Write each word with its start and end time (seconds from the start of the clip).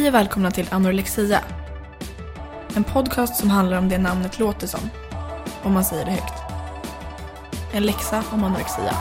Hej 0.00 0.08
och 0.08 0.14
välkomna 0.14 0.50
till 0.50 0.66
Anorexia. 0.70 1.40
En 2.76 2.84
podcast 2.84 3.36
som 3.36 3.50
handlar 3.50 3.78
om 3.78 3.88
det 3.88 3.98
namnet 3.98 4.38
låter 4.38 4.66
som, 4.66 4.80
om 5.62 5.72
man 5.72 5.84
säger 5.84 6.04
det 6.04 6.10
högt. 6.10 6.34
En 7.72 7.82
läxa 7.82 8.24
om 8.30 8.44
anorexia. 8.44 8.94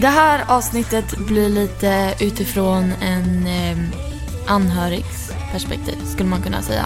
Det 0.00 0.08
här 0.08 0.44
avsnittet 0.48 1.18
blir 1.18 1.48
lite 1.48 2.14
utifrån 2.20 2.92
en 3.00 3.46
eh, 3.46 3.78
anhörigs 4.46 5.25
perspektiv, 5.56 5.98
skulle 6.04 6.28
man 6.28 6.42
kunna 6.42 6.62
säga. 6.62 6.84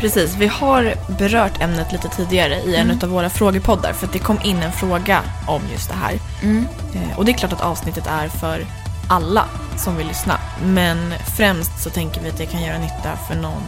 Precis, 0.00 0.36
vi 0.36 0.46
har 0.46 0.94
berört 1.18 1.60
ämnet 1.62 1.92
lite 1.92 2.08
tidigare 2.08 2.54
i 2.54 2.76
en 2.76 2.90
av 3.02 3.08
våra 3.08 3.30
frågepoddar 3.30 3.92
för 3.92 4.06
att 4.06 4.12
det 4.12 4.18
kom 4.18 4.38
in 4.44 4.62
en 4.62 4.72
fråga 4.72 5.20
om 5.46 5.62
just 5.72 5.88
det 5.88 5.94
här. 5.94 6.18
Mm. 6.42 6.66
Eh, 6.94 7.18
Och 7.18 7.24
det 7.24 7.32
är 7.32 7.36
klart 7.38 7.52
att 7.52 7.60
avsnittet 7.60 8.06
är 8.06 8.28
för 8.28 8.66
alla 9.08 9.44
som 9.76 9.96
vill 9.96 10.06
lyssna. 10.06 10.38
Men 10.64 11.14
främst 11.36 11.82
så 11.82 11.90
tänker 11.90 12.20
vi 12.22 12.28
att 12.28 12.38
det 12.38 12.46
kan 12.46 12.62
göra 12.62 12.78
nytta 12.78 13.16
för 13.28 13.34
någon 13.34 13.62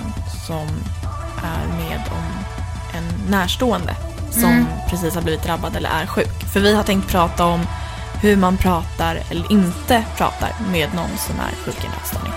som 0.46 0.66
är 1.44 1.66
med 1.78 2.00
om 2.10 2.24
en 2.98 3.30
närstående 3.30 3.94
som 4.30 4.44
Mm. 4.44 4.66
precis 4.90 5.14
har 5.14 5.22
blivit 5.22 5.42
drabbad 5.42 5.76
eller 5.76 5.90
är 5.90 6.06
sjuk. 6.06 6.44
För 6.52 6.60
vi 6.60 6.74
har 6.74 6.82
tänkt 6.82 7.08
prata 7.08 7.44
om 7.46 7.60
hur 8.22 8.36
man 8.36 8.56
pratar 8.56 9.18
eller 9.30 9.52
inte 9.52 10.04
pratar 10.16 10.50
med 10.72 10.94
någon 10.94 11.16
som 11.18 11.34
är 11.40 11.64
sjuk 11.64 11.84
i 11.84 11.86
en 11.86 11.92
ätstörning. 12.02 12.32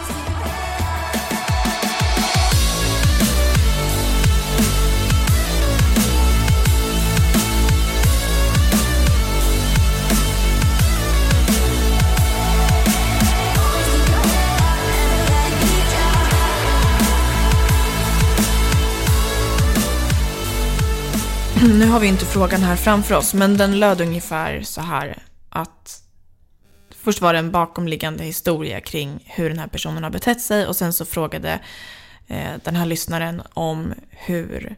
Nu 21.63 21.85
har 21.85 21.99
vi 21.99 22.07
inte 22.07 22.25
frågan 22.25 22.61
här 22.61 22.75
framför 22.75 23.15
oss, 23.15 23.33
men 23.33 23.57
den 23.57 23.79
löd 23.79 24.01
ungefär 24.01 24.61
så 24.61 24.81
här 24.81 25.17
att 25.49 26.03
först 26.95 27.21
var 27.21 27.33
det 27.33 27.39
en 27.39 27.51
bakomliggande 27.51 28.23
historia 28.23 28.81
kring 28.81 29.23
hur 29.25 29.49
den 29.49 29.59
här 29.59 29.67
personen 29.67 30.03
har 30.03 30.09
betett 30.09 30.41
sig 30.41 30.67
och 30.67 30.75
sen 30.75 30.93
så 30.93 31.05
frågade 31.05 31.59
eh, 32.27 32.51
den 32.63 32.75
här 32.75 32.85
lyssnaren 32.85 33.41
om 33.53 33.93
hur 34.09 34.75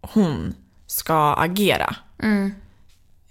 hon 0.00 0.54
ska 0.86 1.34
agera. 1.34 1.96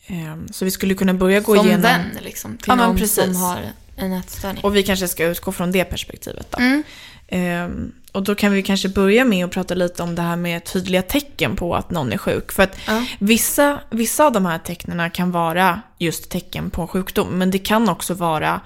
Eh, 0.08 0.36
så 0.52 0.66
vi 0.66 0.72
skulle 0.72 0.94
kunna 0.94 1.14
börja 1.14 1.40
gå 1.40 1.52
Mm. 1.54 1.64
Som 1.64 1.68
igenom... 1.68 1.82
vän 1.82 2.18
liksom, 2.22 2.58
till 2.58 2.66
Ja, 2.68 2.76
någon 2.76 2.96
precis. 2.98 3.24
som 3.24 3.36
har 3.36 3.62
en 3.96 4.14
ätstörning. 4.14 4.64
Och 4.64 4.76
vi 4.76 4.84
kanske 4.84 5.08
ska 5.08 5.26
utgå 5.26 5.52
från 5.52 5.72
det 5.72 5.86
perspektivet 5.86 6.52
då. 6.52 6.58
Mm. 6.58 6.84
Ehm, 7.28 7.92
och 8.16 8.24
då 8.24 8.36
kan 8.36 8.52
vi 8.52 8.64
kanske 8.64 8.90
börja 8.90 9.26
med 9.26 9.46
att 9.46 9.52
prata 9.52 9.74
lite 9.74 10.04
om 10.04 10.16
det 10.16 10.22
här 10.22 10.36
med 10.36 10.64
tydliga 10.66 11.02
tecken 11.02 11.56
på 11.56 11.76
att 11.76 11.92
någon 11.92 12.14
är 12.14 12.18
sjuk. 12.18 12.52
För 12.52 12.64
att 12.64 12.78
Ja. 12.88 13.04
vissa, 13.20 13.80
vissa 13.90 14.26
av 14.26 14.32
de 14.32 14.46
här 14.46 14.58
tecknen 14.58 15.12
kan 15.12 15.32
vara 15.32 15.82
just 16.00 16.30
tecken 16.32 16.70
på 16.70 16.88
sjukdom. 16.88 17.28
Men 17.38 17.52
det 17.52 17.58
kan 17.60 17.90
också 17.90 18.14
vara 18.14 18.62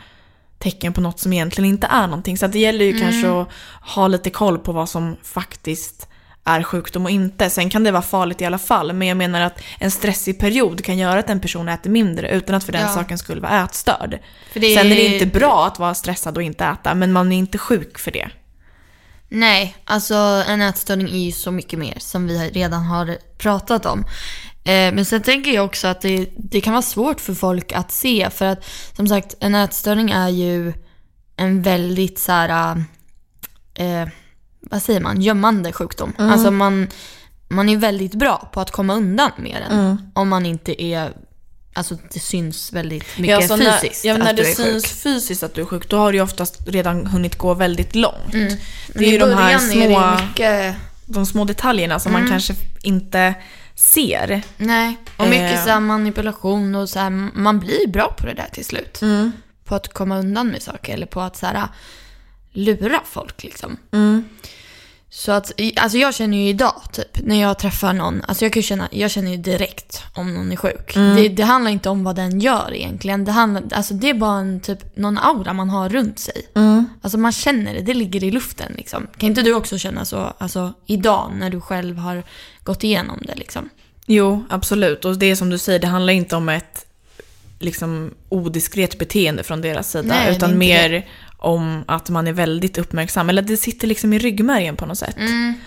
tecken 0.59 0.93
på 0.93 1.01
något 1.01 1.19
som 1.19 1.33
egentligen 1.33 1.69
inte 1.69 1.87
är 1.87 2.07
någonting. 2.07 2.37
Så 2.37 2.47
det 2.47 2.59
gäller 2.59 2.85
ju 2.85 2.99
kanske 2.99 3.29
att 3.41 3.47
ha 3.95 4.07
lite 4.07 4.29
koll 4.29 4.59
på 4.59 4.71
vad 4.71 4.89
som 4.89 5.15
faktiskt 5.23 6.05
är 6.43 6.63
sjukdom 6.63 7.05
och 7.05 7.11
inte. 7.11 7.49
Sen 7.49 7.69
kan 7.69 7.83
det 7.83 7.91
vara 7.91 8.01
farligt 8.01 8.41
i 8.41 8.45
alla 8.45 8.57
fall. 8.57 8.93
Men 8.93 9.07
jag 9.07 9.17
menar 9.17 9.41
att 9.41 9.61
en 9.79 9.91
stressig 9.91 10.39
period 10.39 10.83
kan 10.85 10.97
göra 10.97 11.19
att 11.19 11.29
en 11.29 11.39
person 11.39 11.69
äter 11.69 11.89
mindre 11.89 12.29
utan 12.29 12.55
att 12.55 12.63
för 12.63 12.71
den 12.71 12.81
Ja. 12.81 12.87
saken 12.87 13.17
skulle 13.17 13.41
vara 13.41 13.63
ätstörd. 13.63 14.19
För 14.53 14.59
det 14.59 14.75
Sen 14.75 14.85
är 14.91 14.95
det 14.95 15.05
inte 15.05 15.25
bra 15.39 15.65
att 15.67 15.79
vara 15.79 15.93
stressad 15.93 16.37
och 16.37 16.43
inte 16.43 16.65
äta, 16.65 16.95
men 16.95 17.11
man 17.11 17.31
är 17.31 17.37
inte 17.37 17.57
sjuk 17.57 17.99
för 17.99 18.11
det. 18.11 18.29
Nej, 19.29 19.75
alltså 19.85 20.15
en 20.47 20.61
ätstörning 20.61 21.09
är 21.09 21.25
ju 21.25 21.31
så 21.31 21.51
mycket 21.51 21.79
mer 21.79 21.97
som 21.99 22.27
vi 22.27 22.49
redan 22.49 22.83
har 22.83 23.17
pratat 23.37 23.85
om. 23.85 24.05
Eh, 24.63 24.93
men 24.93 25.05
sen 25.05 25.21
tänker 25.21 25.51
jag 25.51 25.65
också 25.65 25.87
att 25.87 26.01
det, 26.01 26.29
det 26.37 26.61
kan 26.61 26.73
vara 26.73 26.81
svårt 26.81 27.19
för 27.21 27.33
folk 27.33 27.71
att 27.71 27.91
se 27.91 28.29
för 28.29 28.45
att 28.45 28.65
som 28.95 29.07
sagt 29.07 29.35
en 29.39 29.55
ätstörning 29.55 30.11
är 30.11 30.29
ju 30.29 30.73
en 31.35 31.61
väldigt 31.61 32.19
så 32.19 32.31
här, 32.31 32.83
eh, 33.73 34.07
vad 34.59 34.81
säger 34.81 34.99
man, 34.99 35.21
gömmande 35.21 35.73
sjukdom. 35.73 36.13
Alltså 36.17 36.51
man, 36.51 36.87
man 37.47 37.69
är 37.69 37.77
väldigt 37.77 38.15
bra 38.15 38.49
på 38.53 38.61
att 38.61 38.71
komma 38.71 38.93
undan 38.93 39.31
med 39.37 39.61
den 39.69 40.11
om 40.13 40.29
man 40.29 40.45
inte 40.45 40.83
är, 40.83 41.13
alltså 41.73 41.97
det 42.13 42.19
syns 42.19 42.73
väldigt 42.73 43.17
mycket 43.17 43.47
så 43.47 43.57
fysiskt 43.57 44.03
När, 44.05 44.11
ja, 44.11 44.17
när 44.17 44.33
du 44.33 44.43
det 44.43 44.55
syns 44.55 44.83
sjuk. 44.85 44.93
fysiskt 45.03 45.43
att 45.43 45.53
du 45.53 45.61
är 45.61 45.65
sjuk, 45.65 45.89
då 45.89 45.97
har 45.97 46.13
ju 46.13 46.21
oftast 46.21 46.67
redan 46.67 47.07
hunnit 47.07 47.35
gå 47.37 47.53
väldigt 47.53 47.95
långt. 47.95 48.33
Men 48.33 48.57
Det 48.93 49.05
är 49.05 49.11
ju 49.11 49.17
de 49.17 49.33
här 49.33 49.57
små, 49.59 50.15
mycket 50.27 50.75
de 51.05 51.25
små 51.25 51.45
detaljerna 51.45 51.99
som 51.99 52.11
man 52.11 52.27
kanske 52.29 52.55
inte 52.81 53.33
ser. 53.75 54.41
Nej, 54.57 54.97
och 55.17 55.27
mycket 55.27 55.67
Eh. 55.67 55.73
så 55.75 55.79
manipulation 55.79 56.75
och 56.75 56.89
så 56.89 56.99
här, 56.99 57.09
man 57.33 57.59
blir 57.59 57.87
bra 57.87 58.15
på 58.17 58.25
det 58.25 58.33
där 58.33 58.49
till 58.53 58.65
slut. 58.65 58.99
På 59.65 59.75
att 59.75 59.93
komma 59.93 60.19
undan 60.19 60.47
med 60.47 60.61
saker 60.61 60.93
eller 60.93 61.05
på 61.05 61.21
att 61.21 61.37
så 61.37 61.45
här, 61.45 61.67
lura 62.51 62.99
folk 63.05 63.43
liksom. 63.43 63.77
Så 65.11 65.31
att, 65.31 65.51
alltså 65.75 65.97
jag 65.97 66.15
känner 66.15 66.37
ju 66.37 66.49
idag 66.49 66.81
typ, 66.93 67.19
när 67.23 67.41
jag 67.41 67.59
träffar 67.59 67.93
någon, 67.93 68.21
alltså 68.27 68.45
jag 68.45 68.53
kan 68.53 68.63
känna, 68.63 68.87
jag 68.91 69.11
känner 69.11 69.31
ju 69.31 69.37
direkt 69.37 70.03
om 70.13 70.33
någon 70.33 70.51
är 70.51 70.55
sjuk. 70.55 70.93
Det, 70.93 71.29
det 71.29 71.43
handlar 71.43 71.71
inte 71.71 71.89
om 71.89 72.03
vad 72.03 72.15
den 72.15 72.39
gör 72.39 72.73
egentligen. 72.73 73.25
Det, 73.25 73.31
handlar, 73.31 73.63
alltså 73.71 73.93
det 73.93 74.09
är 74.09 74.13
bara 74.13 74.39
en, 74.39 74.59
typ, 74.59 74.97
någon 74.97 75.17
aura 75.17 75.53
man 75.53 75.69
har 75.69 75.89
runt 75.89 76.19
sig. 76.19 76.47
Alltså 77.01 77.17
man 77.17 77.31
känner 77.31 77.73
det, 77.73 77.81
det 77.81 77.93
ligger 77.93 78.23
i 78.23 78.31
luften 78.31 78.73
liksom. 78.77 79.07
Kan 79.17 79.29
inte 79.29 79.41
du 79.41 79.53
också 79.53 79.77
känna 79.77 80.05
så, 80.05 80.33
alltså 80.37 80.73
idag 80.85 81.31
när 81.39 81.49
du 81.49 81.61
själv 81.61 81.97
har 81.97 82.23
gått 82.63 82.83
igenom 82.83 83.19
det 83.27 83.35
liksom? 83.35 83.69
Jo, 84.05 84.45
absolut. 84.49 85.05
Och 85.05 85.17
det 85.17 85.25
är 85.25 85.35
som 85.35 85.49
du 85.49 85.57
säger, 85.57 85.79
det 85.79 85.87
handlar 85.87 86.13
inte 86.13 86.35
om 86.35 86.49
ett 86.49 86.85
liksom 87.59 88.13
odiskret 88.29 88.99
beteende 88.99 89.43
från 89.43 89.61
deras 89.61 89.91
sida, 89.91 90.07
Nej, 90.07 90.25
det 90.29 90.35
utan 90.35 90.57
mer 90.57 91.07
om 91.39 91.83
att 91.87 92.09
man 92.09 92.27
är 92.27 92.33
väldigt 92.33 92.77
uppmärksam. 92.77 93.29
Eller 93.29 93.41
det 93.41 93.57
sitter 93.57 93.87
liksom 93.87 94.13
i 94.13 94.19
ryggmärgen 94.19 94.75
på 94.75 94.85
något 94.85 94.97
sätt. 94.97 95.15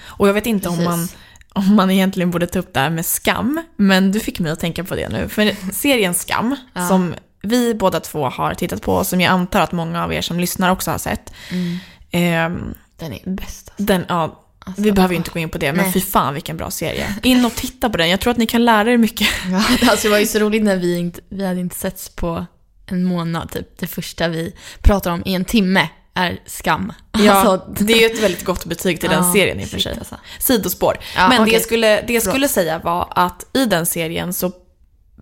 Och 0.05 0.29
jag 0.29 0.35
vet 0.35 0.47
inte 0.47 0.69
om 0.69 0.75
Mm. 0.75 0.85
Man, 0.85 1.09
om 1.55 1.75
man 1.77 1.91
egentligen 1.91 2.31
borde 2.31 2.47
ta 2.47 2.59
upp 2.59 2.75
det 2.75 2.81
här 2.81 2.91
med 2.91 3.07
skam, 3.07 3.63
men 3.77 4.13
du 4.13 4.21
fick 4.21 4.41
mig 4.41 4.53
att 4.53 4.61
tänka 4.61 4.85
på 4.85 4.95
det 4.97 5.09
nu. 5.09 5.29
För 5.29 5.73
serien 5.73 6.15
Skam, 6.15 6.57
Ja. 6.75 6.89
som 6.89 7.15
vi 7.43 7.75
båda 7.75 8.01
två 8.01 8.29
har 8.29 8.55
tittat 8.55 8.83
på, 8.83 8.95
och 8.95 9.07
som 9.07 9.21
jag 9.21 9.31
antar 9.31 9.61
att 9.61 9.73
många 9.73 10.05
av 10.05 10.13
er 10.15 10.21
som 10.21 10.41
lyssnar 10.41 10.71
också 10.71 10.91
har 10.91 10.99
sett. 10.99 11.33
Mm. 11.51 11.79
ehm, 12.11 12.75
Den 12.99 13.13
är 13.13 13.21
bäst. 13.31 13.69
Alltså. 13.69 13.85
Den, 13.85 14.05
ja, 14.09 14.39
Alltså, 14.65 14.83
vi 14.83 14.93
behöver 14.93 15.15
ju 15.15 15.19
inte 15.19 15.31
gå 15.31 15.39
in 15.39 15.49
på 15.49 15.59
det, 15.59 15.73
men 15.73 15.85
nej. 15.85 15.93
fy 15.93 16.01
fan 16.01 16.35
vilken 16.35 16.57
bra 16.57 16.71
serie. 16.71 17.15
In 17.23 17.45
och 17.45 17.55
titta 17.55 17.91
på 17.91 17.97
den, 17.97 18.09
jag 18.11 18.21
tror 18.21 18.31
att 18.31 18.37
ni 18.37 18.47
kan 18.47 18.65
lära 18.65 18.93
er 18.93 18.97
mycket. 18.97 19.29
Ja, 19.51 19.57
alltså 19.91 20.09
det 20.09 20.11
var 20.13 20.19
ju 20.19 20.27
så 20.27 20.39
roligt 20.39 20.63
när 20.63 20.77
vi 20.77 20.99
inte, 20.99 21.21
vi 21.29 21.47
hade 21.47 21.61
inte 21.61 21.77
setts 21.77 22.09
på 22.09 22.47
en 22.87 23.05
månad 23.05 23.51
typ. 23.51 23.79
Det 23.79 23.87
första 23.87 24.29
vi 24.29 24.55
pratar 24.81 25.11
om 25.11 25.23
i 25.25 25.35
en 25.35 25.45
timme 25.45 25.89
är 26.15 26.41
skam. 26.47 26.93
Ja, 27.13 27.33
Alltså, 27.33 27.85
det 27.85 27.93
är 27.93 28.09
ju 28.09 28.15
ett 28.17 28.23
väldigt 28.23 28.45
gott 28.45 28.65
betyg 28.65 29.01
till 29.01 29.11
den 29.11 29.33
serien 29.33 29.61
i 29.61 29.65
och 29.65 29.69
för 29.69 29.79
sig. 29.79 29.97
alltså. 29.99 30.17
Sidospår. 30.39 30.97
Ja, 31.17 31.29
Men 31.29 31.37
det 31.37 31.43
okej. 31.43 31.53
jag 31.55 31.63
skulle, 31.63 32.03
det 32.03 32.13
jag 32.13 32.23
skulle 32.23 32.49
säga 32.49 32.79
var 32.79 33.09
att 33.11 33.47
i 33.53 33.65
den 33.67 33.87
serien 33.87 34.33
så 34.33 34.53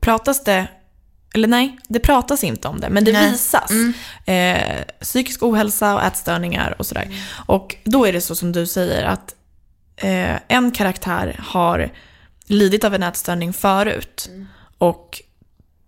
pratas 0.01 0.45
det, 0.45 0.67
eller 1.35 1.49
nej, 1.49 1.79
det 1.89 1.99
pratas 1.99 2.45
inte 2.45 2.69
om 2.69 2.81
det, 2.81 2.91
men 2.91 3.05
det 3.05 3.13
Nej. 3.13 3.31
visas. 3.31 3.71
Mm. 3.71 3.95
Eh, 4.25 4.85
psykisk 5.01 5.43
ohälsa 5.43 5.95
och 5.95 6.03
ätstörningar 6.03 6.77
och 6.79 6.87
sådär. 6.87 7.09
Och 7.47 7.77
då 7.85 8.07
är 8.07 8.13
det 8.13 8.21
så 8.21 8.35
som 8.35 8.53
du 8.53 8.67
säger 8.67 9.05
att 9.05 9.35
eh, 9.97 10.37
en 10.49 10.71
karaktär 10.71 11.37
har 11.43 11.93
lidit 12.47 12.85
av 12.85 12.95
en 12.95 13.03
ätstörning 13.03 13.53
förut. 13.53 14.31
Och 14.79 15.23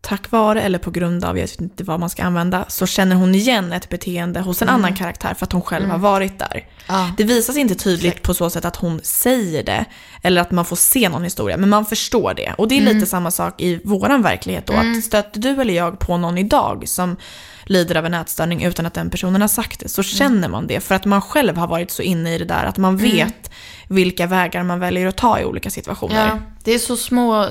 tack 0.03 0.31
vare 0.31 0.63
eller 0.63 0.79
på 0.79 0.91
grund 0.91 1.25
av, 1.25 1.39
jag 1.39 1.47
vet 1.47 1.61
inte 1.61 1.85
vad 1.85 2.01
man 2.01 2.11
ska 2.11 2.23
använda, 2.23 2.65
så 2.69 2.87
känner 2.87 3.17
hon 3.17 3.35
igen 3.35 3.73
ett 3.73 3.89
beteende 3.89 4.41
hos 4.41 4.63
en 4.63 4.69
annan 4.69 4.95
karaktär 4.97 5.35
för 5.35 5.47
att 5.47 5.53
hon 5.53 5.63
själv 5.63 5.89
har 5.89 5.99
varit 5.99 6.39
där. 6.39 6.67
Ja. 6.89 7.11
Det 7.17 7.25
visas 7.25 7.57
inte 7.57 7.75
tydligt 7.75 8.23
på 8.23 8.35
så 8.35 8.51
sätt 8.51 8.65
att 8.65 8.77
hon 8.77 9.01
säger 9.03 9.63
det 9.63 9.85
eller 10.23 10.41
att 10.41 10.51
man 10.51 10.65
får 10.65 10.77
se 10.77 11.09
någon 11.09 11.25
historia, 11.25 11.57
men 11.57 11.69
man 11.69 11.87
förstår 11.87 12.35
det. 12.35 12.55
Och 12.59 12.69
det 12.69 12.79
är 12.79 12.95
lite 12.95 13.07
samma 13.07 13.31
sak 13.31 13.61
i 13.61 13.81
våran 13.85 14.23
verklighet 14.23 14.67
då, 14.67 14.73
att 14.73 15.05
stöter 15.05 15.41
du 15.41 15.61
eller 15.61 15.75
jag 15.75 15.99
på 15.99 16.17
någon 16.17 16.39
idag 16.39 16.89
som 16.89 17.17
lider 17.65 17.97
av 17.97 18.07
en 18.07 18.15
ätstörning 18.15 18.63
utan 18.63 18.87
att 18.87 18.95
den 18.95 19.11
personen 19.11 19.41
har 19.41 19.49
sagt 19.49 19.81
det, 19.81 19.89
så 19.89 20.03
känner 20.03 20.49
man 20.49 20.67
det 20.67 20.81
för 20.81 20.95
att 20.95 21.05
man 21.05 21.23
själv 21.23 21.57
har 21.57 21.67
varit 21.67 21.91
så 21.91 22.03
inne 22.03 22.35
i 22.35 22.39
det 22.39 22.45
där 22.45 22.65
att 22.65 22.79
man 22.79 22.97
vet 22.97 23.51
vilka 23.89 24.27
vägar 24.27 24.63
man 24.63 24.81
väljer 24.81 25.07
att 25.07 25.17
ta 25.17 25.41
i 25.41 25.45
olika 25.45 25.71
situationer. 25.71 26.27
Ja, 26.27 26.39
det 26.65 26.75
är 26.75 26.79
så 26.79 26.97
små, 26.97 27.49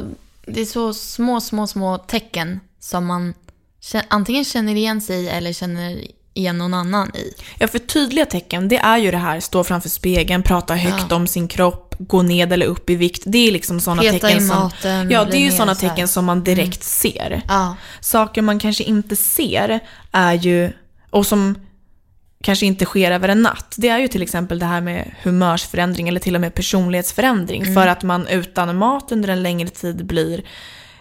det 0.48 0.62
är 0.62 0.66
så 0.66 0.94
små, 0.94 1.42
små, 1.42 1.68
små 1.68 1.98
tecken 1.98 2.60
som 2.80 3.06
man 3.06 3.34
antingen 4.08 4.46
känner 4.46 4.76
igen 4.76 5.02
sig 5.02 5.24
i 5.24 5.30
eller 5.30 5.54
känner 5.54 6.02
igen 6.34 6.58
någon 6.58 6.74
annan 6.74 7.16
i. 7.16 7.34
Ja, 7.60 7.68
för 7.68 7.80
tydliga 7.80 8.26
tecken, 8.26 8.68
det 8.68 8.78
är 8.78 8.98
ju 8.98 9.12
det 9.12 9.18
här, 9.18 9.40
stå 9.40 9.64
framför 9.64 9.90
spegeln, 9.90 10.44
prata 10.44 10.76
högt 10.76 11.12
om 11.12 11.28
sin 11.28 11.48
kropp, 11.48 11.96
gå 12.00 12.22
ned 12.22 12.54
eller 12.54 12.66
upp 12.66 12.90
i 12.90 12.96
vikt. 12.96 13.24
Det 13.26 13.48
är 13.48 13.52
liksom 13.52 13.80
sådana 13.80 14.02
Peta 14.02 14.28
tecken 14.28 14.44
i 14.44 14.48
som... 14.48 14.60
maten, 14.60 15.10
ja, 15.10 15.26
det 15.26 15.38
är 15.38 15.42
ju 15.42 15.52
sådana 15.52 15.76
tecken 15.76 16.08
som 16.08 16.26
man 16.26 16.44
direkt 16.44 16.84
ser. 16.84 17.42
Ja, 17.48 17.76
Saker 18.02 18.42
man 18.42 18.60
kanske 18.60 18.84
inte 18.84 19.16
ser 19.16 19.80
är 20.12 20.34
ju, 20.34 20.74
och 21.10 21.28
som 21.28 21.56
kanske 22.42 22.66
inte 22.66 22.86
sker 22.86 23.12
över 23.12 23.30
en 23.30 23.42
natt, 23.42 23.76
det 23.78 23.90
är 23.90 24.00
ju 24.00 24.08
till 24.08 24.22
exempel 24.22 24.60
det 24.60 24.66
här 24.66 24.82
med 24.82 25.12
humörsförändring 25.24 26.08
eller 26.08 26.20
till 26.20 26.36
och 26.36 26.42
med 26.42 26.56
personlighetsförändring. 26.56 27.62
Mm. 27.62 27.74
För 27.74 27.88
att 27.88 28.04
man 28.04 28.28
utan 28.28 28.78
mat 28.78 29.12
under 29.12 29.30
en 29.30 29.44
längre 29.44 29.70
tid 29.70 30.06
blir 30.06 30.44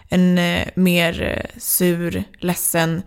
en 0.09 0.37
eh, 0.37 0.67
mer 0.75 1.21
eh, 1.21 1.59
sur, 1.59 2.23
ledsen, 2.39 3.01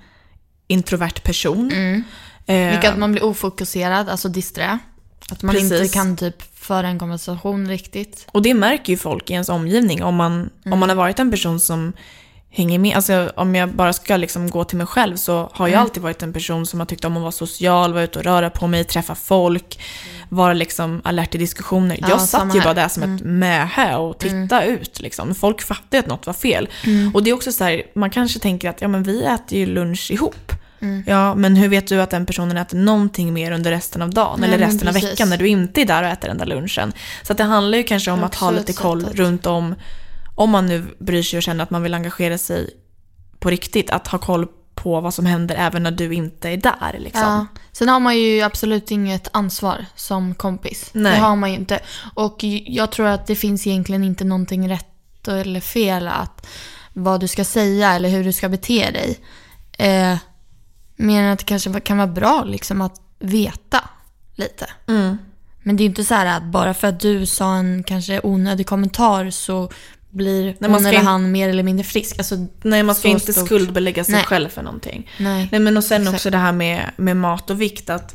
introvert 0.66 1.22
person. 1.22 1.72
Mm. 1.72 2.04
Eh, 2.46 2.74
mycket 2.74 2.90
att 2.90 2.98
man 2.98 3.12
blir 3.12 3.24
ofokuserad, 3.24 4.08
alltså 4.08 4.28
disträ. 4.28 4.78
Att 5.30 5.42
man 5.42 5.54
Precis. 5.54 5.72
inte 5.72 5.94
kan 5.94 6.16
typ 6.16 6.56
föra 6.56 6.88
en 6.88 6.98
konversation 6.98 7.68
riktigt. 7.68 8.26
Och 8.32 8.42
det 8.42 8.54
märker 8.54 8.92
ju 8.92 8.96
folk 8.96 9.30
i 9.30 9.32
ens 9.32 9.48
omgivning 9.48 10.02
om 10.02 10.14
man, 10.14 10.50
om 10.64 10.78
man 10.78 10.88
har 10.88 10.96
varit 10.96 11.18
en 11.18 11.30
person 11.30 11.60
som 11.60 11.92
hänger 12.54 12.78
med. 12.78 12.96
Alltså 12.96 13.32
om 13.36 13.54
jag 13.54 13.68
bara 13.68 13.92
ska 13.92 14.16
liksom 14.16 14.50
gå 14.50 14.64
till 14.64 14.78
mig 14.78 14.86
själv 14.86 15.16
så 15.16 15.50
har 15.52 15.68
jag 15.68 15.80
alltid 15.80 16.02
varit 16.02 16.22
en 16.22 16.32
person 16.32 16.66
som 16.66 16.80
har 16.80 16.86
tyckt 16.86 17.04
om 17.04 17.16
att 17.16 17.22
vara 17.22 17.32
social, 17.32 17.92
vara 17.92 18.04
ute 18.04 18.18
och 18.18 18.24
röra 18.24 18.50
på 18.50 18.66
mig, 18.66 18.84
träffa 18.84 19.14
folk, 19.14 19.80
vara 20.28 20.52
liksom 20.52 21.00
alert 21.04 21.34
i 21.34 21.38
diskussioner. 21.38 21.98
Ja, 22.00 22.08
jag 22.08 22.20
satt 22.20 22.54
ju 22.54 22.58
här. 22.58 22.64
bara 22.64 22.74
där 22.74 22.88
som 22.88 23.02
ett 23.02 23.22
mähä 23.24 23.96
och 23.96 24.18
tittade 24.18 24.66
ut 24.66 25.00
liksom. 25.00 25.34
Folk 25.34 25.62
fattade 25.62 25.98
att 25.98 26.06
något 26.06 26.26
var 26.26 26.34
fel. 26.34 26.68
Och 27.14 27.22
det 27.22 27.30
är 27.30 27.34
också 27.34 27.52
så 27.52 27.64
här, 27.64 27.82
man 27.94 28.10
kanske 28.10 28.38
tänker 28.38 28.70
att 28.70 28.80
ja 28.80 28.88
men 28.88 29.02
vi 29.02 29.24
äter 29.24 29.58
ju 29.58 29.66
lunch 29.66 30.10
ihop. 30.10 30.52
Ja, 31.06 31.34
men 31.34 31.56
hur 31.56 31.68
vet 31.68 31.86
du 31.86 32.02
att 32.02 32.10
den 32.10 32.26
personen 32.26 32.56
äter 32.56 32.78
någonting 32.78 33.32
mer 33.32 33.52
under 33.52 33.70
resten 33.70 34.02
av 34.02 34.10
dagen 34.10 34.40
Nej, 34.40 34.48
eller 34.48 34.66
resten 34.66 34.88
av 34.88 34.94
veckan 34.94 35.30
när 35.30 35.36
du 35.36 35.48
inte 35.48 35.80
är 35.80 35.84
där 35.84 36.02
och 36.02 36.08
äter 36.08 36.28
den 36.28 36.38
där 36.38 36.46
lunchen? 36.46 36.92
Så 37.22 37.34
det 37.34 37.42
handlar 37.42 37.78
ju 37.78 37.84
kanske 37.84 38.10
om 38.10 38.24
att 38.24 38.34
ha 38.34 38.50
lite 38.50 38.72
koll 38.72 39.06
runt 39.12 39.46
om, 39.46 39.74
om 40.34 40.50
man 40.50 40.66
nu 40.66 40.96
bryr 40.98 41.22
sig 41.22 41.36
och 41.36 41.42
känner 41.42 41.62
att 41.62 41.70
man 41.70 41.82
vill 41.82 41.94
engagera 41.94 42.38
sig 42.38 42.70
på 43.38 43.50
riktigt, 43.50 43.90
att 43.90 44.08
ha 44.08 44.18
koll 44.18 44.46
på 44.74 45.00
vad 45.00 45.14
som 45.14 45.26
händer 45.26 45.54
även 45.54 45.82
när 45.82 45.90
du 45.90 46.14
inte 46.14 46.48
är 46.48 46.56
där. 46.56 46.96
Liksom. 46.98 47.22
Ja. 47.22 47.46
Sen 47.72 47.88
har 47.88 48.00
man 48.00 48.18
ju 48.18 48.40
absolut 48.40 48.90
inget 48.90 49.28
ansvar 49.32 49.86
som 49.94 50.34
kompis. 50.34 50.90
Nej. 50.92 51.12
Det 51.12 51.18
har 51.18 51.36
man 51.36 51.50
ju 51.50 51.56
inte. 51.56 51.80
Och 52.14 52.36
jag 52.66 52.92
tror 52.92 53.06
att 53.06 53.26
det 53.26 53.36
finns 53.36 53.66
egentligen 53.66 54.04
inte 54.04 54.24
någonting 54.24 54.68
rätt 54.68 55.28
eller 55.28 55.60
fel 55.60 56.08
att 56.08 56.46
vad 56.92 57.20
du 57.20 57.28
ska 57.28 57.44
säga 57.44 57.92
eller 57.92 58.08
hur 58.08 58.24
du 58.24 58.32
ska 58.32 58.48
bete 58.48 58.90
dig. 58.90 59.18
Eh, 59.78 60.18
mer 60.96 61.22
än 61.22 61.32
att 61.32 61.38
det 61.38 61.44
kanske 61.44 61.80
kan 61.80 61.96
vara 61.96 62.08
bra 62.08 62.44
liksom 62.44 62.80
att 62.80 63.00
veta 63.18 63.80
lite. 64.34 64.70
Mm. 64.86 65.18
Men 65.62 65.76
det 65.76 65.80
är 65.80 65.84
ju 65.84 65.88
inte 65.88 66.04
så 66.04 66.14
här 66.14 66.36
att 66.36 66.42
bara 66.42 66.74
för 66.74 66.88
att 66.88 67.00
du 67.00 67.26
sa 67.26 67.54
en 67.54 67.82
kanske 67.82 68.20
onödig 68.24 68.66
kommentar 68.66 69.30
så 69.30 69.70
blir 70.14 70.56
man 70.60 70.70
hon 70.70 70.86
eller 70.86 70.98
in- 70.98 71.06
han 71.06 71.30
mer 71.32 71.48
eller 71.48 71.62
mindre 71.62 71.84
frisk. 71.84 72.18
Alltså, 72.18 72.46
Nej, 72.62 72.82
man 72.82 72.94
ska 72.94 73.08
inte 73.08 73.32
stort. 73.32 73.46
skuldbelägga 73.46 74.04
sig 74.04 74.14
Nej. 74.14 74.24
själv 74.24 74.48
för 74.48 74.62
någonting. 74.62 75.10
nej. 75.18 75.48
Nej, 75.52 75.60
men 75.60 75.76
och 75.76 75.84
sen 75.84 76.02
Exakt. 76.02 76.14
också 76.14 76.30
det 76.30 76.38
här 76.38 76.52
med, 76.52 76.90
med 76.96 77.16
mat 77.16 77.50
och 77.50 77.60
vikt. 77.60 77.90
Att 77.90 78.14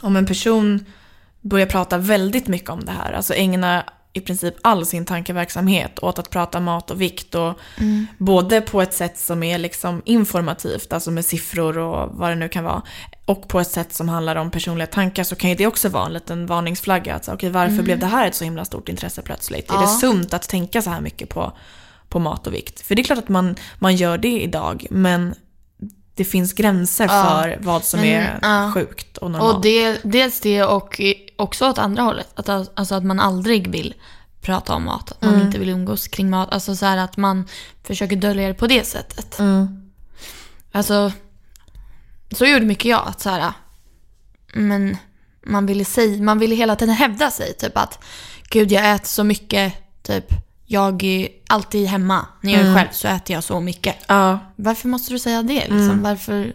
om 0.00 0.16
en 0.16 0.26
person 0.26 0.84
börjar 1.40 1.66
prata 1.66 1.98
väldigt 1.98 2.48
mycket 2.48 2.70
om 2.70 2.84
det 2.84 2.92
här, 2.92 3.12
alltså 3.12 3.34
ägna 3.34 3.84
i 4.16 4.20
princip 4.20 4.54
all 4.62 4.86
sin 4.86 5.04
tankeverksamhet 5.04 5.98
åt 5.98 6.18
att 6.18 6.30
prata 6.30 6.60
mat 6.60 6.90
och 6.90 7.00
vikt. 7.00 7.34
Och 7.34 7.54
Både 8.18 8.60
på 8.60 8.82
ett 8.82 8.94
sätt 8.94 9.18
som 9.18 9.42
är 9.42 9.58
liksom 9.58 10.02
informativt, 10.04 10.92
alltså 10.92 11.10
med 11.10 11.24
siffror 11.24 11.78
och 11.78 12.10
vad 12.12 12.30
det 12.30 12.34
nu 12.34 12.48
kan 12.48 12.64
vara, 12.64 12.82
och 13.24 13.48
på 13.48 13.60
ett 13.60 13.70
sätt 13.70 13.92
som 13.94 14.08
handlar 14.08 14.36
om 14.36 14.50
personliga 14.50 14.86
tankar 14.86 15.24
så 15.24 15.36
kan 15.36 15.50
ju 15.50 15.56
det 15.56 15.66
också 15.66 15.88
vara 15.88 16.06
en 16.06 16.12
liten 16.12 16.46
varningsflagga. 16.46 17.14
Att, 17.14 17.24
så, 17.24 17.32
okej, 17.32 17.50
varför 17.50 17.82
blev 17.82 17.98
det 17.98 18.06
här 18.06 18.26
ett 18.28 18.34
så 18.34 18.44
himla 18.44 18.64
stort 18.64 18.88
intresse 18.88 19.22
plötsligt? 19.22 19.70
Är 19.70 19.74
det 19.76 19.82
Ja. 19.82 19.98
sunt 20.00 20.34
att 20.34 20.48
tänka 20.48 20.82
så 20.82 20.90
här 20.90 21.00
mycket 21.00 21.28
på, 21.28 21.52
på 22.08 22.18
mat 22.18 22.46
och 22.46 22.54
vikt? 22.54 22.80
För 22.80 22.94
det 22.94 23.02
är 23.02 23.04
klart 23.04 23.18
att 23.18 23.28
man, 23.28 23.56
man 23.78 23.96
gör 23.96 24.18
det 24.18 24.42
idag, 24.42 24.86
men 24.90 25.34
det 26.14 26.24
finns 26.24 26.52
gränser 26.52 27.04
Ja. 27.04 27.10
för 27.42 27.58
vad 27.62 27.84
som 27.84 28.00
Men, 28.00 28.08
är 28.08 28.38
ja. 28.42 28.72
sjukt 28.74 29.16
och 29.16 29.30
normalt. 29.30 29.56
Och 29.56 29.62
det, 29.62 30.00
dels 30.04 30.40
det 30.40 30.62
och 30.64 31.00
också 31.36 31.68
åt 31.68 31.78
andra 31.78 32.02
hållet. 32.02 32.28
Att, 32.34 32.48
alltså 32.48 32.94
att 32.94 33.04
man 33.04 33.20
aldrig 33.20 33.68
vill 33.68 33.94
prata 34.40 34.74
om 34.74 34.84
mat. 34.84 35.12
Att 35.12 35.22
man 35.22 35.34
Mm. 35.34 35.46
inte 35.46 35.58
vill 35.58 35.68
umgås 35.68 36.08
kring 36.08 36.30
mat. 36.30 36.52
Alltså 36.52 36.76
så 36.76 36.86
att 36.86 37.16
man 37.16 37.48
försöker 37.82 38.16
dölja 38.16 38.48
det 38.48 38.54
på 38.54 38.66
det 38.66 38.86
sättet. 38.86 39.38
Mm. 39.38 39.90
Alltså, 40.72 41.12
så 42.32 42.46
gjorde 42.46 42.64
mycket 42.64 42.84
jag. 42.84 43.08
Att 43.08 43.20
så 43.20 43.30
här, 43.30 43.52
men 44.54 44.96
man 45.46 45.66
ville, 45.66 45.84
säga, 45.84 46.22
man 46.22 46.38
ville 46.38 46.54
hela 46.54 46.76
tiden 46.76 46.94
hävda 46.94 47.30
sig. 47.30 47.54
Typ 47.54 47.76
att, 47.76 47.98
gud 48.50 48.72
jag 48.72 48.94
äter 48.94 49.06
så 49.06 49.24
mycket. 49.24 49.74
Typ, 50.02 50.26
jag 50.74 51.02
är 51.04 51.28
alltid 51.48 51.86
hemma. 51.86 52.26
När 52.40 52.52
jag 52.52 52.60
är 52.60 52.64
Mm. 52.64 52.76
själv 52.76 52.88
så 52.92 53.08
äter 53.08 53.34
jag 53.34 53.44
så 53.44 53.60
mycket. 53.60 53.96
Ja, 54.06 54.38
Varför 54.56 54.88
måste 54.88 55.12
du 55.12 55.18
säga 55.18 55.42
det? 55.42 55.54
Liksom? 55.60 55.78
Mm. 55.80 56.02
Varför? 56.02 56.52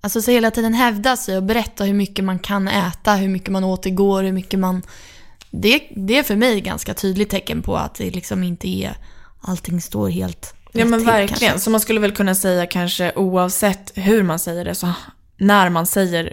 Alltså 0.00 0.22
så 0.22 0.30
hela 0.30 0.50
tiden 0.50 0.74
hävda 0.74 1.16
sig 1.16 1.36
och 1.36 1.42
berätta 1.42 1.84
hur 1.84 1.94
mycket 1.94 2.24
man 2.24 2.38
kan 2.38 2.68
äta, 2.68 3.14
hur 3.14 3.28
mycket 3.28 3.48
man 3.52 3.64
åt 3.64 3.86
igår, 3.86 4.22
hur 4.22 4.32
mycket 4.32 4.60
man... 4.60 4.82
Det, 5.50 5.82
det 5.96 6.18
är 6.18 6.22
för 6.22 6.36
mig 6.36 6.60
ganska 6.60 6.94
tydligt 6.94 7.30
tecken 7.30 7.62
på 7.62 7.76
att 7.76 7.94
det 7.94 8.10
liksom 8.10 8.42
inte 8.42 8.68
är... 8.68 8.96
Allting 9.40 9.80
står 9.80 10.08
helt 10.08 10.54
ja 10.72 10.84
men 10.84 11.04
verkligen. 11.04 11.28
kanske. 11.38 11.58
Så 11.58 11.70
man 11.70 11.80
skulle 11.80 12.00
väl 12.00 12.12
kunna 12.12 12.34
säga 12.34 12.66
kanske 12.66 13.12
oavsett 13.16 13.92
hur 13.94 14.22
man 14.22 14.38
säger 14.38 14.64
det, 14.64 14.74
så 14.74 14.92
när 15.36 15.68
man 15.70 15.86
säger 15.86 16.32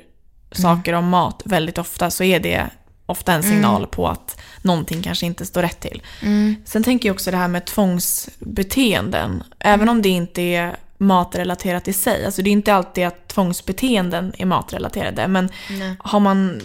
saker 0.52 0.94
om 0.94 1.10
mat 1.10 1.42
väldigt 1.46 1.78
ofta 1.78 2.12
så 2.12 2.24
är 2.24 2.40
det 2.40 2.70
ofta 3.12 3.34
en 3.34 3.44
signal 3.44 3.88
på 3.88 4.08
att 4.08 4.40
någonting 4.62 5.02
kanske 5.02 5.26
inte 5.26 5.46
står 5.46 5.62
rätt 5.62 5.80
till. 5.80 6.02
Mm. 6.22 6.56
Sen 6.66 6.84
tänker 6.84 7.10
jag 7.10 7.14
också 7.14 7.32
det 7.32 7.38
här 7.38 7.48
med 7.48 7.66
tvångsbeteenden. 7.66 9.44
Även 9.60 9.90
om 9.90 10.02
det 10.02 10.10
inte 10.10 10.42
är 10.42 10.76
matrelaterat 10.98 11.88
i 11.88 11.94
sig. 11.94 12.26
Alltså 12.26 12.42
det 12.42 12.50
är 12.50 12.52
inte 12.52 12.74
alltid 12.74 13.08
att 13.08 13.28
tvångsbeteenden 13.28 14.34
är 14.38 14.46
matrelaterade. 14.46 15.28
Men 15.28 15.50
Nej. 15.70 15.96
har 16.00 16.20
man, 16.20 16.62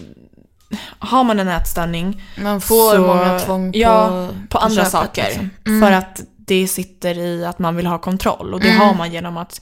har 0.99 1.25
man 1.25 1.39
en 1.41 1.49
ätstörning 1.49 2.23
Man 2.39 2.61
får 2.61 2.95
så- 2.95 3.01
många 3.01 3.39
tvång 3.39 3.73
på, 3.73 3.79
ja, 3.79 4.29
på 4.49 4.59
andra 4.59 4.85
saker. 4.85 5.25
liksom. 5.25 5.51
Mm. 5.67 5.81
För 5.81 5.93
att 5.93 6.21
det 6.37 6.69
sitter 6.69 7.19
i 7.19 7.45
att 7.45 7.59
man 7.59 7.77
vill 7.77 7.87
ha 7.87 7.99
kontroll. 7.99 8.55
Och 8.55 8.61
det 8.61 8.71
har 8.71 8.95
man 8.95 9.13
genom 9.13 9.37
att 9.37 9.61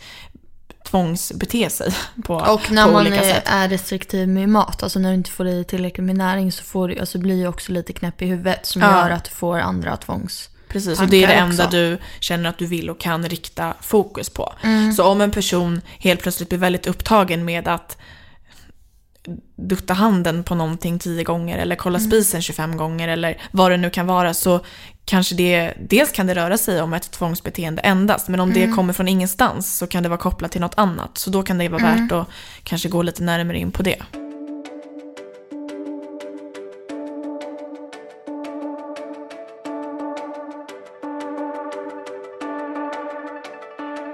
tvångsbete 0.85 1.71
sig 1.71 1.95
på, 2.25 2.35
Och 2.35 2.71
när 2.71 2.87
på 2.87 2.93
man 2.93 3.07
olika 3.07 3.25
är, 3.25 3.35
sätt. 3.35 3.43
är 3.47 3.69
restriktiv 3.69 4.29
med 4.29 4.49
mat, 4.49 4.83
alltså 4.83 4.99
när 4.99 5.09
du 5.09 5.15
inte 5.15 5.31
får 5.31 5.49
i 5.49 5.65
tillräckligt 5.65 6.05
med 6.07 6.17
näring 6.17 6.53
så 6.53 6.65
får 6.65 6.89
du, 6.89 6.99
alltså 6.99 7.19
blir 7.19 7.43
du 7.43 7.47
också 7.49 7.73
lite 7.73 7.93
knäpp 7.93 8.23
i 8.23 8.27
huvudet 8.27 8.67
som 8.67 8.83
Ja. 8.83 8.91
gör 8.91 9.11
att 9.11 9.25
du 9.25 9.31
får 9.31 9.59
andra 9.59 9.97
tvångs... 9.97 10.51
Precis, 10.69 11.01
och 11.01 11.07
det 11.09 11.25
är 11.25 11.29
det 11.29 11.35
enda 11.35 11.65
också. 11.65 11.77
du 11.77 11.99
känner 12.21 12.49
att 12.51 12.59
du 12.59 12.67
vill 12.67 12.91
och 12.91 13.01
kan 13.01 13.29
rikta 13.29 13.75
fokus 13.81 14.31
på. 14.31 14.55
Mm. 14.63 14.93
Så 14.93 15.05
om 15.05 15.21
en 15.21 15.31
person 15.31 15.81
helt 15.99 16.23
plötsligt 16.23 16.49
blir 16.49 16.59
väldigt 16.59 16.87
upptagen 16.87 17.45
med 17.45 17.69
att 17.69 17.97
dutta 19.57 19.95
handen 19.95 20.45
på 20.45 20.55
någonting 20.55 20.99
10 20.99 21.25
gånger 21.25 21.59
eller 21.59 21.77
kolla 21.77 22.01
spisen 22.01 22.43
25 22.43 22.77
gånger 22.77 23.09
eller 23.09 23.43
vad 23.51 23.71
det 23.71 23.77
nu 23.77 23.91
kan 23.91 24.07
vara 24.07 24.35
så 24.35 24.61
kanske 25.05 25.35
det, 25.35 25.75
dels 25.81 26.13
kan 26.13 26.27
det 26.27 26.35
röra 26.35 26.59
sig 26.59 26.83
om 26.83 26.95
ett 26.95 27.11
tvångsbeteende 27.11 27.83
endast, 27.83 28.29
men 28.29 28.41
om 28.41 28.53
det 28.53 28.67
kommer 28.77 28.93
från 28.93 29.09
ingenstans 29.09 29.79
så 29.79 29.87
kan 29.87 30.03
det 30.03 30.09
vara 30.09 30.21
kopplat 30.21 30.53
till 30.53 30.61
något 30.61 30.79
annat. 30.79 31.19
Så 31.19 31.31
då 31.31 31.43
kan 31.43 31.59
det 31.59 31.69
vara 31.69 31.83
värt 31.83 32.13
att 32.13 32.29
kanske 32.63 32.89
gå 32.89 33.03
lite 33.03 33.23
närmare 33.23 33.59
in 33.59 33.71
på 33.73 33.83
det. 33.83 34.03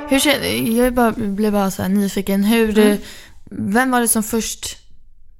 Hur 0.08 0.18
känner, 0.18 0.78
jag 0.78 0.94
bara, 0.94 1.12
blev 1.12 1.52
bara 1.52 1.70
så 1.70 1.88
nyfiken. 1.88 2.44
Hur, 2.44 2.78
Mm. 2.78 2.98
Vem 3.52 3.90
var 3.90 4.00
det 4.00 4.08
som 4.08 4.22
först 4.22 4.76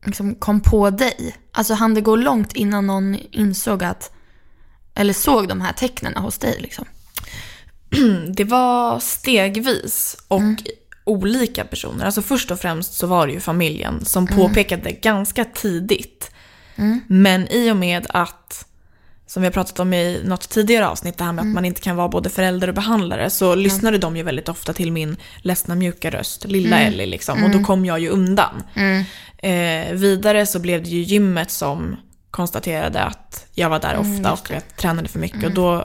liksom 0.05 0.35
kom 0.35 0.61
på 0.61 0.91
dig? 0.91 1.37
Alltså 1.53 1.75
hann 1.75 1.95
det 1.95 2.01
gå 2.01 2.17
långt 2.17 2.53
innan 2.53 2.87
någon 2.87 3.17
insåg 3.31 3.85
att, 3.85 4.13
eller 5.01 5.13
såg 5.13 5.49
de 5.49 5.61
här 5.61 5.73
tecknen 5.73 6.17
hos 6.17 6.39
dig 6.39 6.57
liksom? 6.61 6.85
Det 8.35 8.45
var 8.45 9.01
stegvis 9.01 10.17
och 10.29 10.41
olika 11.05 11.65
personer. 11.65 12.05
Alltså 12.05 12.23
först 12.23 12.51
och 12.51 12.61
främst 12.61 12.95
så 12.95 13.07
var 13.07 13.27
det 13.27 13.33
ju 13.33 13.41
familjen 13.41 14.05
som 14.05 14.27
påpekade 14.27 14.91
ganska 14.93 15.45
tidigt. 15.45 16.31
Men 17.07 17.49
i 17.49 17.71
och 17.71 17.77
med 17.77 18.07
att, 18.09 18.67
som 19.27 19.43
vi 19.43 19.47
har 19.47 19.53
pratat 19.53 19.81
om 19.81 19.95
i 19.95 20.21
något 20.25 20.49
tidigare 20.49 20.89
avsnitt, 20.89 21.19
det 21.19 21.25
här 21.25 21.33
med 21.33 21.43
att 21.43 21.49
man 21.55 21.65
inte 21.65 21.81
kan 21.81 21.97
vara 21.97 22.09
både 22.09 22.31
förälder 22.31 22.69
och 22.69 22.75
behandlare, 22.75 23.31
så 23.31 23.55
lyssnade 23.55 23.99
de 23.99 24.17
ju 24.17 24.23
väldigt 24.23 24.49
ofta 24.49 24.73
till 24.73 24.93
min 24.93 25.17
ledsna 25.43 25.75
mjuka 25.75 26.11
röst, 26.11 26.45
lilla 26.45 26.77
Ellie 26.87 27.07
liksom. 27.07 27.45
Och 27.45 27.51
då 27.51 27.65
kom 27.65 27.85
jag 27.85 28.01
ju 28.01 28.09
undan. 28.09 28.63
Eh, 29.39 29.93
vidare 29.93 30.47
så 30.47 30.59
blev 30.59 30.83
det 30.83 30.91
ju 30.91 31.01
gymmet 31.03 31.51
som 31.51 31.97
konstaterade 32.31 33.03
att 33.03 33.47
jag 33.55 33.71
var 33.71 33.81
där 33.81 33.97
ofta 33.97 34.33
och 34.33 34.51
jag 34.51 34.77
tränade 34.77 35.09
för 35.09 35.19
mycket. 35.19 35.45
Och 35.45 35.53
då 35.53 35.85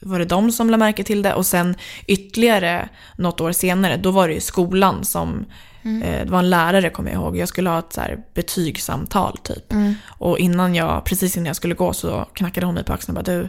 var 0.00 0.18
det 0.18 0.24
de 0.24 0.52
som 0.52 0.70
lade 0.70 0.78
märke 0.78 1.04
till 1.04 1.22
det. 1.22 1.34
Och 1.34 1.46
sen 1.46 1.76
ytterligare 2.06 2.88
något 3.16 3.40
år 3.40 3.52
senare, 3.52 3.96
då 3.96 4.10
var 4.10 4.28
det 4.28 4.34
ju 4.34 4.40
skolan 4.40 5.04
som... 5.04 5.44
Eh, 5.82 6.24
det 6.24 6.30
var 6.30 6.38
en 6.38 6.50
lärare, 6.50 6.90
kommer 6.90 7.10
jag 7.10 7.22
ihåg. 7.22 7.36
Jag 7.36 7.48
skulle 7.48 7.70
ha 7.70 7.78
ett 7.78 7.92
så 7.92 8.00
här 8.00 8.18
betygssamtal 8.34 9.38
typ. 9.42 9.72
Och 10.06 10.38
innan 10.38 10.74
jag, 10.74 11.04
precis 11.04 11.36
innan 11.36 11.46
jag 11.46 11.56
skulle 11.56 11.74
gå 11.74 11.92
så 11.92 12.28
knackade 12.32 12.66
hon 12.66 12.74
mig 12.74 12.84
på 12.84 12.92
axeln 12.92 13.16
och 13.16 13.24
bara 13.24 13.34
du, 13.34 13.48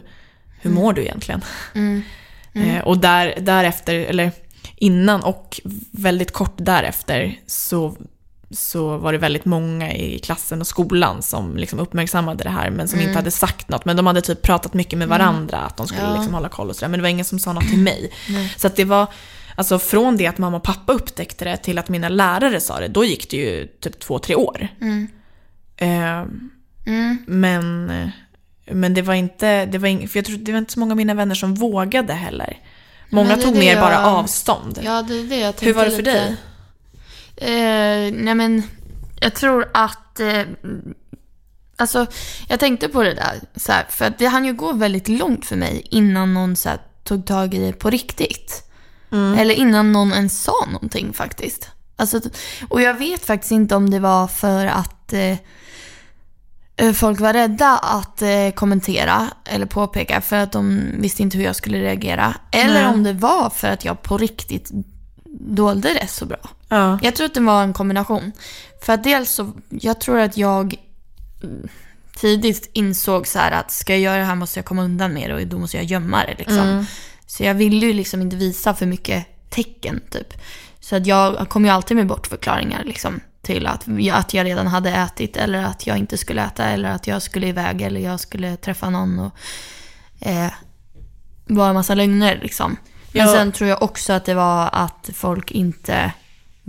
hur 0.60 0.70
mår 0.70 0.92
du 0.92 1.02
egentligen? 1.02 1.42
Eh, 2.54 2.80
och 2.84 2.98
där, 2.98 3.34
därefter, 3.40 3.94
eller 3.94 4.32
innan 4.76 5.22
och 5.22 5.60
väldigt 5.90 6.32
kort 6.32 6.54
därefter 6.56 7.38
så, 7.46 7.96
så 8.50 8.96
var 8.98 9.12
det 9.12 9.18
väldigt 9.18 9.44
många 9.44 9.92
i 9.94 10.18
klassen 10.18 10.60
och 10.60 10.66
skolan 10.66 11.22
som 11.22 11.56
liksom 11.56 11.78
uppmärksammade 11.78 12.44
det 12.44 12.50
här 12.50 12.70
men 12.70 12.88
som 12.88 13.00
inte 13.00 13.14
hade 13.14 13.30
sagt 13.30 13.68
något. 13.68 13.84
Men 13.84 13.96
de 13.96 14.06
hade 14.06 14.20
typ 14.20 14.42
pratat 14.42 14.74
mycket 14.74 14.98
med 14.98 15.08
varandra 15.08 15.58
att 15.58 15.76
de 15.76 15.86
skulle 15.88 16.12
liksom 16.14 16.34
hålla 16.34 16.48
koll 16.48 16.68
och 16.70 16.76
sådär. 16.76 16.88
Men 16.88 16.98
det 16.98 17.02
var 17.02 17.08
ingen 17.10 17.24
som 17.24 17.38
sa 17.38 17.52
något 17.52 17.68
till 17.68 17.78
mig. 17.78 18.12
Så 18.56 18.66
att 18.66 18.76
det 18.76 18.84
var, 18.84 19.06
alltså 19.56 19.78
från 19.78 20.16
det 20.16 20.26
att 20.26 20.38
mamma 20.38 20.56
och 20.56 20.62
pappa 20.62 20.92
upptäckte 20.92 21.44
det 21.44 21.56
till 21.56 21.78
att 21.78 21.88
mina 21.88 22.08
lärare 22.08 22.60
sa 22.60 22.80
det, 22.80 22.88
då 22.88 23.04
gick 23.04 23.30
det 23.30 23.36
ju 23.36 23.66
typ 23.66 24.00
två, 24.00 24.18
tre 24.18 24.34
år. 24.34 24.68
Eh, 25.76 26.24
Men, 27.26 27.92
men 28.70 28.94
det 28.94 29.02
var 29.02 29.14
inte, 29.14 29.66
det 29.66 29.78
var 29.78 29.88
ing, 29.88 30.08
för 30.08 30.18
jag 30.18 30.24
tror 30.26 30.36
det 30.36 30.52
var 30.52 30.58
inte 30.58 30.72
så 30.72 30.80
många 30.80 30.92
av 30.92 30.96
mina 30.96 31.14
vänner 31.14 31.34
som 31.34 31.54
vågade 31.54 32.12
heller. 32.12 32.58
Många 33.10 33.36
tog 33.36 33.56
mer 33.56 33.72
jag- 33.72 33.80
bara 33.80 34.06
avstånd. 34.06 34.80
Ja, 34.84 35.02
det 35.02 35.14
är 35.18 35.22
det 35.24 35.36
jag 35.36 35.54
Hur 35.60 35.74
var 35.74 35.84
det 35.84 35.90
för 35.90 35.96
lite. 35.98 36.10
dig? 36.12 36.36
Eh, 37.36 38.12
nej 38.12 38.34
men, 38.34 38.62
jag 39.20 39.34
tror 39.34 39.70
att... 39.74 40.20
Eh, 40.20 40.42
alltså, 41.76 42.06
jag 42.48 42.60
tänkte 42.60 42.88
på 42.88 43.02
det 43.02 43.14
där. 43.14 43.40
Så 43.56 43.72
här, 43.72 43.86
för 43.90 44.04
att 44.04 44.18
det 44.18 44.26
hann 44.26 44.44
ju 44.44 44.52
gå 44.52 44.72
väldigt 44.72 45.08
långt 45.08 45.46
för 45.46 45.56
mig 45.56 45.86
innan 45.90 46.34
någon 46.34 46.56
så 46.56 46.68
här, 46.68 46.78
tog 47.04 47.26
tag 47.26 47.54
i 47.54 47.58
det 47.58 47.72
på 47.72 47.90
riktigt. 47.90 48.62
Eller 49.38 49.54
innan 49.54 49.92
någon 49.92 50.12
ens 50.12 50.42
sa 50.42 50.66
någonting 50.72 51.12
faktiskt. 51.12 51.70
Alltså, 51.96 52.20
och 52.68 52.82
jag 52.82 52.94
vet 52.94 53.24
faktiskt 53.24 53.52
inte 53.52 53.76
om 53.76 53.90
det 53.90 53.98
var 53.98 54.26
för 54.26 54.66
att 54.66 55.12
eh, 55.12 55.36
eh, 56.76 56.92
folk 56.94 57.20
var 57.20 57.32
rädda 57.32 57.78
att 57.78 58.22
eh, 58.22 58.50
kommentera 58.54 59.30
eller 59.44 59.66
påpeka 59.66 60.20
för 60.20 60.36
att 60.36 60.52
de 60.52 60.90
visste 60.98 61.22
inte 61.22 61.38
hur 61.38 61.44
jag 61.44 61.56
skulle 61.56 61.78
reagera. 61.78 62.34
Eller 62.50 62.82
Nej. 62.82 62.86
om 62.86 63.02
det 63.02 63.12
var 63.12 63.50
för 63.50 63.68
att 63.68 63.84
jag 63.84 64.02
på 64.02 64.18
riktigt 64.18 64.70
dolde 65.40 65.94
det 65.94 66.06
så 66.06 66.26
bra. 66.26 66.38
Ja. 66.68 66.98
Jag 67.02 67.16
tror 67.16 67.26
att 67.26 67.34
det 67.34 67.40
var 67.40 67.62
en 67.62 67.72
kombination. 67.72 68.32
För 68.82 68.92
att 68.92 69.04
dels 69.04 69.30
så, 69.30 69.52
jag 69.68 70.00
tror 70.00 70.18
att 70.18 70.36
jag 70.36 70.74
mm, 71.42 71.68
tidigt 72.16 72.70
insåg 72.72 73.26
så 73.26 73.38
här 73.38 73.52
att 73.52 73.70
ska 73.70 73.92
jag 73.92 74.00
göra 74.00 74.18
det 74.18 74.24
här 74.24 74.34
måste 74.34 74.58
jag 74.58 74.66
komma 74.66 74.82
undan 74.82 75.12
med 75.12 75.30
det 75.30 75.34
och 75.34 75.46
då 75.46 75.58
måste 75.58 75.76
jag 75.76 75.86
gömma 75.86 76.24
det 76.24 76.34
liksom. 76.38 76.86
Så 77.26 77.42
jag 77.42 77.54
ville 77.54 77.86
ju 77.86 77.92
liksom 77.92 78.22
inte 78.22 78.36
visa 78.36 78.74
för 78.74 78.86
mycket 78.86 79.26
tecken 79.50 80.00
typ. 80.10 80.34
Så 80.80 80.96
att 80.96 81.06
jag 81.06 81.48
kom 81.48 81.64
ju 81.64 81.70
alltid 81.70 81.96
med 81.96 82.06
bortförklaringar 82.06 82.84
liksom. 82.84 83.20
Till 83.42 83.66
att, 83.66 83.86
att 84.12 84.34
jag 84.34 84.44
redan 84.44 84.66
hade 84.66 84.90
ätit 84.90 85.36
eller 85.36 85.64
att 85.64 85.86
jag 85.86 85.98
inte 85.98 86.18
skulle 86.18 86.44
äta 86.44 86.64
eller 86.64 86.90
att 86.90 87.06
jag 87.06 87.22
skulle 87.22 87.46
iväg 87.46 87.82
eller 87.82 88.00
jag 88.00 88.20
skulle 88.20 88.56
träffa 88.56 88.90
någon 88.90 89.18
och 89.18 89.32
eh, 90.20 90.52
bara 91.46 91.68
en 91.68 91.74
massa 91.74 91.94
lögner 91.94 92.38
liksom. 92.42 92.76
Men 93.24 93.32
sen 93.32 93.52
tror 93.52 93.70
jag 93.70 93.82
också 93.82 94.12
att 94.12 94.24
det 94.24 94.34
var 94.34 94.68
att 94.72 95.10
folk 95.14 95.50
inte 95.50 96.12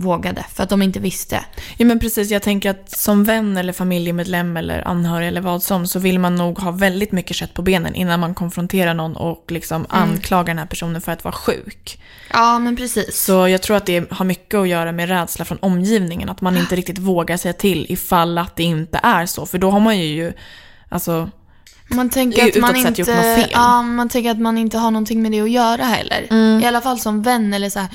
vågade 0.00 0.44
för 0.54 0.62
att 0.62 0.68
de 0.68 0.82
inte 0.82 1.00
visste. 1.00 1.44
Ja 1.76 1.86
men 1.86 2.00
precis, 2.00 2.30
jag 2.30 2.42
tänker 2.42 2.70
att 2.70 2.90
som 2.90 3.24
vän 3.24 3.56
eller 3.56 3.72
familjemedlem 3.72 4.56
eller 4.56 4.88
anhörig 4.88 5.28
eller 5.28 5.40
vad 5.40 5.62
som 5.62 5.86
så 5.86 5.98
vill 5.98 6.18
man 6.18 6.34
nog 6.34 6.58
ha 6.58 6.70
väldigt 6.70 7.12
mycket 7.12 7.36
kött 7.36 7.54
på 7.54 7.62
benen 7.62 7.94
innan 7.94 8.20
man 8.20 8.34
konfronterar 8.34 8.94
någon 8.94 9.16
och 9.16 9.44
liksom 9.48 9.86
anklagar 9.88 10.46
den 10.46 10.58
här 10.58 10.66
personen 10.66 11.00
för 11.00 11.12
att 11.12 11.24
vara 11.24 11.32
sjuk. 11.32 12.02
Ja, 12.32 12.58
men 12.58 12.76
precis. 12.76 13.24
Så 13.24 13.48
jag 13.48 13.62
tror 13.62 13.76
att 13.76 13.86
det 13.86 14.12
har 14.12 14.24
mycket 14.24 14.54
att 14.54 14.68
göra 14.68 14.92
med 14.92 15.08
rädsla 15.08 15.44
från 15.44 15.58
omgivningen, 15.60 16.28
att 16.28 16.40
man 16.40 16.56
inte 16.56 16.76
riktigt 16.76 16.98
vågar 16.98 17.36
säga 17.36 17.52
till 17.52 17.86
ifall 17.88 18.38
att 18.38 18.56
det 18.56 18.62
inte 18.62 19.00
är 19.02 19.26
så. 19.26 19.46
För 19.46 19.58
då 19.58 19.70
har 19.70 19.80
man 19.80 19.98
ju, 19.98 20.32
alltså, 20.88 21.30
Man 21.88 22.10
tänker 22.10 22.48
att 22.48 22.60
man 22.60 22.76
inte, 22.76 23.04
fel. 23.04 23.50
ja, 23.52 23.82
man 23.82 24.08
tänker 24.08 24.30
att 24.30 24.40
man 24.40 24.58
inte 24.58 24.78
har 24.78 24.90
någonting 24.90 25.22
med 25.22 25.32
det 25.32 25.40
att 25.40 25.50
göra 25.50 25.84
heller. 25.84 26.26
Mm. 26.30 26.62
I 26.62 26.66
alla 26.66 26.80
fall 26.80 26.98
som 26.98 27.22
vän 27.22 27.54
eller 27.54 27.70
så 27.70 27.78
här. 27.78 27.88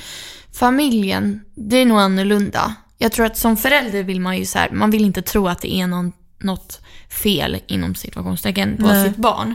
Familjen, 0.52 1.40
det 1.54 1.76
är 1.76 1.86
nog 1.86 1.98
annorlunda. 1.98 2.74
Jag 2.98 3.12
tror 3.12 3.26
att 3.26 3.36
som 3.36 3.56
förälder 3.56 4.02
vill 4.02 4.20
man 4.20 4.36
ju 4.36 4.44
så 4.44 4.58
här, 4.58 4.70
man 4.70 4.90
vill 4.90 5.04
inte 5.04 5.22
tro 5.22 5.48
att 5.48 5.60
det 5.60 5.74
är 5.74 5.86
någon, 5.86 6.12
något 6.38 6.80
fel 7.10 7.60
inom 7.66 7.94
situationstecken 7.94 8.76
på 8.76 8.86
Nej. 8.86 9.08
sitt 9.08 9.16
barn. 9.16 9.54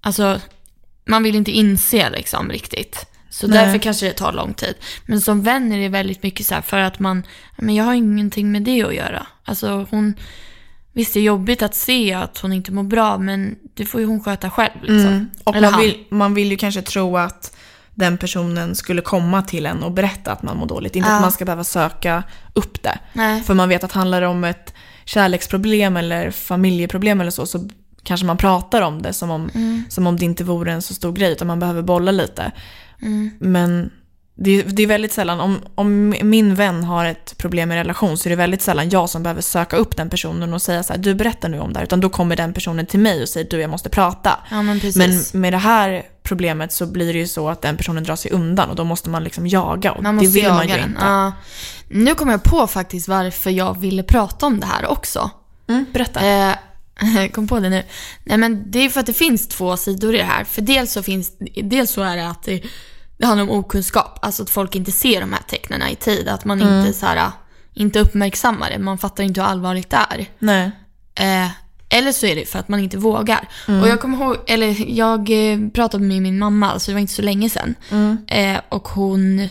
Alltså, 0.00 0.40
man 1.06 1.22
vill 1.22 1.36
inte 1.36 1.50
inse 1.50 2.10
liksom 2.10 2.50
riktigt. 2.50 3.06
Så 3.30 3.46
Nej. 3.46 3.58
därför 3.58 3.78
kanske 3.78 4.06
det 4.06 4.12
tar 4.12 4.32
lång 4.32 4.54
tid. 4.54 4.74
Men 5.06 5.20
som 5.20 5.42
vän 5.42 5.72
är 5.72 5.78
det 5.78 5.88
väldigt 5.88 6.22
mycket 6.22 6.46
så 6.46 6.54
här 6.54 6.62
för 6.62 6.78
att 6.78 6.98
man, 6.98 7.22
men 7.56 7.74
jag 7.74 7.84
har 7.84 7.94
ingenting 7.94 8.52
med 8.52 8.62
det 8.62 8.82
att 8.82 8.94
göra. 8.94 9.26
Alltså 9.44 9.86
hon, 9.90 10.14
visst 10.98 11.14
det 11.14 11.20
är 11.20 11.24
jobbigt 11.24 11.62
att 11.62 11.74
se 11.74 12.12
att 12.14 12.38
hon 12.38 12.52
inte 12.52 12.72
mår 12.72 12.82
bra 12.82 13.18
men 13.18 13.56
det 13.74 13.84
får 13.84 14.00
ju 14.00 14.06
hon 14.06 14.20
sköta 14.24 14.50
själv 14.50 14.72
liksom. 14.82 14.96
Mm. 15.12 15.30
Och 15.44 15.56
Eller 15.56 15.70
man 15.70 15.80
vill, 15.80 16.04
man 16.10 16.34
vill 16.34 16.50
ju 16.50 16.56
kanske 16.56 16.82
tro 16.82 17.16
att 17.16 17.56
den 17.94 18.18
personen 18.18 18.74
skulle 18.74 19.02
komma 19.02 19.42
till 19.42 19.66
en 19.66 19.82
och 19.82 19.92
berätta 19.92 20.32
att 20.32 20.42
man 20.42 20.56
mår 20.56 20.66
dåligt. 20.66 20.96
Inte 20.96 21.08
Ja. 21.08 21.14
att 21.16 21.22
man 21.22 21.32
ska 21.32 21.44
behöva 21.44 21.64
söka 21.64 22.22
upp 22.54 22.82
det. 22.82 22.98
Nej. 23.12 23.42
För 23.42 23.54
man 23.54 23.68
vet 23.68 23.84
att 23.84 23.92
handlar 23.92 24.20
det 24.20 24.26
om 24.26 24.44
ett 24.44 24.74
kärleksproblem 25.04 25.96
eller 25.96 26.30
familjeproblem 26.30 27.20
eller 27.20 27.30
så, 27.30 27.46
så 27.46 27.68
kanske 28.02 28.26
man 28.26 28.36
pratar 28.36 28.82
om 28.82 29.02
det 29.02 29.12
som 29.12 29.30
om, 29.30 29.50
Mm. 29.54 29.82
som 29.88 30.06
om 30.06 30.16
det 30.16 30.24
inte 30.24 30.44
vore 30.44 30.72
en 30.72 30.82
så 30.82 30.94
stor 30.94 31.12
grej, 31.12 31.32
utan 31.32 31.46
man 31.46 31.60
behöver 31.60 31.82
bolla 31.82 32.10
lite. 32.12 32.52
Mm. 33.02 33.30
Men 33.40 33.90
det, 34.40 34.62
det 34.62 34.82
är 34.82 34.86
väldigt 34.86 35.12
sällan, 35.12 35.40
om, 35.40 35.60
om 35.74 36.14
min 36.22 36.54
vän 36.54 36.84
har 36.84 37.04
ett 37.04 37.34
problem 37.38 37.72
i 37.72 37.76
relation 37.76 38.18
så 38.18 38.28
är 38.28 38.30
det 38.30 38.36
väldigt 38.36 38.62
sällan 38.62 38.90
jag 38.90 39.10
som 39.10 39.22
behöver 39.22 39.42
söka 39.42 39.76
upp 39.76 39.96
den 39.96 40.10
personen 40.10 40.54
och 40.54 40.62
säga 40.62 40.82
så 40.82 40.92
här, 40.92 41.00
du 41.00 41.14
berättar 41.14 41.48
nu 41.48 41.60
om 41.60 41.72
det 41.72 41.78
här, 41.78 41.84
utan 41.84 42.00
då 42.00 42.08
kommer 42.08 42.36
den 42.36 42.52
personen 42.52 42.86
till 42.86 43.00
mig 43.00 43.22
och 43.22 43.28
säger 43.28 43.50
du 43.50 43.60
jag 43.60 43.70
måste 43.70 43.88
prata. 43.88 44.38
Ja 44.50 44.62
men. 44.62 44.80
Men 44.96 45.22
med 45.32 45.52
det 45.52 45.58
här 45.58 46.02
problemet 46.22 46.72
så 46.72 46.86
blir 46.86 47.12
det 47.12 47.18
ju 47.18 47.26
så 47.26 47.48
att 47.48 47.62
den 47.62 47.76
personen 47.76 48.04
drar 48.04 48.16
sig 48.16 48.30
undan 48.30 48.70
och 48.70 48.76
då 48.76 48.84
måste 48.84 49.10
man 49.10 49.24
liksom 49.24 49.46
jaga 49.46 49.92
och 49.92 50.02
man 50.02 50.16
det 50.16 50.22
måste 50.22 50.34
vill 50.34 50.44
jaga 50.44 50.54
man 50.54 50.68
ju 50.68 50.74
den. 50.74 50.88
inte. 50.88 51.04
Ja. 51.04 51.32
Nu 51.88 52.14
kommer 52.14 52.32
jag 52.32 52.42
på 52.42 52.66
faktiskt 52.66 53.08
varför 53.08 53.50
jag 53.50 53.80
ville 53.80 54.02
prata 54.02 54.46
om 54.46 54.60
det 54.60 54.66
här 54.66 54.86
också. 54.86 55.30
Mm, 55.68 55.86
berätta. 55.92 56.26
Jag 56.26 57.32
kom 57.32 57.48
på 57.48 57.60
det 57.60 57.68
nu. 57.68 57.82
Nej 58.24 58.38
men 58.38 58.70
det 58.70 58.78
är 58.78 58.88
för 58.88 59.00
att 59.00 59.06
det 59.06 59.12
finns 59.12 59.48
två 59.48 59.76
sidor 59.76 60.14
i 60.14 60.18
det 60.18 60.24
här. 60.24 60.44
För 60.44 60.62
dels 60.62 60.92
så, 60.92 61.02
finns, 61.02 61.32
dels 61.62 61.90
så 61.90 62.02
är 62.02 62.16
det 62.16 62.28
att 62.28 62.42
det, 62.42 62.62
det 63.18 63.26
handlar 63.26 63.42
om 63.44 63.50
okunskap. 63.50 64.18
Alltså 64.22 64.42
att 64.42 64.50
folk 64.50 64.74
inte 64.74 64.92
ser 64.92 65.20
de 65.20 65.32
här 65.32 65.42
tecknen 65.42 65.82
i 65.88 65.96
tid. 65.96 66.28
Att 66.28 66.44
man 66.44 66.62
Mm. 66.62 66.80
inte, 66.86 66.98
så 66.98 67.06
här, 67.06 67.30
inte 67.74 68.00
uppmärksammar 68.00 68.70
det. 68.70 68.78
Man 68.78 68.98
fattar 68.98 69.24
inte 69.24 69.40
hur 69.40 69.48
allvarligt 69.48 69.90
det 69.90 69.96
är. 70.10 70.26
Nej. 70.38 70.70
Eh, 71.14 71.50
eller 71.90 72.12
så 72.12 72.26
är 72.26 72.36
det 72.36 72.48
för 72.48 72.58
att 72.58 72.68
man 72.68 72.80
inte 72.80 72.98
vågar. 72.98 73.48
Mm. 73.68 73.80
Och 73.82 73.88
jag 73.88 74.00
kommer 74.00 74.24
ihåg, 74.24 74.36
eller 74.46 74.90
jag 74.98 75.30
eh, 75.52 75.58
pratade 75.74 76.04
med 76.04 76.22
min 76.22 76.38
mamma, 76.38 76.78
så 76.78 76.90
det 76.90 76.94
var 76.94 77.00
inte 77.00 77.12
så 77.12 77.22
länge 77.22 77.50
sedan. 77.50 77.74
Mm. 77.90 78.18
Eh, 78.28 78.60
och 78.68 78.88
hon 78.88 79.48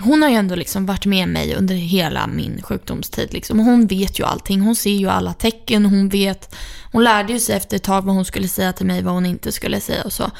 hon 0.00 0.22
har 0.22 0.28
ju 0.28 0.34
ändå 0.36 0.54
liksom 0.54 0.86
varit 0.86 1.06
med 1.06 1.28
mig 1.28 1.54
under 1.54 1.74
hela 1.74 2.26
min 2.26 2.62
sjukdomstid. 2.62 3.32
Liksom. 3.32 3.58
Hon 3.58 3.86
vet 3.86 4.18
ju 4.20 4.24
allting. 4.24 4.60
Hon 4.60 4.76
ser 4.76 4.90
ju 4.90 5.08
alla 5.08 5.32
tecken. 5.32 5.86
Hon 5.86 6.08
vet. 6.08 6.54
Hon 6.92 7.04
lärde 7.04 7.32
ju 7.32 7.40
sig 7.40 7.56
efter 7.56 7.76
ett 7.76 7.82
tag 7.82 8.02
vad 8.04 8.14
hon 8.14 8.24
skulle 8.24 8.48
säga 8.48 8.72
till 8.72 8.86
mig, 8.86 9.02
vad 9.02 9.14
hon 9.14 9.26
inte 9.26 9.52
skulle 9.52 9.80
säga 9.80 10.02
och 10.04 10.12
så. 10.12 10.30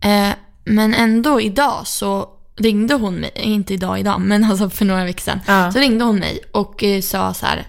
Eh, 0.00 0.28
men 0.64 0.94
ändå 0.94 1.40
idag 1.40 1.86
så 1.86 2.28
ringde 2.56 2.94
hon 2.94 3.14
mig, 3.14 3.30
inte 3.34 3.74
idag 3.74 4.00
idag, 4.00 4.20
men 4.20 4.44
alltså 4.50 4.70
för 4.70 4.84
några 4.84 5.04
veckor 5.04 5.22
sedan. 5.22 5.40
Ja. 5.46 5.72
Så 5.72 5.78
ringde 5.78 6.04
hon 6.04 6.18
mig 6.18 6.38
och 6.52 6.84
eh, 6.84 7.00
sa 7.00 7.34
så 7.34 7.46
här, 7.46 7.66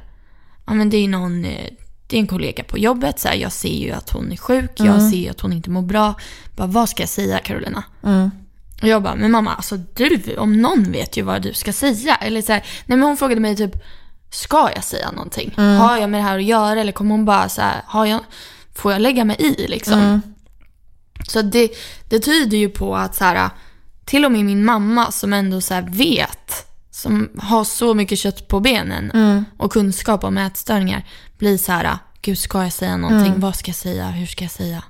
ja 0.65 0.73
men 0.73 0.89
det 0.89 0.97
är 0.97 1.07
någon, 1.07 1.45
eh, 1.45 1.69
det 2.07 2.15
är 2.17 2.19
en 2.19 2.27
kollega 2.27 2.63
på 2.63 2.77
jobbet, 2.77 3.19
så 3.19 3.27
här, 3.27 3.35
jag 3.35 3.51
ser 3.51 3.77
ju 3.77 3.91
att 3.91 4.09
hon 4.09 4.31
är 4.31 4.37
sjuk, 4.37 4.71
jag 4.75 5.01
ser 5.09 5.17
ju 5.17 5.29
att 5.29 5.41
hon 5.41 5.53
inte 5.53 5.69
mår 5.69 5.81
bra. 5.81 6.13
Bara, 6.55 6.67
vad 6.67 6.89
ska 6.89 7.03
jag 7.03 7.09
säga 7.09 7.39
Carolina? 7.39 7.83
Och 8.81 8.87
jag 8.87 9.03
bara, 9.03 9.15
men 9.15 9.31
mamma, 9.31 9.53
alltså 9.53 9.77
du 9.77 10.35
om 10.37 10.61
någon 10.61 10.91
vet 10.91 11.17
ju 11.17 11.21
vad 11.21 11.41
du 11.41 11.53
ska 11.53 11.73
säga. 11.73 12.15
Eller 12.15 12.41
så 12.41 12.51
här, 12.53 12.63
nej 12.85 12.97
men 12.97 13.07
hon 13.07 13.17
frågade 13.17 13.41
mig 13.41 13.55
typ, 13.55 13.75
ska 14.31 14.69
jag 14.75 14.83
säga 14.83 15.11
någonting? 15.11 15.53
Har 15.57 15.97
jag 15.97 16.09
med 16.09 16.19
det 16.19 16.23
här 16.23 16.37
att 16.37 16.43
göra? 16.43 16.81
Eller 16.81 16.91
kommer 16.91 17.11
hon 17.11 17.25
bara 17.25 17.49
så 17.49 17.61
här, 17.61 17.81
har 17.85 18.05
jag, 18.05 18.19
får 18.75 18.91
jag 18.91 19.01
lägga 19.01 19.25
mig 19.25 19.35
i 19.39 19.67
liksom? 19.67 20.21
Så 21.27 21.41
det, 21.41 21.71
det 22.09 22.19
tyder 22.19 22.57
ju 22.57 22.69
på 22.69 22.95
att 22.95 23.15
så 23.15 23.23
här, 23.23 23.49
till 24.05 24.25
och 24.25 24.31
med 24.31 24.45
min 24.45 24.65
mamma 24.65 25.11
som 25.11 25.33
ändå 25.33 25.61
så 25.61 25.73
här 25.73 25.81
vet, 25.81 26.67
som 26.91 27.29
har 27.37 27.63
så 27.63 27.93
mycket 27.93 28.19
kött 28.19 28.47
på 28.47 28.59
benen 28.59 29.11
och 29.57 29.71
kunskap 29.71 30.23
om 30.23 30.37
ätstörningar, 30.37 31.07
blir 31.37 31.57
så 31.57 31.71
här, 31.71 31.97
gud 32.21 32.37
ska 32.37 32.63
jag 32.63 32.73
säga 32.73 32.97
någonting? 32.97 33.33
Vad 33.39 33.55
ska 33.55 33.69
jag 33.69 33.75
säga? 33.75 34.07
Hur 34.07 34.25
ska 34.25 34.43
jag 34.43 34.51
säga? 34.51 34.83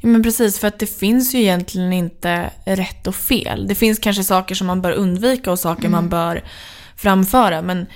Ja, 0.00 0.08
men 0.08 0.22
precis, 0.22 0.58
för 0.58 0.68
att 0.68 0.78
det 0.78 0.86
finns 0.86 1.34
ju 1.34 1.38
egentligen 1.38 1.92
inte 1.92 2.50
rätt 2.64 3.06
och 3.06 3.14
fel. 3.14 3.68
Det 3.68 3.74
finns 3.74 3.98
kanske 3.98 4.24
saker 4.24 4.54
som 4.54 4.66
man 4.66 4.82
bör 4.82 4.92
undvika 4.92 5.50
och 5.52 5.58
saker 5.58 5.88
man 5.88 6.08
bör 6.08 6.44
framföra. 6.96 7.62
Men, 7.62 7.86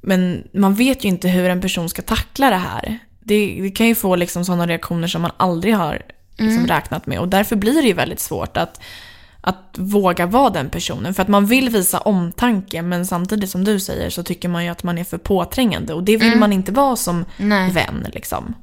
men 0.00 0.48
man 0.54 0.74
vet 0.74 1.04
ju 1.04 1.08
inte 1.08 1.28
hur 1.28 1.48
en 1.50 1.60
person 1.60 1.88
ska 1.88 2.02
tackla 2.02 2.50
det 2.50 2.56
här. 2.56 2.98
Det, 3.20 3.58
det 3.62 3.70
kan 3.70 3.86
ju 3.86 3.94
få 3.94 4.16
liksom 4.16 4.44
sådana 4.44 4.66
reaktioner 4.66 5.08
som 5.08 5.22
man 5.22 5.30
aldrig 5.36 5.74
har 5.74 6.02
liksom 6.38 6.66
räknat 6.66 7.06
med. 7.06 7.20
Och 7.20 7.28
därför 7.28 7.56
blir 7.56 7.82
det 7.82 7.88
ju 7.88 7.94
väldigt 7.94 8.20
svårt 8.20 8.56
att, 8.56 8.80
att 9.40 9.74
våga 9.78 10.26
vara 10.26 10.50
den 10.50 10.70
personen. 10.70 11.14
För 11.14 11.22
att 11.22 11.28
man 11.28 11.46
vill 11.46 11.68
visa 11.68 11.98
omtanke, 11.98 12.82
men 12.82 13.06
samtidigt 13.06 13.50
som 13.50 13.64
du 13.64 13.80
säger 13.80 14.10
så 14.10 14.22
tycker 14.22 14.48
man 14.48 14.64
ju 14.64 14.70
att 14.70 14.82
man 14.82 14.98
är 14.98 15.04
för 15.04 15.18
påträngande. 15.18 15.94
Och 15.94 16.04
det 16.04 16.16
vill 16.16 16.38
man 16.38 16.52
inte 16.52 16.72
vara 16.72 16.96
som 16.96 17.24
Nej. 17.36 17.70
vän. 17.70 18.06
Liksom. 18.12 18.54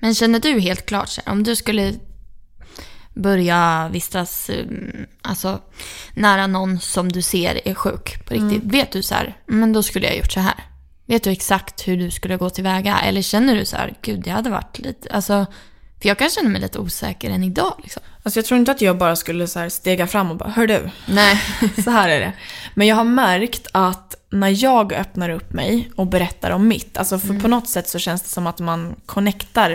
Men 0.00 0.14
känner 0.14 0.40
du 0.40 0.60
helt 0.60 0.86
klart 0.86 1.08
så 1.08 1.20
här, 1.24 1.32
om 1.32 1.42
du 1.42 1.56
skulle 1.56 1.94
börja 3.14 3.88
vistas 3.92 4.50
mm, 4.50 5.06
alltså, 5.22 5.60
nära 6.14 6.46
någon 6.46 6.80
som 6.80 7.12
du 7.12 7.22
ser 7.22 7.68
är 7.68 7.74
sjuk 7.74 8.26
på 8.26 8.34
riktigt. 8.34 8.62
Vet 8.64 8.92
du 8.92 9.02
så 9.02 9.14
här, 9.14 9.36
men 9.46 9.72
då 9.72 9.82
skulle 9.82 10.06
jag 10.06 10.16
gjort 10.16 10.32
så 10.32 10.40
här. 10.40 10.54
Vet 11.06 11.22
du 11.22 11.30
exakt 11.30 11.88
hur 11.88 11.96
du 11.96 12.10
skulle 12.10 12.36
gå 12.36 12.50
tillväga? 12.50 12.98
Eller 12.98 13.22
känner 13.22 13.54
du 13.54 13.64
så 13.64 13.76
här, 13.76 13.94
gud 14.02 14.22
det 14.24 14.30
hade 14.30 14.50
varit 14.50 14.78
lite, 14.78 15.08
alltså, 15.10 15.46
för 16.00 16.08
jag 16.08 16.18
kan 16.18 16.30
känna 16.30 16.48
mig 16.48 16.60
lite 16.60 16.78
osäker 16.78 17.30
än 17.30 17.44
idag 17.44 17.74
liksom. 17.82 18.02
Alltså 18.22 18.38
jag 18.38 18.44
tror 18.44 18.60
inte 18.60 18.72
att 18.72 18.80
jag 18.80 18.98
bara 18.98 19.16
skulle 19.16 19.48
så 19.48 19.70
stega 19.70 20.06
fram 20.06 20.30
och 20.30 20.36
bara 20.36 20.48
“Hör 20.48 20.66
du, 20.66 20.90
Nej. 21.06 21.42
så 21.84 21.90
här 21.90 22.08
är 22.08 22.20
det”. 22.20 22.32
Men 22.74 22.86
jag 22.86 22.96
har 22.96 23.04
märkt 23.04 23.66
att 23.72 24.14
när 24.30 24.64
jag 24.64 24.92
öppnar 24.92 25.30
upp 25.30 25.52
mig 25.52 25.90
och 25.96 26.06
berättar 26.06 26.50
om 26.50 26.68
mitt, 26.68 26.96
alltså 26.96 27.18
för 27.18 27.40
på 27.40 27.48
något 27.48 27.68
sätt 27.68 27.88
så 27.88 27.98
känns 27.98 28.22
det 28.22 28.28
som 28.28 28.46
att 28.46 28.58
man 28.58 28.94
connectar 29.06 29.70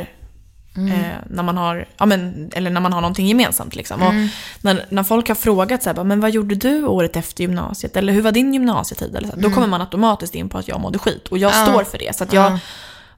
eh, 0.76 1.16
när 1.30 1.44
man 1.44 1.58
har, 1.58 1.88
ja 1.98 2.06
men, 2.06 2.50
eller 2.54 2.70
när 2.70 2.82
man 2.82 2.94
har 2.94 3.02
någonting 3.02 3.28
gemensamt 3.28 3.76
liksom. 3.76 4.02
Och 4.02 4.14
när, 4.62 4.86
när 4.90 5.04
folk 5.04 5.28
har 5.28 5.36
frågat 5.36 5.84
så 5.84 5.94
här, 5.94 6.04
men 6.04 6.20
vad 6.20 6.32
gjorde 6.32 6.56
du 6.56 6.86
året 6.86 7.16
efter 7.16 7.42
gymnasiet? 7.42 7.98
Eller 7.98 8.14
hur 8.14 8.22
var 8.22 8.32
din 8.32 8.54
gymnasietid? 8.54 9.16
Eller 9.16 9.28
så 9.28 9.36
här, 9.36 9.42
Då 9.42 9.52
kommer 9.52 9.68
man 9.68 9.82
automatiskt 9.82 10.36
in 10.36 10.50
på 10.50 10.58
att 10.58 10.68
jag 10.68 10.80
mådde 10.80 11.00
skit. 11.00 11.28
Och 11.28 11.38
jag 11.38 11.68
står 11.68 11.84
för 11.84 11.98
det. 11.98 12.16
Så 12.16 12.24
att 12.24 12.34
jag 12.34 12.60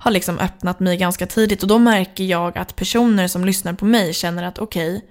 har 0.02 0.12
liksom 0.12 0.40
öppnat 0.40 0.80
mig 0.80 0.98
ganska 0.98 1.26
tidigt. 1.28 1.62
Och 1.62 1.68
då 1.68 1.80
märker 1.80 2.24
jag 2.24 2.58
att 2.58 2.76
personer 2.76 3.28
som 3.28 3.46
lyssnar 3.46 3.74
på 3.74 3.86
mig 3.86 4.14
känner 4.14 4.44
att 4.44 4.60
okej, 4.60 5.06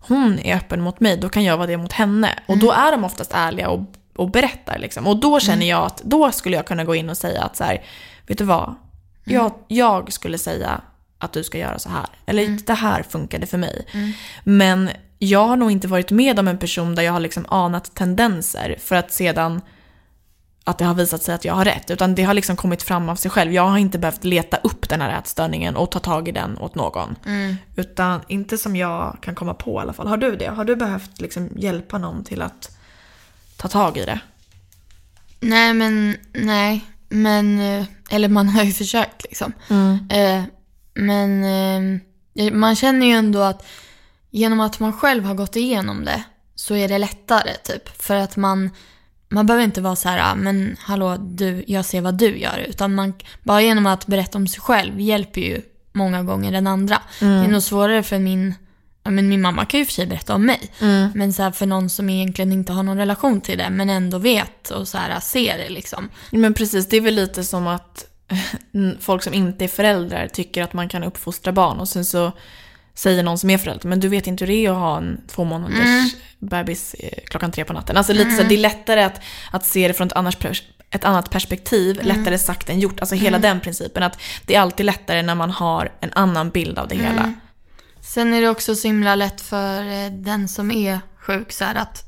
hon 0.00 0.38
är 0.38 0.56
öppen 0.56 0.80
mot 0.80 1.00
mig, 1.00 1.16
då 1.16 1.28
kan 1.28 1.44
jag 1.44 1.56
vara 1.56 1.66
det 1.66 1.76
mot 1.76 1.92
henne. 1.92 2.38
Och 2.46 2.58
då 2.58 2.72
är 2.72 2.92
de 2.92 3.04
oftast 3.04 3.32
ärliga 3.34 3.68
och, 3.68 3.80
och 4.16 4.30
berättar. 4.30 4.78
Liksom. 4.78 5.06
Och 5.06 5.16
då 5.16 5.40
känner 5.40 5.66
jag 5.66 5.84
att 5.84 6.02
då 6.04 6.32
skulle 6.32 6.56
jag 6.56 6.66
kunna 6.66 6.84
gå 6.84 6.94
in 6.94 7.10
och 7.10 7.16
säga 7.16 7.42
att 7.42 7.56
så 7.56 7.64
här, 7.64 7.84
vet 8.26 8.38
du 8.38 8.44
vad? 8.44 8.74
Jag, 9.24 9.52
jag 9.68 10.12
skulle 10.12 10.38
säga 10.38 10.80
att 11.18 11.32
du 11.32 11.44
ska 11.44 11.58
göra 11.58 11.78
så 11.78 11.88
här. 11.88 12.06
Eller 12.26 12.66
det 12.66 12.74
här 12.74 13.02
funkade 13.02 13.46
för 13.46 13.58
mig. 13.58 13.86
Men 14.44 14.90
jag 15.18 15.46
har 15.46 15.56
nog 15.56 15.70
inte 15.70 15.88
varit 15.88 16.10
med 16.10 16.38
om 16.38 16.48
en 16.48 16.58
person 16.58 16.94
där 16.94 17.02
jag 17.02 17.12
har 17.12 17.20
liksom 17.20 17.46
anat 17.48 17.94
tendenser 17.94 18.76
för 18.78 18.96
att 18.96 19.12
sedan 19.12 19.60
att 20.66 20.78
det 20.78 20.84
har 20.84 20.94
visat 20.94 21.22
sig 21.22 21.34
att 21.34 21.44
jag 21.44 21.54
har 21.54 21.64
rätt. 21.64 21.90
Utan 21.90 22.14
det 22.14 22.22
har 22.22 22.34
liksom 22.34 22.56
kommit 22.56 22.82
fram 22.82 23.08
av 23.08 23.16
sig 23.16 23.30
själv. 23.30 23.52
Jag 23.52 23.68
har 23.68 23.78
inte 23.78 23.98
behövt 23.98 24.24
leta 24.24 24.56
upp 24.56 24.88
den 24.88 25.00
här 25.00 25.18
ätstörningen 25.18 25.76
och 25.76 25.90
ta 25.90 25.98
tag 25.98 26.28
i 26.28 26.32
den 26.32 26.58
åt 26.58 26.74
någon. 26.74 27.16
Utan 27.76 28.20
inte 28.28 28.58
som 28.58 28.76
jag 28.76 29.18
kan 29.22 29.34
komma 29.34 29.54
på 29.54 29.70
i 29.70 29.82
alla 29.82 29.92
fall. 29.92 30.06
Har 30.06 30.16
du 30.16 30.36
det? 30.36 30.46
Har 30.46 30.64
du 30.64 30.76
behövt 30.76 31.20
liksom 31.20 31.48
hjälpa 31.56 31.98
någon 31.98 32.24
till 32.24 32.42
att 32.42 32.78
ta 33.56 33.68
tag 33.68 33.96
i 33.96 34.04
det? 34.04 34.20
Nej, 35.40 35.74
men 35.74 36.16
nej. 36.32 36.84
Men, 37.08 37.60
eh, 37.60 37.84
eller 38.10 38.28
man 38.28 38.48
har 38.48 38.64
ju 38.64 38.72
försökt 38.72 39.22
liksom. 39.22 39.52
Eh, 40.10 40.42
men 40.94 41.44
eh, 42.34 42.52
man 42.52 42.76
känner 42.76 43.06
ju 43.06 43.12
ändå 43.12 43.40
att 43.40 43.66
genom 44.30 44.60
att 44.60 44.80
man 44.80 44.92
själv 44.92 45.24
har 45.24 45.34
gått 45.34 45.56
igenom 45.56 46.04
det 46.04 46.24
så 46.54 46.74
är 46.74 46.88
det 46.88 46.98
lättare 46.98 47.54
typ. 47.54 48.02
För 48.02 48.14
att 48.14 48.36
man, 48.36 48.70
man 49.28 49.46
behöver 49.46 49.64
inte 49.64 49.80
vara 49.80 49.96
så 49.96 50.08
här, 50.08 50.32
"Ah, 50.32 50.34
men 50.34 50.76
hallå 50.80 51.16
du, 51.16 51.64
jag 51.66 51.84
ser 51.84 52.00
vad 52.00 52.14
du 52.14 52.38
gör. 52.38 52.66
Utan 52.68 52.94
man, 52.94 53.14
bara 53.42 53.62
genom 53.62 53.86
att 53.86 54.06
berätta 54.06 54.38
om 54.38 54.46
sig 54.46 54.60
själv 54.60 55.00
hjälper 55.00 55.40
ju 55.40 55.62
många 55.92 56.22
gånger 56.22 56.52
den 56.52 56.66
andra. 56.66 57.02
Det 57.18 57.26
är 57.26 57.48
nog 57.48 57.62
svårare 57.62 58.02
för 58.02 58.18
min, 58.18 58.54
ja, 59.04 59.10
men 59.10 59.28
min 59.28 59.40
mamma 59.42 59.64
kan 59.64 59.80
ju 59.80 59.86
för 59.86 59.92
sig 59.92 60.06
berätta 60.06 60.34
om 60.34 60.46
mig. 60.46 60.70
Men 61.14 61.32
så 61.32 61.42
här, 61.42 61.50
för 61.50 61.66
någon 61.66 61.90
som 61.90 62.10
egentligen 62.10 62.52
inte 62.52 62.72
har 62.72 62.82
någon 62.82 62.96
relation 62.96 63.40
till 63.40 63.58
det 63.58 63.70
men 63.70 63.90
ändå 63.90 64.18
vet 64.18 64.70
och 64.70 64.88
så 64.88 64.98
här, 64.98 65.20
ser 65.20 65.58
det 65.58 65.68
liksom. 65.68 66.08
Men 66.30 66.54
precis, 66.54 66.88
det 66.88 66.96
är 66.96 67.00
väl 67.00 67.14
lite 67.14 67.44
som 67.44 67.66
att 67.66 68.04
folk 69.00 69.22
som 69.22 69.34
inte 69.34 69.64
är 69.64 69.68
föräldrar 69.68 70.28
tycker 70.28 70.62
att 70.62 70.72
man 70.72 70.88
kan 70.88 71.04
uppfostra 71.04 71.52
barn 71.52 71.78
och 71.78 71.88
sen 71.88 72.04
så 72.04 72.32
säger 72.96 73.22
någon 73.22 73.38
som 73.38 73.50
är 73.50 73.58
förälder, 73.58 73.88
men 73.88 74.00
du 74.00 74.08
vet 74.08 74.26
inte 74.26 74.44
hur 74.44 74.52
det 74.52 74.66
är 74.66 74.70
att 74.70 74.76
ha 74.76 74.96
en 74.96 75.20
två 75.28 75.44
månaders 75.44 76.14
bebis 76.38 76.94
eh, 76.94 77.24
klockan 77.24 77.52
tre 77.52 77.64
på 77.64 77.72
natten. 77.72 77.96
Alltså 77.96 78.12
lite 78.12 78.30
så 78.30 78.42
det 78.42 78.54
är 78.54 78.58
lättare 78.58 79.02
att, 79.02 79.20
att 79.50 79.66
se 79.66 79.88
det 79.88 79.94
från 79.94 80.06
ett 80.06 80.12
annat, 80.12 80.44
ett 80.90 81.04
annat 81.04 81.30
perspektiv, 81.30 82.00
lättare 82.02 82.38
sagt 82.38 82.70
än 82.70 82.80
gjort. 82.80 83.00
Alltså 83.00 83.14
hela 83.14 83.38
den 83.38 83.60
principen 83.60 84.02
att 84.02 84.20
det 84.46 84.54
är 84.54 84.60
alltid 84.60 84.86
lättare 84.86 85.22
när 85.22 85.34
man 85.34 85.50
har 85.50 85.92
en 86.00 86.10
annan 86.12 86.50
bild 86.50 86.78
av 86.78 86.88
det 86.88 86.96
hela. 86.96 87.34
Sen 88.00 88.34
är 88.34 88.40
det 88.40 88.48
också 88.48 88.74
så 88.74 88.88
himla 88.88 89.14
lätt 89.14 89.40
för 89.40 89.82
eh, 89.82 90.12
den 90.12 90.48
som 90.48 90.70
är 90.70 91.00
sjuk 91.18 91.52
så 91.52 91.64
här, 91.64 91.74
att 91.74 92.04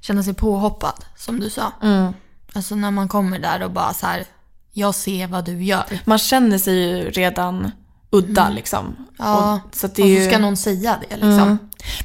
känna 0.00 0.22
sig 0.22 0.34
påhoppad, 0.34 1.04
som 1.16 1.40
du 1.40 1.50
sa. 1.50 1.72
Alltså 2.52 2.74
när 2.74 2.90
man 2.90 3.08
kommer 3.08 3.38
där 3.38 3.62
och 3.62 3.70
bara 3.70 3.94
så 3.94 4.06
här, 4.06 4.24
jag 4.72 4.94
ser 4.94 5.26
vad 5.26 5.44
du 5.44 5.64
gör. 5.64 5.84
Man 6.04 6.18
känner 6.18 6.58
sig 6.58 6.74
ju 6.74 7.10
redan 7.10 7.70
udda 8.10 8.50
liksom. 8.50 8.96
Ja, 9.18 9.60
och, 9.66 9.76
så 9.76 9.86
det 9.86 10.02
ju... 10.02 10.26
ska 10.26 10.38
någon 10.38 10.56
säga 10.56 10.98
det 11.08 11.16
liksom. 11.16 11.58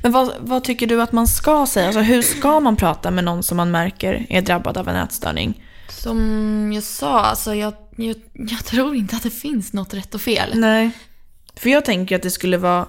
Men 0.04 0.12
vad, 0.12 0.32
vad 0.40 0.64
tycker 0.64 0.88
du 0.88 1.02
att 1.02 1.12
man 1.12 1.28
ska 1.28 1.66
säga? 1.66 1.86
Alltså, 1.86 2.02
hur 2.02 2.22
ska 2.22 2.60
man 2.60 2.76
prata 2.76 3.12
med 3.12 3.24
någon 3.24 3.44
som 3.44 3.58
man 3.58 3.72
märker 3.72 4.26
är 4.30 4.42
drabbad 4.42 4.78
av 4.78 4.90
en 4.90 4.96
ätstörning? 4.96 5.64
Som 5.90 6.72
jag 6.74 6.84
sa, 6.84 7.20
alltså 7.20 7.56
jag, 7.56 7.74
jag, 7.96 8.16
jag 8.34 8.66
tror 8.66 8.96
inte 8.96 9.16
att 9.16 9.24
det 9.24 9.30
finns 9.30 9.74
något 9.74 9.94
rätt 9.94 10.16
och 10.16 10.22
fel. 10.22 10.52
Nej. 10.54 10.92
För 11.56 11.70
jag 11.70 11.86
tänker 11.86 12.16
att 12.16 12.22
det 12.22 12.32
skulle 12.32 12.58
vara 12.58 12.86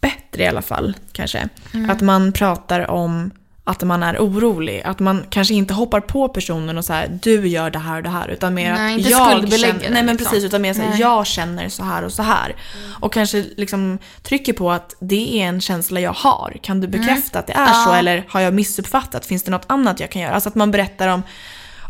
bättre 0.00 0.42
i 0.42 0.46
alla 0.46 0.62
fall, 0.62 0.96
kanske. 1.12 1.48
Att 1.88 2.00
man 2.00 2.32
pratar 2.32 2.90
om 2.90 3.30
att 3.64 3.82
man 3.82 4.02
är 4.02 4.18
orolig. 4.18 4.82
Att 4.84 4.98
man 4.98 5.24
kanske 5.30 5.54
inte 5.54 5.74
hoppar 5.74 6.00
på 6.00 6.28
personen 6.28 6.78
och 6.78 6.84
så 6.84 6.92
här, 6.92 7.18
du 7.22 7.48
gör 7.48 7.70
det 7.70 7.78
här 7.78 7.96
och 7.96 8.02
det 8.02 8.08
här. 8.08 8.28
Utan 8.28 8.54
mer 8.54 8.72
Nej, 8.74 8.94
att 8.94 9.10
jag 9.10 9.50
känner, 9.60 9.90
Nej 9.90 9.90
men 9.90 10.06
liksom. 10.06 10.16
precis, 10.30 10.44
utan 10.44 10.62
mer 10.62 10.74
så 10.74 10.82
här, 10.82 11.00
jag 11.00 11.26
känner 11.26 11.68
så 11.68 11.82
här 11.82 12.02
och 12.02 12.12
så 12.12 12.22
här. 12.22 12.56
Och 13.00 13.12
kanske 13.12 13.44
liksom 13.56 13.98
trycker 14.22 14.52
på 14.52 14.70
att 14.72 14.94
det 15.00 15.40
är 15.42 15.46
en 15.46 15.60
känsla 15.60 16.00
jag 16.00 16.12
har. 16.12 16.56
Kan 16.62 16.80
du 16.80 16.88
bekräfta 16.88 17.38
att 17.38 17.46
det 17.46 17.52
är 17.52 17.72
så? 17.84 17.92
Eller 17.92 18.24
har 18.28 18.40
jag 18.40 18.54
missuppfattat? 18.54 19.26
Finns 19.26 19.42
det 19.42 19.50
något 19.50 19.66
annat 19.66 20.00
jag 20.00 20.10
kan 20.10 20.22
göra? 20.22 20.34
Alltså 20.34 20.48
att 20.48 20.54
man 20.54 20.70
berättar 20.70 21.08
om, 21.08 21.22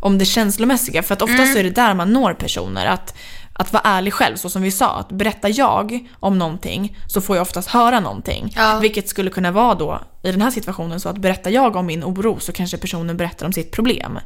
om 0.01 0.19
det 0.19 0.25
känslomässiga. 0.25 1.03
För 1.03 1.15
att 1.15 1.23
oftast 1.23 1.41
Mm. 1.43 1.57
är 1.59 1.65
det 1.65 1.71
där 1.71 1.95
man 1.95 2.13
når 2.13 2.35
personer. 2.35 2.87
Att, 2.87 3.15
att 3.62 3.72
vara 3.72 3.83
ärlig 3.85 4.12
själv, 4.12 4.37
så 4.37 4.51
som 4.51 4.62
vi 4.62 4.70
sa. 4.70 4.96
Att 4.96 5.09
berättar 5.09 5.53
jag 5.59 6.09
om 6.20 6.38
någonting 6.38 6.98
så 7.07 7.20
får 7.20 7.37
jag 7.37 7.42
oftast 7.42 7.68
höra 7.68 8.01
någonting. 8.01 8.53
Ja. 8.57 8.79
Vilket 8.79 9.09
skulle 9.09 9.31
kunna 9.31 9.51
vara 9.51 9.75
då 9.75 10.01
i 10.22 10.31
den 10.31 10.42
här 10.42 10.51
situationen 10.51 11.01
så 11.01 11.09
att 11.09 11.18
berättar 11.18 11.51
jag 11.51 11.77
om 11.77 11.87
min 11.87 12.05
oro 12.05 12.40
så 12.40 12.53
kanske 12.53 12.77
personen 12.77 13.16
berättar 13.16 13.46
om 13.46 13.53
sitt 13.53 13.70
problem. 13.70 14.18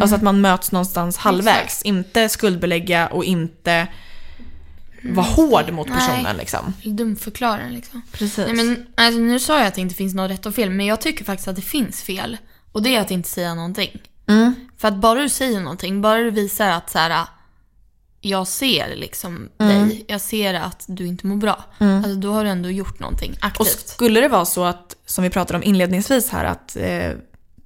Alltså 0.00 0.16
att 0.16 0.22
man 0.22 0.40
möts 0.40 0.72
någonstans 0.72 1.16
halvvägs. 1.16 1.82
Inte 1.82 2.28
skuldbelägga 2.28 3.06
och 3.06 3.24
inte 3.24 3.88
vara 5.02 5.26
hård 5.26 5.72
mot 5.72 5.86
personen 5.86 6.22
Nej. 6.22 6.36
liksom. 6.38 6.74
Dumförklara 6.84 7.68
liksom. 7.70 8.02
Precis. 8.12 8.46
Nej, 8.46 8.54
men, 8.54 8.86
alltså, 8.94 9.20
nu 9.20 9.40
sa 9.40 9.58
jag 9.58 9.66
att 9.66 9.74
det 9.74 9.80
inte 9.80 9.94
finns 9.94 10.14
något 10.14 10.30
rätt 10.30 10.46
och 10.46 10.54
fel, 10.54 10.70
men 10.70 10.86
jag 10.86 11.00
tycker 11.00 11.24
faktiskt 11.24 11.48
att 11.48 11.56
det 11.56 11.62
finns 11.62 12.02
fel. 12.02 12.36
Och 12.72 12.82
det 12.82 12.96
är 12.96 13.00
att 13.00 13.10
inte 13.10 13.28
säga 13.28 13.54
någonting. 13.54 14.02
För 14.78 14.88
att 14.88 14.96
bara 14.96 15.20
du 15.20 15.28
säger 15.28 15.60
någonting, 15.60 16.02
bara 16.02 16.18
du 16.18 16.30
visar 16.30 16.70
att 16.70 16.90
så 16.90 16.98
här, 16.98 17.26
jag 18.20 18.46
ser 18.48 18.96
liksom 18.96 19.48
Mm. 19.58 19.88
dig, 19.88 20.04
jag 20.08 20.20
ser 20.20 20.54
att 20.54 20.84
du 20.88 21.06
inte 21.06 21.26
mår 21.26 21.36
bra. 21.36 21.64
Alltså 21.78 22.14
då 22.14 22.32
har 22.32 22.44
du 22.44 22.50
ändå 22.50 22.70
gjort 22.70 22.98
någonting 23.00 23.32
Och 23.40 23.46
aktivt. 23.46 23.88
skulle 23.88 24.20
det 24.20 24.28
vara 24.28 24.44
så 24.44 24.64
att, 24.64 24.96
som 25.06 25.24
vi 25.24 25.30
pratade 25.30 25.56
om 25.56 25.62
inledningsvis 25.62 26.28
här, 26.30 26.44
att 26.44 26.76
eh, 26.76 27.10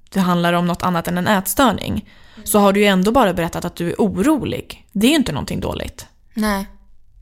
det 0.09 0.19
handlar 0.19 0.53
om 0.53 0.67
något 0.67 0.83
annat 0.83 1.07
än 1.07 1.17
en 1.17 1.27
ätstörning, 1.27 2.09
så 2.43 2.59
har 2.59 2.73
du 2.73 2.79
ju 2.79 2.85
ändå 2.85 3.11
bara 3.11 3.33
berättat 3.33 3.65
att 3.65 3.75
du 3.75 3.89
är 3.89 3.95
orolig. 3.97 4.87
Det 4.91 5.07
är 5.07 5.09
ju 5.11 5.15
inte 5.15 5.31
någonting 5.31 5.59
dåligt. 5.59 6.05
Nej. 6.33 6.65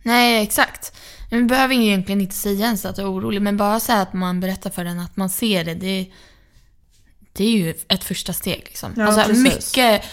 Nej, 0.03 0.43
exakt. 0.43 0.97
Vi 1.31 1.43
behöver 1.43 1.75
ju 1.75 1.85
egentligen 1.85 2.21
inte 2.21 2.35
säga 2.35 2.65
ens 2.65 2.85
att 2.85 2.95
du 2.95 3.01
är 3.01 3.11
orolig, 3.13 3.41
men 3.41 3.57
bara 3.57 3.79
säga 3.79 4.01
att 4.01 4.13
man 4.13 4.39
berättar 4.39 4.69
för 4.69 4.83
den 4.83 4.99
att 4.99 5.17
man 5.17 5.29
ser 5.29 5.63
det, 5.63 5.73
det, 5.73 6.11
det 7.33 7.43
är 7.43 7.51
ju 7.51 7.73
ett 7.87 8.03
första 8.03 8.33
steg. 8.33 8.61
Liksom. 8.65 8.93
Ja, 8.97 9.05
alltså, 9.05 9.21
precis. 9.27 9.43
mycket 9.43 10.03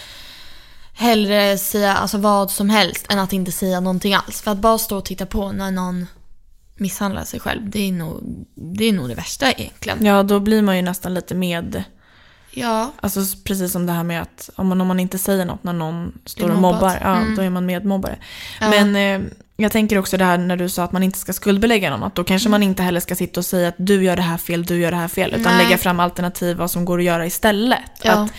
hellre 0.99 1.57
säga 1.57 1.93
alltså, 1.93 2.17
vad 2.17 2.51
som 2.51 2.69
helst 2.69 3.05
än 3.09 3.19
att 3.19 3.33
inte 3.33 3.51
säga 3.51 3.79
någonting 3.79 4.13
alls. 4.13 4.41
För 4.41 4.51
att 4.51 4.57
bara 4.57 4.77
stå 4.77 4.97
och 4.97 5.05
titta 5.05 5.25
på 5.25 5.51
när 5.51 5.71
någon 5.71 6.07
misshandlar 6.75 7.23
sig 7.23 7.39
själv, 7.39 7.69
det 7.69 7.87
är 7.87 7.91
nog 7.91 8.19
det, 8.55 8.85
är 8.85 8.93
nog 8.93 9.09
det 9.09 9.15
värsta 9.15 9.51
egentligen. 9.51 10.05
Ja, 10.05 10.23
då 10.23 10.39
blir 10.39 10.61
man 10.61 10.75
ju 10.75 10.81
nästan 10.81 11.13
lite 11.13 11.35
med, 11.35 11.83
Ja, 12.51 12.91
alltså 13.01 13.19
precis 13.43 13.71
som 13.71 13.85
det 13.85 13.93
här 13.93 14.03
med 14.03 14.21
att 14.21 14.49
om 14.55 14.67
man, 14.67 14.81
om 14.81 14.87
man 14.87 14.99
inte 14.99 15.17
säger 15.17 15.45
något 15.45 15.63
när 15.63 15.73
någon 15.73 16.19
står 16.25 16.49
och 16.49 16.57
mobbar, 16.59 16.97
ja, 17.01 17.15
Mm. 17.15 17.35
då 17.35 17.41
är 17.41 17.49
man 17.49 17.65
medmobbare. 17.65 18.17
Ja. 18.61 18.69
Men 18.69 18.95
eh, 18.95 19.29
jag 19.57 19.71
tänker 19.71 19.97
också 19.97 20.17
det 20.17 20.25
här 20.25 20.37
när 20.37 20.57
du 20.57 20.69
sa 20.69 20.83
att 20.83 20.91
man 20.91 21.03
inte 21.03 21.19
ska 21.19 21.33
skuldbelägga 21.33 21.89
någon, 21.89 22.03
att 22.03 22.15
då 22.15 22.23
kanske 22.23 22.49
man 22.49 22.63
inte 22.63 22.83
heller 22.83 22.99
ska 22.99 23.15
sitta 23.15 23.39
och 23.39 23.45
säga 23.45 23.67
att 23.67 23.75
du 23.77 24.03
gör 24.03 24.15
det 24.15 24.21
här 24.21 24.37
fel, 24.37 24.65
du 24.65 24.79
gör 24.79 24.91
det 24.91 24.97
här 24.97 25.07
fel, 25.07 25.33
utan 25.35 25.53
Nej. 25.57 25.65
lägga 25.65 25.77
fram 25.77 25.99
alternativ 25.99 26.57
vad 26.57 26.71
som 26.71 26.85
går 26.85 26.99
att 26.99 27.05
göra 27.05 27.25
istället. 27.25 27.79
Ja. 28.03 28.11
Att 28.11 28.31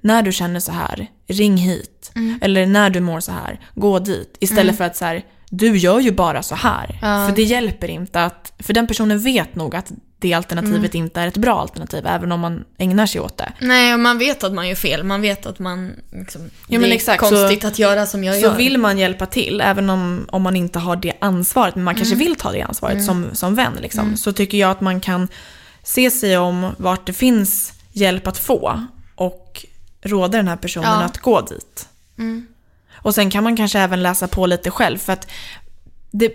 när 0.00 0.22
du 0.22 0.32
känner 0.32 0.60
så 0.60 0.72
här, 0.72 1.06
ring 1.28 1.56
hit. 1.56 2.12
Mm. 2.14 2.38
Eller 2.42 2.66
när 2.66 2.90
du 2.90 3.00
mår 3.00 3.20
så 3.20 3.32
här, 3.32 3.60
gå 3.74 3.98
dit. 3.98 4.36
Istället 4.40 4.76
för 4.76 4.84
att 4.84 4.96
så 4.96 5.04
här, 5.04 5.22
du 5.50 5.76
gör 5.76 6.00
ju 6.00 6.12
bara 6.12 6.42
så 6.42 6.54
här. 6.54 6.98
Ja. 7.02 7.26
För 7.28 7.36
det 7.36 7.42
hjälper 7.42 7.88
inte 7.90 8.24
att, 8.24 8.52
för 8.58 8.72
den 8.74 8.86
personen 8.86 9.18
vet 9.20 9.54
nog 9.54 9.76
att 9.76 9.92
det 10.20 10.34
alternativet 10.34 10.94
Mm. 10.94 11.04
inte 11.04 11.20
är 11.20 11.26
ett 11.26 11.36
bra 11.36 11.60
alternativ, 11.60 12.06
även 12.06 12.32
om 12.32 12.40
man 12.40 12.64
ägnar 12.78 13.06
sig 13.06 13.20
åt 13.20 13.36
det. 13.38 13.52
nej 13.60 13.94
och 13.94 14.00
man 14.00 14.18
vet 14.18 14.44
att 14.44 14.52
man 14.52 14.68
gör 14.68 14.74
fel, 14.74 15.04
man 15.04 15.20
vet 15.20 15.46
att 15.46 15.58
man 15.58 15.92
liksom, 16.12 16.50
men 16.68 16.80
det 16.80 16.88
är 16.88 16.92
exakt, 16.92 17.20
konstigt 17.20 17.60
så- 17.62 17.68
att 17.68 17.78
göra 17.78 18.06
som 18.06 18.24
jag 18.24 18.34
Så 18.34 18.40
gör. 18.40 18.56
vill 18.56 18.78
man 18.78 18.98
hjälpa 18.98 19.26
till, 19.26 19.60
även 19.64 19.90
om, 19.90 20.26
om 20.30 20.42
man 20.42 20.56
inte 20.56 20.78
har 20.78 20.96
det 20.96 21.12
ansvaret, 21.20 21.74
men 21.74 21.84
man 21.84 21.94
kanske 21.94 22.14
Mm. 22.14 22.26
vill 22.26 22.36
ta 22.36 22.52
det 22.52 22.62
ansvaret 22.62 23.04
som, 23.04 23.26
som 23.32 23.54
vän, 23.54 23.72
liksom, 23.82 24.16
så 24.16 24.32
tycker 24.32 24.58
jag 24.58 24.70
att 24.70 24.80
man 24.80 25.00
kan 25.00 25.28
se 25.82 26.10
sig 26.10 26.38
om 26.38 26.74
vart 26.78 27.06
det 27.06 27.12
finns 27.12 27.72
hjälp 27.92 28.26
att 28.26 28.38
få 28.38 28.86
och 29.14 29.64
råda 30.02 30.36
den 30.38 30.48
här 30.48 30.56
personen 30.56 31.00
Ja. 31.00 31.04
att 31.04 31.18
gå 31.18 31.40
dit. 31.40 31.88
Mm. 32.18 32.46
Och 32.94 33.14
sen 33.14 33.30
kan 33.30 33.44
man 33.44 33.56
kanske 33.56 33.78
även 33.80 34.02
läsa 34.02 34.28
på 34.28 34.46
lite 34.46 34.70
själv, 34.70 34.98
för 34.98 35.12
att 35.12 35.30
det, 36.10 36.32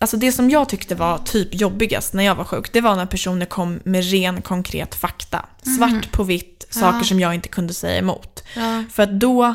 alltså 0.00 0.16
det 0.16 0.32
som 0.32 0.50
jag 0.50 0.68
tyckte 0.68 0.94
var 0.94 1.18
typ 1.18 1.48
jobbigast 1.54 2.12
när 2.12 2.24
jag 2.24 2.34
var 2.34 2.44
sjuk, 2.44 2.72
det 2.72 2.80
var 2.80 2.96
när 2.96 3.06
personer 3.06 3.46
kom 3.46 3.80
med 3.84 4.10
ren 4.10 4.42
konkret 4.42 4.94
fakta. 4.94 5.46
Svart 5.76 6.12
på 6.12 6.22
vitt, 6.22 6.66
saker 6.70 6.86
Mm. 6.88 6.98
Ja. 6.98 7.04
som 7.04 7.20
jag 7.20 7.34
inte 7.34 7.48
kunde 7.48 7.74
säga 7.74 7.98
emot. 7.98 8.42
Ja. 8.56 8.84
För 8.92 9.02
att 9.02 9.20
då 9.20 9.54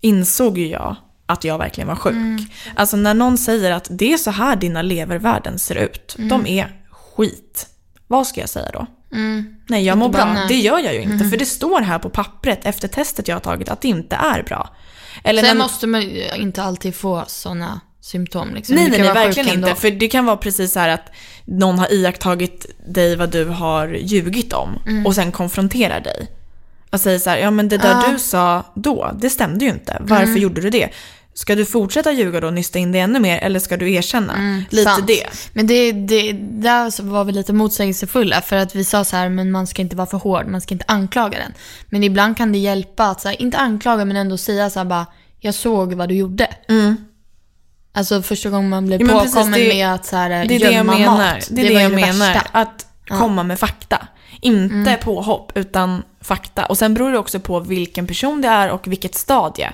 insåg 0.00 0.58
ju 0.58 0.68
jag 0.68 0.96
att 1.26 1.44
jag 1.44 1.58
verkligen 1.58 1.88
var 1.88 1.96
sjuk. 1.96 2.12
Mm. 2.12 2.44
Alltså 2.76 2.96
när 2.96 3.14
någon 3.14 3.38
säger 3.38 3.70
att 3.70 3.86
det 3.90 4.12
är 4.12 4.16
så 4.16 4.30
här 4.30 4.56
dina 4.56 4.82
levervärden 4.82 5.58
ser 5.58 5.74
ut. 5.74 6.16
De 6.18 6.46
är 6.46 6.80
skit. 6.90 7.66
Vad 8.06 8.26
ska 8.26 8.40
jag 8.40 8.48
säga 8.48 8.70
då? 8.72 8.86
Mm. 9.12 9.54
Nej, 9.66 9.84
jag 9.84 9.98
mår 9.98 10.08
bara 10.08 10.32
bra. 10.32 10.44
Det 10.48 10.54
gör 10.54 10.78
jag 10.78 10.94
ju 10.94 11.00
inte. 11.02 11.24
För 11.24 11.36
det 11.36 11.46
står 11.46 11.80
här 11.80 11.98
på 11.98 12.10
pappret 12.10 12.60
efter 12.66 12.88
testet 12.88 13.28
jag 13.28 13.36
har 13.36 13.40
tagit 13.40 13.68
att 13.68 13.80
det 13.80 13.88
inte 13.88 14.16
är 14.16 14.42
bra. 14.42 14.70
Eller 15.24 15.42
Sen 15.42 15.56
när- 15.56 15.64
måste 15.64 15.86
man 15.86 16.02
ju 16.02 16.24
inte 16.36 16.62
alltid 16.62 16.94
få 16.94 17.24
sådana 17.26 17.80
symptom. 18.00 18.54
Liksom. 18.54 18.74
Nej, 18.76 18.88
nej, 18.90 19.00
nej 19.00 19.12
verkligen 19.14 19.48
inte. 19.58 19.74
För 19.74 19.90
det 19.90 20.08
kan 20.08 20.24
vara 20.26 20.36
precis 20.36 20.72
så 20.72 20.80
här 20.80 20.88
att 20.88 21.12
någon 21.44 21.78
har 21.78 21.92
iakttagit 21.92 22.66
dig 22.86 23.16
vad 23.16 23.30
du 23.30 23.44
har 23.44 23.88
ljugit 23.88 24.52
om 24.52 24.78
och 25.06 25.14
sen 25.14 25.32
konfronterar 25.32 26.00
dig. 26.00 26.26
Och 26.90 27.00
säger 27.00 27.18
så 27.18 27.30
här, 27.30 27.36
ja 27.38 27.50
men 27.50 27.68
det 27.68 27.78
där 27.78 27.92
Mm. 27.92 28.04
Ja. 28.06 28.12
du 28.12 28.18
sa 28.18 28.64
då, 28.74 29.10
det 29.20 29.30
stämde 29.30 29.64
ju 29.64 29.70
inte. 29.70 29.96
Varför 30.00 30.24
Mm. 30.24 30.42
gjorde 30.42 30.60
du 30.60 30.70
det? 30.70 30.88
Ska 31.34 31.54
du 31.54 31.64
fortsätta 31.64 32.12
ljuga 32.12 32.40
då 32.40 32.46
och 32.46 32.52
nysta 32.52 32.78
in 32.78 32.92
det 32.92 32.98
ännu 32.98 33.20
mer 33.20 33.38
eller 33.38 33.60
ska 33.60 33.76
du 33.76 33.92
erkänna? 33.92 34.32
Lite 34.70 34.82
Mm, 34.82 34.94
sant. 34.94 35.06
det. 35.06 35.26
Men 35.52 35.66
det, 35.66 35.92
det, 35.92 36.32
där 36.42 37.02
var 37.02 37.24
vi 37.24 37.32
lite 37.32 37.52
motsägelsefulla 37.52 38.40
för 38.40 38.56
att 38.56 38.74
vi 38.74 38.84
sa 38.84 39.04
så 39.04 39.16
här, 39.16 39.28
men 39.28 39.50
man 39.50 39.66
ska 39.66 39.82
inte 39.82 39.96
vara 39.96 40.06
för 40.06 40.18
hård, 40.18 40.46
man 40.46 40.60
ska 40.60 40.74
inte 40.74 40.84
anklaga 40.88 41.38
den. 41.38 41.52
Men 41.86 42.04
ibland 42.04 42.36
kan 42.36 42.52
det 42.52 42.58
hjälpa 42.58 43.04
att, 43.06 43.20
så 43.20 43.28
här, 43.28 43.42
inte 43.42 43.58
anklaga 43.58 44.04
men 44.04 44.16
ändå 44.16 44.36
säga 44.36 44.70
så 44.70 44.78
här 44.80 44.84
bara, 44.86 45.06
jag 45.40 45.54
såg 45.54 45.94
vad 45.94 46.08
du 46.08 46.14
gjorde. 46.14 46.48
Alltså 47.94 48.22
första 48.22 48.50
gången 48.50 48.68
man 48.70 48.86
blev 48.86 49.00
Ja, 49.00 49.06
men 49.06 49.16
precis, 49.18 49.34
påkommen 49.34 49.60
det- 49.60 49.68
med 49.68 49.94
att 49.94 50.06
så 50.06 50.16
här, 50.16 50.28
Det 50.30 50.36
är 50.36 50.46
det 50.46 50.54
jag 50.64 50.72
gömma 50.72 50.98
menar. 50.98 51.16
mat. 51.34 51.48
Det 51.50 51.60
är 51.62 51.66
det, 51.66 51.72
ju 51.72 51.80
jag 51.80 51.92
menar. 51.92 52.06
värsta. 52.34 52.48
Att 52.52 52.86
komma 53.08 53.42
med 53.42 53.58
fakta. 53.58 54.06
Inte 54.40 54.98
påhopp, 55.02 55.52
utan 55.54 56.02
fakta. 56.22 56.66
Och 56.66 56.78
sen 56.78 56.94
beror 56.94 57.12
det 57.12 57.18
också 57.18 57.40
på 57.40 57.60
vilken 57.60 58.06
person 58.06 58.40
det 58.40 58.48
är 58.48 58.70
och 58.70 58.86
vilket 58.86 59.14
stadie. 59.14 59.72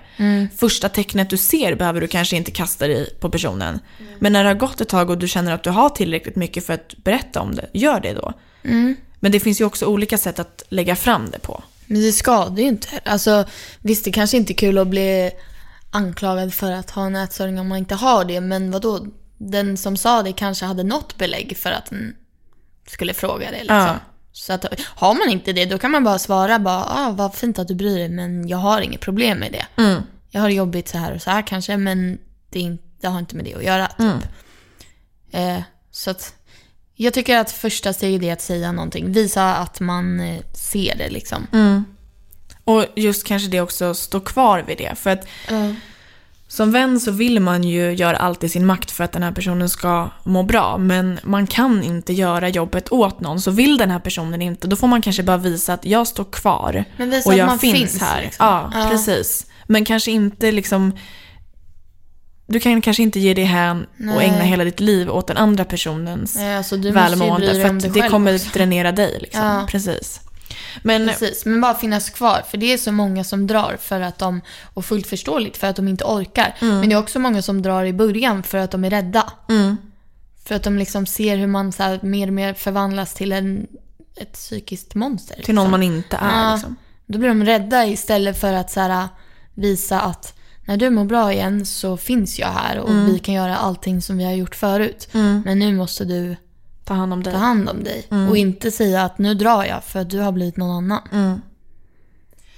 Första 0.57 0.89
tecknet 0.89 1.31
du 1.31 1.37
ser 1.37 1.75
behöver 1.75 2.01
du 2.01 2.07
kanske 2.07 2.37
inte 2.37 2.51
kasta 2.51 2.87
dig 2.87 3.15
på 3.21 3.31
personen. 3.31 3.81
Men 4.19 4.33
när 4.33 4.45
det 4.45 4.51
har 4.51 4.55
gått 4.55 4.81
ett 4.81 4.89
tag 4.89 5.11
och 5.11 5.19
du 5.19 5.29
känner 5.29 5.53
att 5.53 5.63
du 5.63 5.71
har 5.71 5.89
tillräckligt 5.89 6.37
mycket 6.37 6.67
för 6.67 6.73
att 6.73 6.95
berätta 6.97 7.41
om 7.41 7.55
det, 7.55 7.69
gör 7.73 8.01
det 8.01 8.13
då. 8.13 8.33
Men 9.21 9.33
det 9.33 9.41
finns 9.41 9.61
ju 9.61 9.65
också 9.65 9.87
olika 9.87 10.19
sätt 10.19 10.39
att 10.39 10.63
lägga 10.69 10.97
fram 10.97 11.31
det 11.31 11.39
på. 11.39 11.63
Men 11.87 12.01
det 12.03 12.13
skadar 12.13 12.63
ju 12.63 12.69
inte. 12.69 12.89
Alltså, 13.05 13.45
visst, 13.81 14.05
det 14.05 14.13
kanske 14.13 14.37
inte 14.37 14.53
är 14.53 14.55
kul 14.55 14.79
att 14.79 14.89
bli 14.89 15.31
anklagad 15.91 16.55
för 16.55 16.73
att 16.73 16.91
ha 16.91 17.07
en 17.07 17.17
ätstörning 17.17 17.59
om 17.59 17.69
man 17.69 17.79
inte 17.79 17.95
har 17.95 18.25
det. 18.25 18.41
Men 18.41 18.71
vad 18.71 18.83
då? 18.83 19.07
Den 19.39 19.77
som 19.77 19.97
sa 19.97 20.23
det 20.23 20.33
kanske 20.33 20.65
hade 20.65 20.83
något 20.83 21.19
belägg 21.19 21.57
för 21.57 21.71
att 21.71 21.91
den 21.91 22.17
skulle 22.87 23.15
fråga 23.15 23.51
det. 23.51 23.59
Liksom. 23.59 23.77
Ja. 23.77 23.97
Så 24.39 24.53
att, 24.53 24.65
har 24.81 25.15
man 25.15 25.29
inte 25.29 25.53
det, 25.53 25.65
då 25.65 25.79
kan 25.79 25.91
man 25.91 26.05
bara 26.05 26.19
svara 26.19 26.59
bara, 26.59 26.85
ah, 26.85 27.11
vad 27.11 27.35
fint 27.35 27.59
att 27.59 27.69
du 27.69 27.75
bryr 27.75 27.99
dig, 27.99 28.09
men 28.09 28.49
jag 28.49 28.59
har 28.59 28.81
inget 28.81 29.01
problem 29.01 29.39
med 29.39 29.53
det. 29.53 29.83
Mm. 29.83 30.03
Jag 30.31 30.41
har 30.41 30.49
det 30.49 30.55
jobbigt 30.55 30.89
så 30.89 30.99
här 30.99 31.15
och 31.15 31.23
så 31.23 31.31
här 31.31 31.43
kanske, 31.43 31.77
men 31.77 32.19
det, 32.51 32.61
inte, 32.61 32.85
det 33.01 33.07
har 33.07 33.19
inte 33.19 33.37
med 33.37 33.45
det 33.45 33.55
att 33.55 33.65
göra. 33.65 33.87
Typ. 33.87 34.01
Mm. 35.33 35.57
Eh, 35.57 35.63
så 35.91 36.11
att 36.11 36.35
jag 36.95 37.15
tycker 37.15 37.39
att 37.39 37.51
första 37.51 37.93
steget 37.93 38.23
är 38.23 38.33
att 38.33 38.41
säga 38.41 38.73
någonting. 38.73 39.13
Visa 39.13 39.55
att 39.55 39.81
man 39.81 40.21
eh, 40.21 40.41
ser 40.53 40.97
det 40.97 41.09
liksom. 41.09 41.47
Och 42.65 42.85
just 42.97 43.27
kanske 43.27 43.49
det 43.49 43.61
också 43.61 43.95
stå 43.95 44.21
kvar 44.21 44.63
vid 44.63 44.79
det. 44.79 44.95
För 44.99 45.11
att 45.11 45.27
Som 46.51 46.73
vän 46.73 47.01
så 47.01 47.11
vill 47.11 47.41
man 47.41 47.65
ju 47.65 47.93
göra 47.93 48.17
allt 48.17 48.45
i 48.45 48.49
sin 48.49 48.67
makt 48.67 48.91
för 48.91 49.05
att 49.05 49.13
den 49.13 49.23
här 49.23 49.33
personen 49.33 49.69
ska 49.69 50.11
må 50.25 50.43
bra. 50.43 50.79
Men 50.79 51.21
man 51.23 51.47
kan 51.47 51.83
inte 51.83 52.13
göra 52.13 52.49
jobbet 52.49 52.93
åt 52.93 53.21
någon. 53.21 53.41
Så 53.41 53.51
vill 53.51 53.77
den 53.79 53.91
här 53.91 53.99
personen 53.99 54.43
inte, 54.43 54.69
då 54.69 54.77
får 54.77 54.87
man 54.87 55.03
kanske 55.03 55.23
bara 55.23 55.37
visa 55.37 55.75
att 55.75 55.85
jag 55.85 56.07
står 56.07 56.25
kvar. 56.25 56.85
Och 57.25 57.35
jag 57.35 57.47
man 57.47 57.59
finns, 57.59 57.79
finns, 57.79 58.03
här. 58.03 58.23
liksom. 58.23 58.47
Ja, 58.47 58.71
Ja. 58.75 58.89
precis. 58.91 59.47
Men 59.67 59.85
kanske 59.85 60.11
inte 60.11 60.53
liksom... 60.53 60.93
Du 62.47 62.61
kan 62.61 62.81
kanske 62.81 63.03
inte 63.03 63.21
ge 63.21 63.35
dig 63.35 63.45
hän 63.45 63.87
och 64.15 64.23
ägna 64.23 64.43
hela 64.43 64.65
ditt 64.65 64.81
liv 64.81 65.11
åt 65.11 65.27
den 65.27 65.37
andra 65.37 65.65
personens 65.65 66.37
Nej, 66.37 66.57
alltså, 66.57 66.77
välmående. 66.77 67.55
För 67.55 67.77
att 67.89 67.95
det 67.95 68.09
kommer 68.09 68.35
också. 68.35 68.49
dränera 68.53 68.93
dig. 68.93 69.19
Liksom. 69.21 69.45
Ja. 69.45 69.67
Precis. 69.71 70.21
Men 70.83 71.09
Precis, 71.09 71.45
men 71.47 71.61
bara 71.61 71.75
finnas 71.75 72.11
kvar. 72.11 72.43
För 72.51 72.59
det 72.59 72.73
är 72.73 72.79
så 72.79 72.93
många 72.93 73.25
som 73.25 73.47
drar 73.47 73.77
för 73.81 74.01
att 74.01 74.19
de, 74.19 74.41
och 74.75 74.85
fullt 74.85 75.07
förståeligt, 75.07 75.57
för 75.57 75.67
att 75.67 75.77
de 75.77 75.89
inte 75.89 76.05
orkar. 76.05 76.55
Men 76.61 76.89
det 76.89 76.95
är 76.95 76.99
också 76.99 77.19
många 77.19 77.43
som 77.43 77.63
drar 77.63 77.85
i 77.85 77.93
början 77.93 78.43
för 78.43 78.59
att 78.59 78.71
de 78.71 78.85
är 78.85 78.91
rädda. 78.91 79.33
mm, 79.49 79.77
För 80.45 80.55
att 80.55 80.63
de 80.63 80.79
liksom 80.79 81.07
ser 81.07 81.37
hur 81.37 81.47
man 81.47 81.73
så 81.73 81.83
här 81.83 81.99
mer 82.03 82.27
och 82.27 82.33
mer 82.33 82.55
förvandlas 82.55 83.15
till 83.15 83.33
en, 83.33 83.67
ett 84.17 84.33
psykiskt 84.33 84.95
monster. 84.95 85.43
till 85.43 85.55
någon 85.55 85.65
liksom. 85.65 85.71
man 85.71 85.83
inte 85.83 86.17
är. 86.17 86.43
Ja. 86.45 86.55
Liksom. 86.55 86.77
Då 87.07 87.19
blir 87.19 87.29
de 87.29 87.45
rädda 87.45 87.87
istället 87.87 88.41
för 88.41 88.53
att 88.53 88.71
så 88.71 88.81
här, 88.81 89.09
visa 89.55 90.01
att 90.01 90.35
när 90.67 90.77
du 90.77 90.91
mår 90.91 91.05
bra 91.05 91.33
igen 91.33 91.67
så 91.67 91.97
finns 91.97 92.39
jag 92.39 92.49
här 92.49 92.79
och 92.79 92.91
vi 93.09 93.19
kan 93.19 93.35
göra 93.35 93.57
allting 93.57 94.03
som 94.03 94.19
vi 94.19 94.25
har 94.25 94.33
gjort 94.33 94.55
förut. 94.55 95.09
Men 95.13 95.59
nu 95.59 95.75
måste 95.75 96.05
du 96.05 96.37
Ta 96.89 96.95
hand 96.95 97.13
om 97.13 97.23
dig. 97.23 97.33
ta 97.33 97.39
hand 97.39 97.69
om 97.69 97.85
dig. 97.85 98.07
Och 98.31 98.37
inte 98.37 98.71
säga 98.71 99.03
att 99.03 99.19
nu 99.19 99.35
drar 99.35 99.65
jag 99.65 99.85
för 99.85 100.01
att 100.01 100.11
du 100.11 100.19
har 100.19 100.33
blivit 100.33 100.57
någon 100.57 100.71
annan. 100.71 101.09
Mm. 101.13 101.41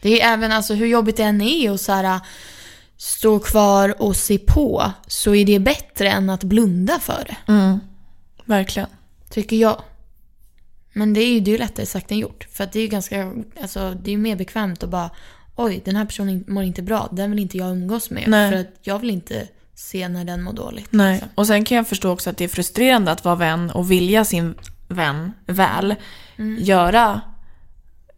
Det 0.03 0.23
är 0.23 0.33
även 0.33 0.53
alltså 0.53 0.75
hur 0.75 0.87
jobbigt 0.87 1.17
det 1.17 1.23
än 1.23 1.41
är 1.41 1.71
att 1.71 1.81
så 1.81 1.93
här, 1.93 2.21
stå 2.97 3.39
kvar 3.39 4.03
och 4.03 4.17
se 4.17 4.39
på 4.39 4.93
så 5.07 5.35
är 5.35 5.45
det 5.45 5.59
bättre 5.59 6.11
än 6.11 6.31
att 6.31 6.45
blunda 6.45 6.99
för 6.99 7.25
det. 7.27 7.53
Mm. 7.53 7.81
Verkligen. 8.45 8.89
Tycker 9.31 9.57
jag. 9.57 9.83
Men 10.93 11.15
det 11.15 11.21
är 11.21 11.33
ju 11.33 11.41
det 11.41 11.55
är 11.55 11.59
lättare 11.59 11.87
sagt 11.87 12.11
än 12.11 12.19
gjort. 12.19 12.47
För 12.53 12.65
att 12.65 12.73
det 12.73 12.79
är 12.79 12.83
ju 12.83 12.89
ganska, 12.89 13.33
alltså 13.63 13.97
det 14.03 14.13
är 14.13 14.17
mer 14.17 14.37
bekvämt 14.37 14.83
att 14.83 14.91
bara 14.91 15.11
oj 15.57 15.83
den 15.85 15.97
här 15.97 16.05
personen 16.05 16.45
mår 16.49 16.63
inte 16.63 16.83
bra, 16.83 17.09
den 17.13 17.31
vill 17.31 17.41
inte 17.41 17.59
jag 17.59 17.71
umgås 17.71 18.11
med. 18.11 18.25
Nej. 18.29 18.51
För 18.51 18.59
att 18.59 18.75
jag 18.83 18.99
vill 18.99 19.11
inte 19.11 19.49
se 19.81 20.09
när 20.09 20.25
den 20.25 20.43
mår 20.43 20.53
dåligt. 20.53 20.87
Nej. 20.91 21.13
liksom. 21.13 21.29
Och 21.35 21.47
sen 21.47 21.65
kan 21.65 21.77
jag 21.77 21.89
förstå 21.89 22.11
också 22.11 22.31
att 22.31 22.37
det 22.37 22.45
är 22.45 22.49
frustrerande 22.49 23.13
att 23.13 23.25
vara 23.25 23.35
vän 23.35 23.71
och 23.71 23.91
vilja 23.91 24.25
sin 24.25 24.55
vän 24.89 25.33
väl. 25.47 25.95
Mm. 26.37 26.63
Göra 26.63 27.21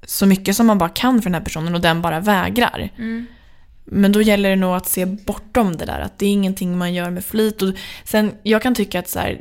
så 0.07 0.27
mycket 0.27 0.57
som 0.57 0.67
man 0.67 0.79
bara 0.79 0.89
kan 0.89 1.23
för 1.23 1.31
den 1.31 1.35
här 1.35 1.45
personen 1.45 1.75
och 1.75 1.81
den 1.81 2.03
bara 2.03 2.21
vägrar. 2.21 2.91
Men 3.85 4.13
då 4.13 4.23
gäller 4.23 4.51
det 4.51 4.57
nog 4.57 4.75
att 4.75 4.89
se 4.89 5.07
bortom 5.07 5.77
det 5.77 5.85
där. 5.85 6.01
Att 6.01 6.19
det 6.19 6.27
är 6.27 6.33
ingenting 6.33 6.79
man 6.79 6.95
gör 6.95 7.11
med 7.11 7.25
flit. 7.25 7.63
Och 7.63 7.75
sen, 8.05 8.33
jag 8.43 8.63
kan 8.63 8.75
tycka 8.75 8.99
att 8.99 9.09
så 9.09 9.19
här, 9.19 9.41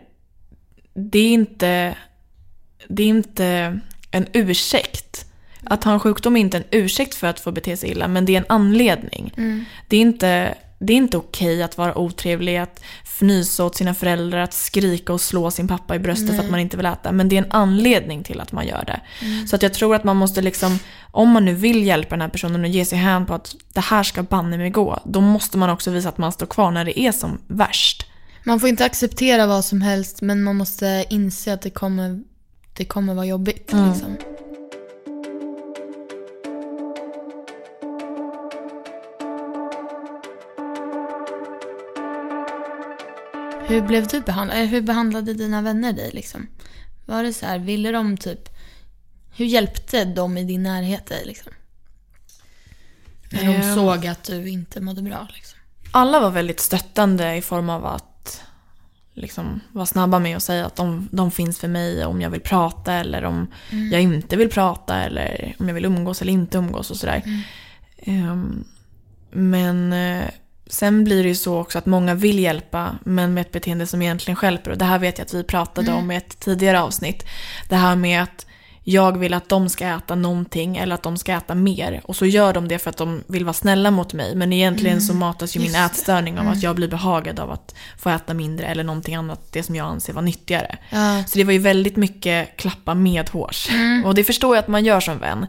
det 0.94 1.20
är 1.20 1.34
inte, 1.34 1.96
det 2.88 3.04
är 3.04 3.08
inte 3.08 3.80
en 4.12 4.26
ursäkt. 4.34 5.26
Att 5.64 5.84
ha 5.84 5.94
en 5.94 6.00
sjukdom 6.00 6.38
är 6.38 6.42
inte 6.42 6.58
en 6.58 6.64
ursäkt 6.72 7.16
för 7.16 7.28
att 7.28 7.40
få 7.40 7.52
bete 7.52 7.78
sig 7.78 7.90
illa, 7.90 8.08
men 8.08 8.26
det 8.26 8.36
är 8.36 8.38
en 8.38 8.46
anledning. 8.50 9.34
Det 9.88 9.98
är 9.98 10.02
inte, 10.02 10.58
det 10.82 10.94
är 10.94 10.98
inte 10.98 11.18
okej 11.18 11.64
att 11.64 11.78
vara 11.78 11.98
otrevlig, 11.98 12.58
att 12.58 12.82
fnysa 13.04 13.66
åt 13.66 13.76
sina 13.76 13.94
föräldrar, 13.94 14.40
att 14.40 14.54
skrika 14.54 15.14
och 15.14 15.22
slå 15.22 15.52
sin 15.52 15.68
pappa 15.68 15.96
i 15.96 16.00
bröstet 16.00 16.36
för 16.36 16.44
att 16.44 16.50
man 16.50 16.60
inte 16.60 16.78
vill 16.78 16.86
äta. 16.86 17.12
Men 17.12 17.30
det 17.30 17.38
är 17.38 17.42
en 17.42 17.52
anledning 17.52 18.24
till 18.24 18.42
att 18.42 18.52
man 18.52 18.68
gör 18.68 18.84
det. 18.86 19.02
Så 19.48 19.56
att 19.56 19.62
jag 19.62 19.74
tror 19.74 19.96
att 19.96 20.04
man 20.04 20.18
måste 20.18 20.42
liksom, 20.42 20.80
om 21.12 21.30
man 21.30 21.46
nu 21.46 21.54
vill 21.54 21.84
hjälpa 21.84 22.10
den 22.10 22.22
här 22.22 22.30
personen 22.30 22.62
och 22.62 22.68
ge 22.68 22.86
sig 22.86 22.98
hän 22.98 23.26
på 23.26 23.34
att 23.34 23.56
det 23.74 23.82
här 23.82 24.04
ska 24.04 24.24
banne 24.24 24.58
mig 24.58 24.70
gå, 24.70 25.00
då 25.06 25.22
måste 25.22 25.58
man 25.58 25.70
också 25.70 25.92
visa 25.92 26.10
att 26.10 26.18
man 26.18 26.32
står 26.32 26.46
kvar 26.46 26.72
när 26.72 26.86
det 26.86 27.00
är 27.00 27.12
som 27.12 27.38
värst. 27.48 28.08
Man 28.44 28.60
får 28.60 28.70
inte 28.70 28.86
acceptera 28.86 29.48
vad 29.48 29.66
som 29.66 29.82
helst 29.82 30.22
men 30.22 30.44
man 30.44 30.56
måste 30.56 31.06
inse 31.10 31.54
att 31.54 31.62
det 31.62 31.70
kommer, 31.70 32.24
det 32.74 32.86
kommer 32.86 33.14
vara 33.14 33.26
jobbigt. 33.26 33.74
Liksom. 33.74 34.18
Hur 43.72 43.82
blev 43.82 44.08
du 44.08 44.20
behandlad? 44.22 44.58
Eller 44.58 44.68
hur 44.68 44.82
behandlade 44.82 45.34
dina 45.34 45.62
vänner 45.62 45.94
dig 45.94 46.12
liksom? 46.14 46.48
Var 47.06 47.24
det 47.24 47.34
så 47.34 47.46
här, 47.46 47.60
ville 47.60 47.92
de 47.92 48.18
typ... 48.18 48.50
Hur 49.36 49.46
hjälpte 49.46 50.06
de 50.06 50.38
i 50.38 50.44
din 50.44 50.64
närhet 50.64 51.06
dig 51.06 51.24
liksom? 51.26 51.52
När 53.32 53.44
de 53.46 53.56
Eh. 53.56 53.76
såg 53.76 54.08
att 54.08 54.24
du 54.24 54.50
inte 54.50 54.82
mådde 54.82 55.02
bra 55.02 55.28
liksom. 55.34 55.60
Alla 55.92 56.20
var 56.20 56.30
väldigt 56.30 56.60
stöttande 56.60 57.36
i 57.36 57.42
form 57.42 57.70
av 57.70 57.86
att 57.86 58.44
liksom 59.14 59.60
vara 59.72 59.86
snabba 59.86 60.20
med 60.20 60.38
att 60.38 60.44
säga 60.44 60.66
att 60.66 60.76
de, 60.76 61.10
de 61.12 61.32
finns 61.32 61.60
för 61.60 61.68
mig 61.68 62.06
om 62.06 62.22
jag 62.22 62.30
vill 62.30 62.42
prata 62.42 62.94
eller 62.94 63.26
om 63.26 63.48
jag 63.92 64.02
inte 64.02 64.38
vill 64.38 64.50
prata 64.50 64.96
eller 65.04 65.56
om 65.60 65.68
jag 65.68 65.76
vill 65.76 65.86
umgås 65.86 66.22
eller 66.22 66.34
inte 66.34 66.58
umgås 66.58 66.92
och 66.92 66.98
sådär. 66.98 67.24
Ehm, 67.98 68.64
men 69.32 69.94
eh, 69.94 70.26
sen 70.72 71.04
blir 71.04 71.24
det 71.24 71.30
ju 71.30 71.36
så 71.36 71.60
också 71.60 71.78
att 71.78 71.86
många 71.86 72.16
vill 72.16 72.40
hjälpa 72.40 72.98
men 73.04 73.34
med 73.34 73.42
ett 73.42 73.52
beteende 73.52 73.88
som 73.88 74.02
egentligen 74.02 74.36
stjälper. 74.36 74.72
Och 74.72 74.78
det 74.78 74.86
här 74.86 75.00
vet 75.00 75.18
jag 75.18 75.26
att 75.26 75.34
vi 75.34 75.44
pratade 75.44 75.92
om 75.92 76.12
i 76.12 76.16
ett 76.16 76.40
tidigare 76.40 76.82
avsnitt. 76.82 77.26
Det 77.70 77.76
här 77.76 77.96
med 77.96 78.24
att 78.24 78.46
jag 78.84 79.18
vill 79.18 79.34
att 79.34 79.50
de 79.50 79.70
ska 79.70 79.88
äta 79.88 80.16
någonting 80.16 80.78
eller 80.78 80.96
att 80.96 81.04
de 81.04 81.18
ska 81.18 81.34
äta 81.34 81.56
mer. 81.56 82.02
Och 82.04 82.16
så 82.16 82.26
gör 82.26 82.54
de 82.54 82.68
det 82.68 82.80
för 82.80 82.90
att 82.90 82.98
de 82.98 83.24
vill 83.28 83.46
vara 83.46 83.54
snälla 83.54 83.92
mot 83.92 84.14
mig. 84.14 84.36
Men 84.36 84.54
egentligen 84.54 85.02
så 85.02 85.14
matas 85.14 85.56
ju 85.56 85.60
min 85.60 85.76
ätstörning 85.76 86.40
av 86.40 86.48
att 86.48 86.64
jag 86.64 86.76
blir 86.76 86.88
behagad 86.88 87.40
av 87.40 87.52
att 87.52 87.76
få 87.98 88.10
äta 88.10 88.34
mindre 88.34 88.68
eller 88.68 88.84
någonting 88.84 89.16
annat, 89.16 89.52
det 89.52 89.64
som 89.64 89.76
jag 89.76 89.88
anser 89.88 90.14
vara 90.14 90.26
nyttigare. 90.26 90.78
Ja. 90.90 91.24
Så 91.28 91.38
det 91.38 91.44
var 91.44 91.54
ju 91.54 91.60
väldigt 91.60 91.96
mycket 91.96 92.58
klappa 92.58 92.94
medhårs. 92.94 93.70
Och 94.06 94.16
det 94.16 94.24
förstår 94.24 94.56
jag 94.56 94.64
att 94.64 94.68
man 94.68 94.86
gör 94.86 95.00
som 95.00 95.20
vän. 95.20 95.46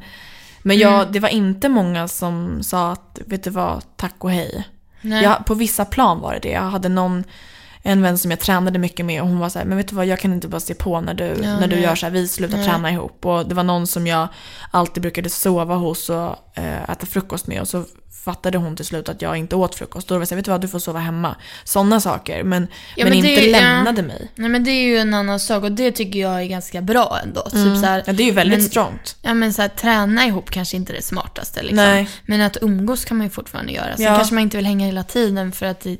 Men 0.63 0.79
jag, 0.79 1.13
det 1.13 1.21
var 1.21 1.29
inte 1.29 1.69
många 1.69 2.09
som 2.09 2.63
sa 2.63 2.93
att, 2.93 3.19
vet 3.27 3.45
du 3.45 3.51
vad, 3.51 3.83
tack 3.97 4.17
och 4.19 4.31
hej. 4.31 4.65
Nej. 5.03 5.23
Jag, 5.23 5.45
på 5.45 5.55
vissa 5.55 5.85
plan 5.85 6.21
var 6.21 6.33
det 6.33 6.39
det. 6.39 6.51
Jag 6.51 6.61
hade 6.61 6.89
någon, 6.89 7.25
en 7.83 8.03
vän 8.03 8.19
som 8.19 8.31
jag 8.31 8.41
tränade 8.41 8.79
mycket 8.79 9.07
med 9.07 9.23
och 9.23 9.29
hon 9.29 9.39
var 9.39 9.49
så 9.49 9.59
här, 9.59 9.67
men 9.67 9.77
vet 9.77 9.89
du 9.89 9.95
vad, 9.97 10.07
jag 10.07 10.19
kan 10.21 10.33
inte 10.33 10.49
bara 10.49 10.61
se 10.61 10.75
på 10.75 11.01
när 11.01 11.15
du, 11.15 11.25
Ja, 11.25 11.33
när 11.61 11.67
du 11.69 11.77
nej. 11.77 11.85
gör 11.85 11.95
så 11.95 12.07
här, 12.07 12.11
vi 12.11 12.29
slutar 12.29 12.65
träna 12.65 12.91
ihop. 12.91 13.27
Och 13.27 13.47
det 13.49 13.55
var 13.55 13.63
någon 13.65 13.87
som 13.87 14.07
jag 14.07 14.29
alltid 14.71 15.03
brukade 15.03 15.31
sova 15.31 15.75
hos 15.75 16.11
och 16.11 16.37
eh, 16.55 16.91
äta 16.91 17.07
frukost 17.07 17.47
med 17.47 17.61
och 17.61 17.69
så 17.69 17.85
fattade 18.25 18.59
hon 18.59 18.77
till 18.77 18.85
slut 18.85 19.09
att 19.09 19.23
jag 19.23 19.37
inte 19.37 19.57
åt 19.57 19.75
frukost. 19.75 20.09
Då 20.09 20.15
var 20.15 20.21
det 20.21 20.27
så 20.27 20.35
här, 20.35 20.37
vet 20.37 20.45
du 20.45 20.51
vad, 20.51 20.61
du 20.61 20.69
får 20.69 20.79
sova 20.79 20.99
hemma. 20.99 21.37
Sådana 21.65 22.01
saker, 22.01 22.45
men, 22.45 22.67
Ja, 22.97 23.05
men, 23.05 23.09
men 23.09 23.19
inte 23.19 23.29
ju- 23.43 23.51
ja. 23.51 23.61
lämnade 23.61 24.03
mig. 24.03 24.31
Nej 24.35 24.49
men 24.49 24.65
det 24.65 24.71
är 24.71 24.83
ju 24.83 24.99
en 24.99 25.15
annan 25.15 25.41
sak 25.41 25.63
och 25.65 25.73
det 25.73 25.93
tycker 25.93 26.21
jag 26.21 26.43
är 26.43 26.47
ganska 26.47 26.83
bra 26.83 27.19
ändå. 27.25 27.43
Typ 27.43 27.53
så 27.53 27.87
här, 27.87 28.03
Ja, 28.07 28.13
det 28.13 28.23
är 28.23 28.25
ju 28.27 28.31
väldigt 28.33 28.59
men, 28.59 28.69
strongt. 28.69 29.17
Ja 29.23 29.35
men 29.35 29.53
så 29.53 29.63
här, 29.63 29.69
träna 29.69 30.27
ihop 30.27 30.51
kanske 30.51 30.77
inte 30.77 30.93
är 30.93 30.97
det 30.97 31.03
smartaste 31.03 31.61
liksom. 31.63 31.77
Nej. 31.77 32.09
Men 32.27 32.41
att 32.41 32.57
umgås 32.61 33.05
kan 33.05 33.17
man 33.17 33.27
ju 33.27 33.31
fortfarande 33.31 33.73
göra. 33.73 33.97
Sen 33.97 34.05
Ja. 34.07 34.17
kanske 34.17 34.35
man 34.35 34.43
inte 34.43 34.57
vill 34.57 34.67
hänga 34.67 34.87
hela 34.87 35.03
tiden 35.05 35.53
för 35.53 35.67
att 35.67 35.81
det, 35.81 35.97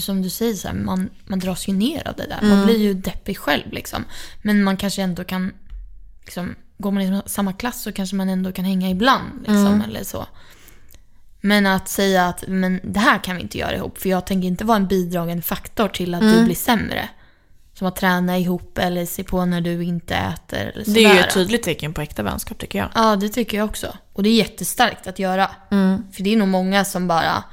som 0.00 0.22
du 0.22 0.30
säger, 0.30 0.54
så 0.54 0.68
här, 0.68 0.74
man, 0.74 1.10
man 1.24 1.38
dras 1.38 1.68
ju 1.68 1.72
ner 1.72 2.08
av 2.08 2.16
det 2.16 2.26
där. 2.26 2.48
Man 2.48 2.66
blir 2.66 2.78
ju 2.78 2.94
deppig 2.94 3.38
själv 3.38 3.72
liksom. 3.72 4.04
Men 4.42 4.62
man 4.62 4.76
kanske 4.76 5.02
ändå 5.02 5.24
kan, 5.24 5.52
liksom, 6.24 6.54
går 6.78 6.90
man 6.90 7.02
i 7.02 7.22
samma 7.26 7.52
klass 7.52 7.82
så 7.82 7.92
kanske 7.92 8.16
man 8.16 8.28
ändå 8.28 8.52
kan 8.52 8.64
hänga 8.64 8.90
ibland. 8.90 9.38
Liksom, 9.38 9.82
eller 9.88 10.04
så. 10.04 10.26
Men 11.40 11.66
att 11.66 11.88
säga 11.88 12.28
att 12.28 12.44
men 12.48 12.80
det 12.82 13.00
här 13.00 13.24
kan 13.24 13.36
vi 13.36 13.42
inte 13.42 13.58
göra 13.58 13.76
ihop 13.76 13.98
för 13.98 14.08
jag 14.08 14.26
tänker 14.26 14.48
inte 14.48 14.64
vara 14.64 14.76
en 14.76 14.86
bidragande 14.86 15.42
faktor 15.42 15.88
till 15.88 16.14
att 16.14 16.20
du 16.20 16.44
blir 16.44 16.54
sämre. 16.54 17.08
Som 17.74 17.86
att 17.86 17.96
träna 17.96 18.38
ihop 18.38 18.78
eller 18.78 19.06
se 19.06 19.24
på 19.24 19.44
när 19.44 19.60
du 19.60 19.84
inte 19.84 20.14
äter 20.14 20.58
eller 20.58 20.84
Det 20.94 21.04
är 21.04 21.14
ju 21.14 21.20
ett 21.20 21.34
tydligt 21.34 21.62
tecken 21.62 21.94
på 21.94 22.00
äkta 22.00 22.22
vänskap 22.22 22.58
tycker 22.58 22.78
jag. 22.78 22.88
Ja, 22.94 23.16
det 23.16 23.28
tycker 23.28 23.58
jag 23.58 23.64
också. 23.64 23.96
Och 24.12 24.22
det 24.22 24.28
är 24.28 24.34
jättestarkt 24.34 25.06
att 25.06 25.18
göra. 25.18 25.50
För 26.12 26.22
det 26.22 26.32
är 26.32 26.36
nog 26.36 26.48
många 26.48 26.84
som 26.84 27.08
bara, 27.08 27.44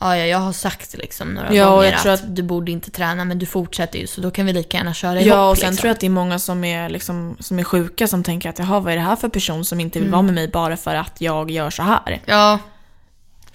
ja, 0.00 0.16
ja 0.16 0.26
jag 0.26 0.38
har 0.38 0.52
sagt 0.52 0.94
liksom 0.98 1.34
några 1.34 1.54
Ja, 1.54 1.70
gånger 1.70 1.84
jag 1.84 1.94
att, 1.94 2.02
tror 2.02 2.12
att- 2.12 2.36
du 2.36 2.42
borde 2.42 2.72
inte 2.72 2.90
träna 2.90 3.24
men 3.24 3.38
du 3.38 3.46
fortsätter 3.46 3.98
ju 3.98 4.06
så 4.06 4.20
då 4.20 4.30
kan 4.30 4.46
vi 4.46 4.52
lika 4.52 4.76
gärna 4.76 4.94
köra 4.94 5.12
ihop. 5.20 5.26
Ja, 5.26 5.50
och 5.50 5.58
sen 5.58 5.68
liksom. 5.70 5.80
tror 5.80 5.88
jag 5.88 5.94
att 5.94 6.00
det 6.00 6.06
är 6.06 6.10
många 6.10 6.38
som 6.38 6.64
är, 6.64 6.88
liksom, 6.88 7.36
som 7.40 7.58
är 7.58 7.64
sjuka 7.64 8.06
som 8.08 8.22
tänker 8.24 8.48
att 8.50 8.58
jaha, 8.58 8.80
vad 8.80 8.92
är 8.92 8.96
det 8.96 9.02
här 9.02 9.16
för 9.16 9.28
person 9.28 9.64
som 9.64 9.80
inte 9.80 10.00
vill 10.00 10.10
vara 10.10 10.22
med 10.22 10.34
mig 10.34 10.48
bara 10.48 10.76
för 10.76 10.94
att 10.94 11.20
jag 11.20 11.50
gör 11.50 11.70
så 11.70 11.82
här? 11.82 12.22
Ja, 12.26 12.58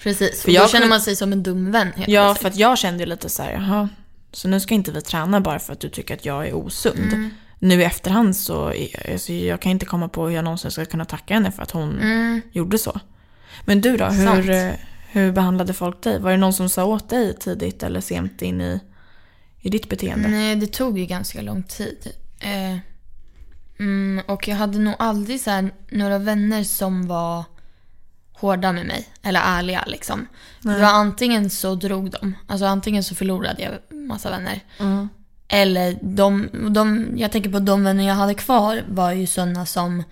precis. 0.03 0.41
För 0.41 0.47
och 0.49 0.53
då 0.53 0.59
jag 0.61 0.69
känner 0.69 0.87
man 0.87 1.01
sig 1.01 1.15
som 1.15 1.31
en 1.31 1.43
dum 1.43 1.71
vän 1.71 1.91
helt 1.95 2.07
Ja, 2.07 2.21
plötsligt. 2.23 2.41
för 2.41 2.47
att 2.49 2.55
jag 2.55 2.77
kände 2.77 2.99
ju 3.03 3.09
lite 3.09 3.29
så 3.29 3.43
här, 3.43 3.51
jaha, 3.53 3.89
så 4.31 4.47
nu 4.47 4.59
ska 4.59 4.73
inte 4.73 4.91
vi 4.91 5.01
träna 5.01 5.41
bara 5.41 5.59
för 5.59 5.73
att 5.73 5.79
du 5.79 5.89
tycker 5.89 6.13
att 6.13 6.25
jag 6.25 6.47
är 6.47 6.53
osund. 6.55 7.13
Mm. 7.13 7.29
Nu 7.59 7.81
i 7.81 7.83
efterhand 7.83 8.35
så, 8.37 8.73
alltså, 9.13 9.33
jag 9.33 9.59
kan 9.59 9.71
inte 9.71 9.85
komma 9.85 10.07
på 10.09 10.27
hur 10.27 10.35
jag 10.35 10.43
någonsin 10.43 10.71
ska 10.71 10.85
kunna 10.85 11.05
tacka 11.05 11.33
henne 11.33 11.51
för 11.51 11.63
att 11.63 11.71
hon 11.71 12.01
gjorde 12.51 12.77
så. 12.77 12.99
Men 13.65 13.81
du 13.81 13.97
då, 13.97 14.05
Mm. 14.05 14.27
Hur, 14.43 14.73
hur 15.15 15.31
behandlade 15.31 15.73
folk 15.73 16.01
dig? 16.01 16.19
Var 16.19 16.31
det 16.31 16.37
någon 16.37 16.53
som 16.53 16.69
sa 16.69 16.85
åt 16.85 17.09
dig 17.09 17.33
tidigt 17.33 17.83
eller 17.83 18.01
sent 18.01 18.41
in 18.41 18.61
i, 18.61 18.79
i 19.59 19.69
ditt 19.69 19.89
beteende? 19.89 20.27
Nej, 20.27 20.55
det 20.55 20.67
tog 20.67 20.99
ju 20.99 21.05
ganska 21.05 21.41
lång 21.41 21.63
tid. 21.63 22.11
Eh, 22.39 22.77
mm, 23.79 24.23
och 24.27 24.47
jag 24.47 24.55
hade 24.55 24.79
nog 24.79 24.95
aldrig 24.99 25.41
så 25.41 25.69
några 25.89 26.17
vänner 26.17 26.63
som 26.63 27.07
var 27.07 27.43
hårda 28.33 28.71
med 28.71 28.85
mig. 28.85 29.07
Eller 29.21 29.41
ärliga 29.45 29.83
liksom. 29.87 30.27
Det 30.61 30.79
var 30.79 30.93
antingen 30.93 31.49
så 31.49 31.75
drog 31.75 32.11
de. 32.11 32.35
Alltså 32.47 32.65
antingen 32.65 33.03
så 33.03 33.15
förlorade 33.15 33.61
jag 33.61 33.97
massa 33.97 34.29
vänner. 34.29 34.61
Eller 35.47 35.99
de, 36.01 36.49
de, 36.69 37.07
jag 37.15 37.31
tänker 37.31 37.49
på 37.49 37.59
de 37.59 37.83
vänner 37.83 38.07
jag 38.07 38.15
hade 38.15 38.33
kvar 38.33 38.83
var 38.87 39.11
ju 39.11 39.27
sådana 39.27 39.65
som 39.65 40.03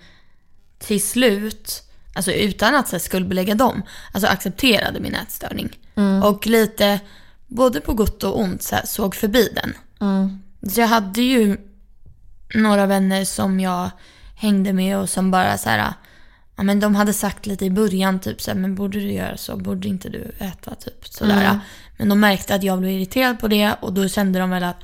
till 0.78 1.02
slut, 1.02 1.82
alltså 2.14 2.32
utan 2.32 2.74
att 2.74 2.88
så 2.88 2.96
här, 2.96 3.00
skuldbelägga 3.00 3.54
dem, 3.54 3.82
alltså 4.12 4.28
accepterade 4.28 5.00
min 5.00 5.14
ätstörning. 5.14 5.78
Och 6.24 6.46
lite, 6.46 7.00
både 7.46 7.80
på 7.80 7.94
gott 7.94 8.24
och 8.24 8.40
ont, 8.40 8.62
så 8.62 8.74
här, 8.74 8.86
såg 8.86 9.14
förbi 9.14 9.48
den. 9.54 9.74
Så 10.72 10.80
jag 10.80 10.88
hade 10.88 11.22
ju 11.22 11.56
några 12.54 12.86
vänner 12.86 13.24
som 13.24 13.60
jag 13.60 13.90
hängde 14.36 14.72
med 14.72 14.98
och 14.98 15.08
som 15.10 15.30
bara 15.30 15.58
så 15.58 15.68
här, 15.70 15.92
ja 16.56 16.62
men 16.62 16.80
de 16.80 16.94
hade 16.94 17.12
sagt 17.12 17.46
lite 17.46 17.64
i 17.64 17.70
början 17.70 18.20
typ 18.20 18.40
så 18.40 18.50
här, 18.50 18.58
men 18.58 18.74
borde 18.74 19.00
du 19.00 19.12
göra 19.12 19.36
så, 19.36 19.56
borde 19.56 19.88
inte 19.88 20.08
du 20.08 20.32
äta 20.38 20.74
typ 20.74 21.06
sådär. 21.08 21.60
Men 21.96 22.08
de 22.08 22.20
märkte 22.20 22.54
att 22.54 22.62
jag 22.62 22.78
blev 22.78 22.92
irriterad 22.92 23.38
på 23.40 23.48
det 23.48 23.72
och 23.80 23.92
då 23.92 24.08
kände 24.08 24.38
de 24.38 24.50
väl 24.50 24.64
att, 24.64 24.76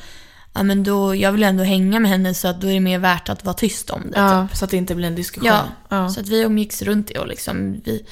ja 0.55 0.63
men 0.63 0.83
då, 0.85 1.15
jag 1.15 1.33
vill 1.33 1.43
ändå 1.43 1.65
hänga 1.65 2.01
med 2.01 2.11
henne 2.11 2.35
så 2.35 2.49
att 2.49 2.61
då 2.61 2.67
är 2.69 2.73
det 2.75 2.81
mer 2.81 2.99
värt 2.99 3.29
att 3.29 3.45
vara 3.45 3.55
tyst 3.55 3.91
om 3.91 4.11
det. 4.11 4.19
Ja, 4.19 4.49
så 4.55 4.65
att 4.65 4.71
det 4.71 4.77
inte 4.77 4.95
blir 4.95 5.07
en 5.07 5.15
diskussion. 5.15 5.47
Ja, 5.49 5.63
Ja. 5.89 6.09
så 6.09 6.21
att 6.21 6.29
vi 6.29 6.41
umgicks 6.41 6.83
runt 6.83 7.09
det 7.09 7.19
och 7.19 7.27
liksom 7.29 7.81
vi... 7.85 8.05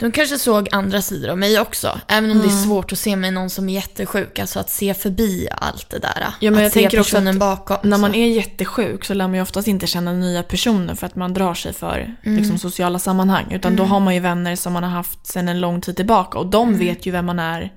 De 0.00 0.12
kanske 0.12 0.38
såg 0.38 0.68
andra 0.72 1.02
sidor 1.02 1.28
av 1.30 1.38
mig 1.38 1.60
också. 1.60 2.00
Även 2.08 2.30
om 2.30 2.38
det 2.38 2.44
Mm. 2.44 2.56
är 2.58 2.62
svårt 2.62 2.92
att 2.92 2.98
se 2.98 3.16
med 3.16 3.32
någon 3.32 3.50
som 3.50 3.68
är 3.68 3.74
jättesjuk. 3.74 4.38
Alltså 4.38 4.60
att 4.60 4.70
se 4.70 4.94
förbi 4.94 5.48
allt 5.56 5.90
det 5.90 5.98
där. 5.98 6.26
Ja, 6.40 6.50
men 6.50 6.54
att 6.54 6.62
jag 6.62 6.72
se 6.72 6.80
tänker 6.80 7.00
också 7.00 7.16
personen 7.16 7.34
att 7.34 7.40
bakom. 7.40 7.76
När 7.82 7.98
man 7.98 8.14
är 8.14 8.26
jättesjuk 8.28 9.04
så 9.04 9.14
lär 9.14 9.26
man 9.26 9.34
ju 9.34 9.42
oftast 9.42 9.68
inte 9.68 9.86
känna 9.86 10.12
nya 10.12 10.42
personer 10.42 10.94
för 10.94 11.06
att 11.06 11.16
man 11.16 11.34
drar 11.34 11.54
sig 11.54 11.72
för 11.72 12.16
Mm. 12.22 12.38
liksom, 12.38 12.58
sociala 12.58 12.98
sammanhang. 12.98 13.46
Utan 13.52 13.76
då 13.76 13.84
har 13.84 14.00
man 14.00 14.14
ju 14.14 14.20
vänner 14.20 14.56
som 14.56 14.72
man 14.72 14.82
har 14.82 14.90
haft 14.90 15.26
sedan 15.26 15.48
en 15.48 15.60
lång 15.60 15.80
tid 15.80 15.96
tillbaka 15.96 16.38
och 16.38 16.46
de 16.46 16.78
vet 16.78 17.06
ju 17.06 17.10
vem 17.10 17.26
man 17.26 17.38
är 17.38 17.72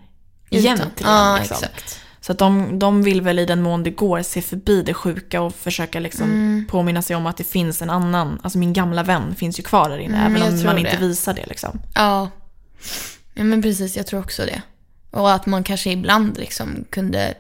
egentligen. 0.49 0.91
Mm. 1.13 1.27
Ja, 1.27 1.37
liksom. 1.39 1.57
exakt. 1.63 1.99
Så 2.25 2.31
att 2.31 2.37
de, 2.37 2.79
de 2.79 3.03
vill 3.03 3.21
väl 3.21 3.39
i 3.39 3.45
den 3.45 3.61
mån 3.61 3.83
det 3.83 3.89
går 3.89 4.21
se 4.21 4.41
förbi 4.41 4.81
det 4.83 4.93
sjuka 4.93 5.41
och 5.41 5.55
försöka 5.55 5.99
liksom 5.99 6.31
Mm. 6.31 6.65
påminna 6.69 7.01
sig 7.01 7.15
om 7.15 7.25
att 7.25 7.37
det 7.37 7.43
finns 7.43 7.81
en 7.81 7.89
annan, 7.89 8.39
alltså 8.43 8.59
min 8.59 8.73
gamla 8.73 9.03
vän 9.03 9.35
finns 9.35 9.59
ju 9.59 9.63
kvar 9.63 9.89
där 9.89 9.97
inne. 9.97 10.17
Mm, 10.17 10.35
även 10.41 10.59
om 10.59 10.65
man 10.65 10.77
inte 10.77 10.91
det. 10.91 10.97
visar 11.07 11.33
det 11.33 11.45
liksom. 11.45 11.79
Ja. 11.95 12.29
ja, 13.33 13.43
men 13.43 13.61
precis. 13.61 13.97
Jag 13.97 14.07
tror 14.07 14.19
också 14.19 14.45
det. 14.45 14.61
Och 15.11 15.31
att 15.31 15.45
man 15.45 15.63
kanske 15.63 15.91
ibland 15.91 16.37
liksom 16.37 16.85
kunde... 16.89 17.33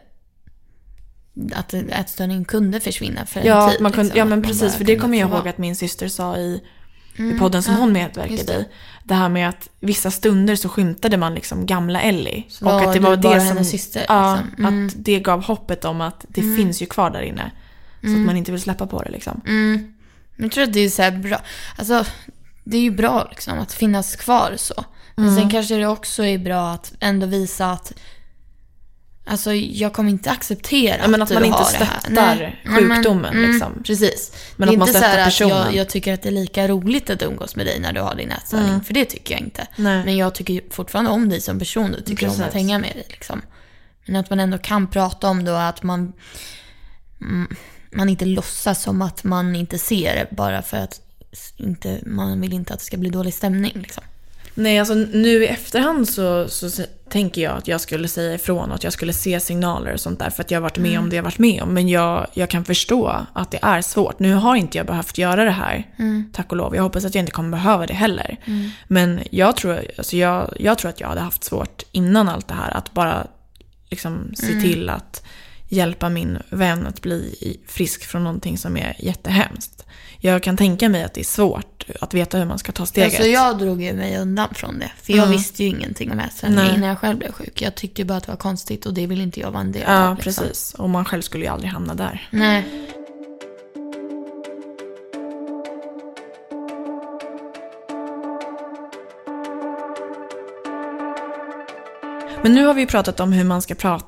Att 1.53 1.73
ätstörningen 1.73 2.45
kunde 2.45 2.79
försvinna 2.79 3.25
för 3.25 3.39
en 3.39 3.45
Ja, 3.47 3.69
tid. 3.71 3.81
man 3.81 3.91
kunde, 3.91 4.03
liksom. 4.03 4.19
ja 4.19 4.25
men 4.25 4.41
precis. 4.43 4.75
För 4.75 4.83
det 4.83 4.95
kommer 4.95 5.17
jag 5.17 5.29
ihåg 5.29 5.47
att 5.47 5.57
min 5.57 5.75
syster 5.75 6.07
sa 6.07 6.37
i, 6.37 6.63
i 7.15 7.39
podden 7.39 7.63
som 7.63 7.73
Mm. 7.73 7.79
ja, 7.81 7.85
hon 7.85 7.93
medverkade 7.93 8.43
det. 8.53 8.59
i. 8.59 8.65
Det 9.03 9.13
här 9.13 9.29
med 9.29 9.49
att 9.49 9.69
vissa 9.79 10.11
stunder 10.11 10.55
så 10.55 10.69
skymtade 10.69 11.17
man 11.17 11.35
liksom 11.35 11.65
gamla 11.65 12.01
Ellie. 12.01 12.43
Så 12.49 12.65
var 12.65 12.93
du 12.93 12.99
bara 13.17 13.39
hennes 13.39 13.69
syster, 13.69 14.05
Ja, 14.07 14.39
liksom. 14.45 14.65
Mm. 14.65 14.87
att 14.87 14.93
det 14.97 15.19
gav 15.19 15.43
hoppet 15.43 15.85
om 15.85 16.01
att 16.01 16.25
det 16.27 16.41
finns 16.41 16.81
ju 16.81 16.85
kvar 16.85 17.09
där 17.09 17.21
inne. 17.21 17.51
Så 18.01 18.09
att 18.09 18.17
man 18.25 18.37
inte 18.37 18.51
vill 18.51 18.61
släppa 18.61 18.87
på 18.87 19.03
det 19.03 19.11
liksom. 19.11 19.41
Mm. 19.47 19.93
Jag 20.37 20.51
tror 20.51 20.63
att 20.63 20.73
det 20.73 20.79
är 20.79 20.89
så 20.89 21.17
bra. 21.17 21.41
Alltså, 21.77 22.05
det 22.63 22.77
är 22.77 22.81
ju 22.81 22.91
bra 22.91 23.27
liksom 23.29 23.59
att 23.59 23.73
finnas 23.73 24.15
kvar 24.15 24.53
så. 24.57 24.85
Men 25.15 25.25
Mm. 25.27 25.39
sen 25.39 25.49
kanske 25.49 25.75
det 25.75 25.87
också 25.87 26.25
är 26.25 26.37
bra 26.37 26.69
att 26.69 26.93
ändå 26.99 27.25
visa 27.25 27.71
att 27.71 27.93
Alltså 29.25 29.53
jag 29.53 29.93
kommer 29.93 30.09
inte 30.09 30.31
acceptera 30.31 30.97
Ja, 31.01 31.07
men 31.07 31.21
att 31.21 31.29
du 31.29 31.33
man 31.33 31.45
inte 31.45 31.63
stöttar. 31.63 32.09
Nej, 32.09 32.61
men- 32.63 32.95
sjukdomen, 32.95 33.41
liksom. 33.41 33.83
Precis. 33.83 34.33
Men 34.55 34.67
det 34.67 34.71
är 34.71 34.73
att 34.73 34.79
man 34.79 34.87
inte 34.87 34.99
så 34.99 35.45
att 35.45 35.49
jag, 35.49 35.75
jag 35.75 35.89
tycker 35.89 36.13
att 36.13 36.21
det 36.21 36.29
är 36.29 36.33
lika 36.33 36.67
roligt 36.67 37.09
att 37.09 37.21
umgås 37.21 37.55
med 37.55 37.65
dig 37.65 37.79
när 37.79 37.93
du 37.93 38.01
har 38.01 38.15
din 38.15 38.31
ätstörning. 38.31 38.81
För 38.83 38.93
det 38.93 39.05
tycker 39.05 39.33
jag 39.33 39.41
inte. 39.41 39.67
Nej. 39.75 40.05
Men 40.05 40.17
jag 40.17 40.35
tycker 40.35 40.61
fortfarande 40.69 41.11
om 41.11 41.29
dig 41.29 41.41
som 41.41 41.59
person 41.59 41.95
och 41.95 42.05
tycker 42.05 42.25
om 42.25 42.31
Precis. 42.31 42.45
att 42.47 42.53
hänga 42.53 42.79
med 42.79 42.91
dig. 42.95 43.05
Liksom. 43.09 43.41
Men 44.05 44.15
att 44.15 44.29
man 44.29 44.39
ändå 44.39 44.57
kan 44.57 44.87
prata 44.87 45.29
om 45.29 45.43
det 45.43 45.51
och 45.51 45.63
att 45.63 45.83
man, 45.83 46.13
mm, 47.21 47.55
man 47.91 48.09
inte 48.09 48.25
låtsas 48.25 48.83
som 48.83 49.01
att 49.01 49.23
man 49.23 49.55
inte 49.55 49.77
ser 49.79 50.15
det 50.15 50.35
bara 50.35 50.61
för 50.61 50.77
att 50.77 51.01
inte, 51.57 51.99
man 52.05 52.41
vill 52.41 52.53
inte 52.53 52.73
att 52.73 52.79
det 52.79 52.85
ska 52.85 52.97
bli 52.97 53.09
dålig 53.09 53.33
stämning. 53.33 53.73
Liksom. 53.75 54.03
Nej, 54.55 54.79
alltså 54.79 54.93
nu 54.93 55.43
i 55.43 55.47
efterhand 55.47 56.09
så, 56.09 56.47
så, 56.47 56.83
tänker 57.09 57.41
jag 57.41 57.57
att 57.57 57.67
jag 57.67 57.81
skulle 57.81 58.07
säga 58.07 58.33
ifrån 58.33 58.69
och 58.69 58.75
att 58.75 58.83
jag 58.83 58.93
skulle 58.93 59.13
se 59.13 59.39
signaler 59.39 59.93
och 59.93 59.99
sånt 59.99 60.19
där 60.19 60.29
för 60.29 60.43
att 60.43 60.51
jag 60.51 60.57
har 60.57 60.61
varit 60.61 60.77
med 60.77 60.99
om 60.99 61.09
det 61.09 61.15
jag 61.15 61.23
har 61.23 61.29
varit 61.29 61.39
med 61.39 61.63
om. 61.63 61.73
Men 61.73 61.89
jag, 61.89 62.27
jag 62.33 62.49
kan 62.49 62.65
förstå 62.65 63.25
att 63.33 63.51
det 63.51 63.59
är 63.61 63.81
svårt. 63.81 64.19
Nu 64.19 64.33
har 64.33 64.55
inte 64.55 64.77
jag 64.77 64.87
behövt 64.87 65.17
göra 65.17 65.45
det 65.45 65.51
här, 65.51 65.87
tack 66.33 66.51
och 66.51 66.57
lov. 66.57 66.75
Jag 66.75 66.83
hoppas 66.83 67.05
att 67.05 67.15
jag 67.15 67.21
inte 67.21 67.31
kommer 67.31 67.49
behöva 67.49 67.85
det 67.85 67.93
heller. 67.93 68.37
Men 68.87 69.19
jag 69.31 69.57
tror, 69.57 69.81
alltså 69.97 70.17
jag, 70.17 70.53
jag 70.59 70.77
tror 70.77 70.89
att 70.89 70.99
jag 70.99 71.07
hade 71.07 71.21
haft 71.21 71.43
svårt 71.43 71.83
innan 71.91 72.29
allt 72.29 72.47
det 72.47 72.53
här 72.53 72.77
att 72.77 72.93
bara 72.93 73.27
liksom 73.89 74.31
se 74.35 74.61
till 74.61 74.89
att 74.89 75.23
hjälpa 75.73 76.09
min 76.09 76.37
vän 76.49 76.87
att 76.87 77.01
bli 77.01 77.35
frisk 77.67 78.03
från 78.05 78.23
någonting 78.23 78.57
som 78.57 78.77
är 78.77 78.95
jättehemskt. 78.99 79.85
Jag 80.19 80.43
kan 80.43 80.57
tänka 80.57 80.89
mig 80.89 81.03
att 81.03 81.13
det 81.13 81.21
är 81.21 81.25
svårt 81.25 81.85
att 82.01 82.13
veta 82.13 82.37
hur 82.37 82.45
man 82.45 82.59
ska 82.59 82.71
ta 82.71 82.85
steget. 82.85 83.13
Alltså 83.13 83.27
jag 83.29 83.57
drog 83.57 83.81
ju 83.81 83.93
mig 83.93 84.17
undan 84.17 84.49
från 84.53 84.79
det. 84.79 84.91
För 85.03 85.13
jag 85.13 85.23
Mm. 85.23 85.31
visste 85.37 85.63
ju 85.63 85.69
ingenting 85.69 86.11
om 86.11 86.17
Nej. 86.17 86.75
innan 86.75 86.89
jag 86.89 86.99
själv 86.99 87.17
blev 87.17 87.31
sjuk. 87.31 87.61
Jag 87.61 87.75
tyckte 87.75 88.01
ju 88.01 88.05
bara 88.05 88.17
att 88.17 88.23
det 88.23 88.31
var 88.31 88.37
konstigt 88.37 88.85
och 88.85 88.93
det 88.93 89.07
ville 89.07 89.23
inte 89.23 89.39
jag 89.39 89.51
vara 89.51 89.61
en 89.61 89.71
del 89.71 89.83
Ja, 89.87 90.07
av. 90.07 90.15
Liksom. 90.15 90.43
precis. 90.43 90.73
Och 90.73 90.89
man 90.89 91.05
själv 91.05 91.21
skulle 91.21 91.43
ju 91.45 91.49
aldrig 91.51 91.71
hamna 91.71 91.93
där. 91.93 92.27
Nej. 92.31 92.65
Men 102.43 102.53
nu 102.55 102.65
har 102.65 102.73
vi 102.73 102.85
pratat 102.85 103.19
om 103.19 103.33
hur 103.33 103.43
man 103.43 103.61
ska 103.61 103.75
prata 103.75 104.05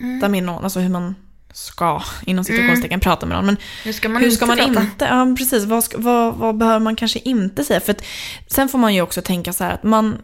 Mm. 0.00 0.32
med 0.32 0.42
någon, 0.42 0.64
alltså 0.64 0.80
hur 0.80 0.88
man 0.88 1.14
ska, 1.52 2.02
inom 2.26 2.44
citationstecken, 2.44 3.00
prata 3.00 3.26
med 3.26 3.36
någon. 3.36 3.46
Men 3.46 3.56
Hur 3.84 3.92
ska 3.92 4.08
man 4.08 4.16
hur 4.22 4.24
inte 4.26 4.36
ska 4.36 4.46
man 4.46 4.56
prata? 4.56 4.80
inte, 4.80 5.04
ja 5.04 5.34
precis, 5.38 5.64
vad, 5.64 5.84
ska, 5.84 5.98
vad, 5.98 6.34
vad 6.34 6.56
behöver 6.58 6.78
man 6.80 6.96
kanske 6.96 7.18
inte 7.18 7.64
säga? 7.64 7.80
För 7.80 7.90
att, 7.92 8.04
sen 8.46 8.68
får 8.68 8.78
man 8.78 8.94
ju 8.94 9.02
också 9.02 9.22
tänka 9.22 9.52
så 9.52 9.64
här 9.64 9.72
att 9.74 9.82
man, 9.82 10.16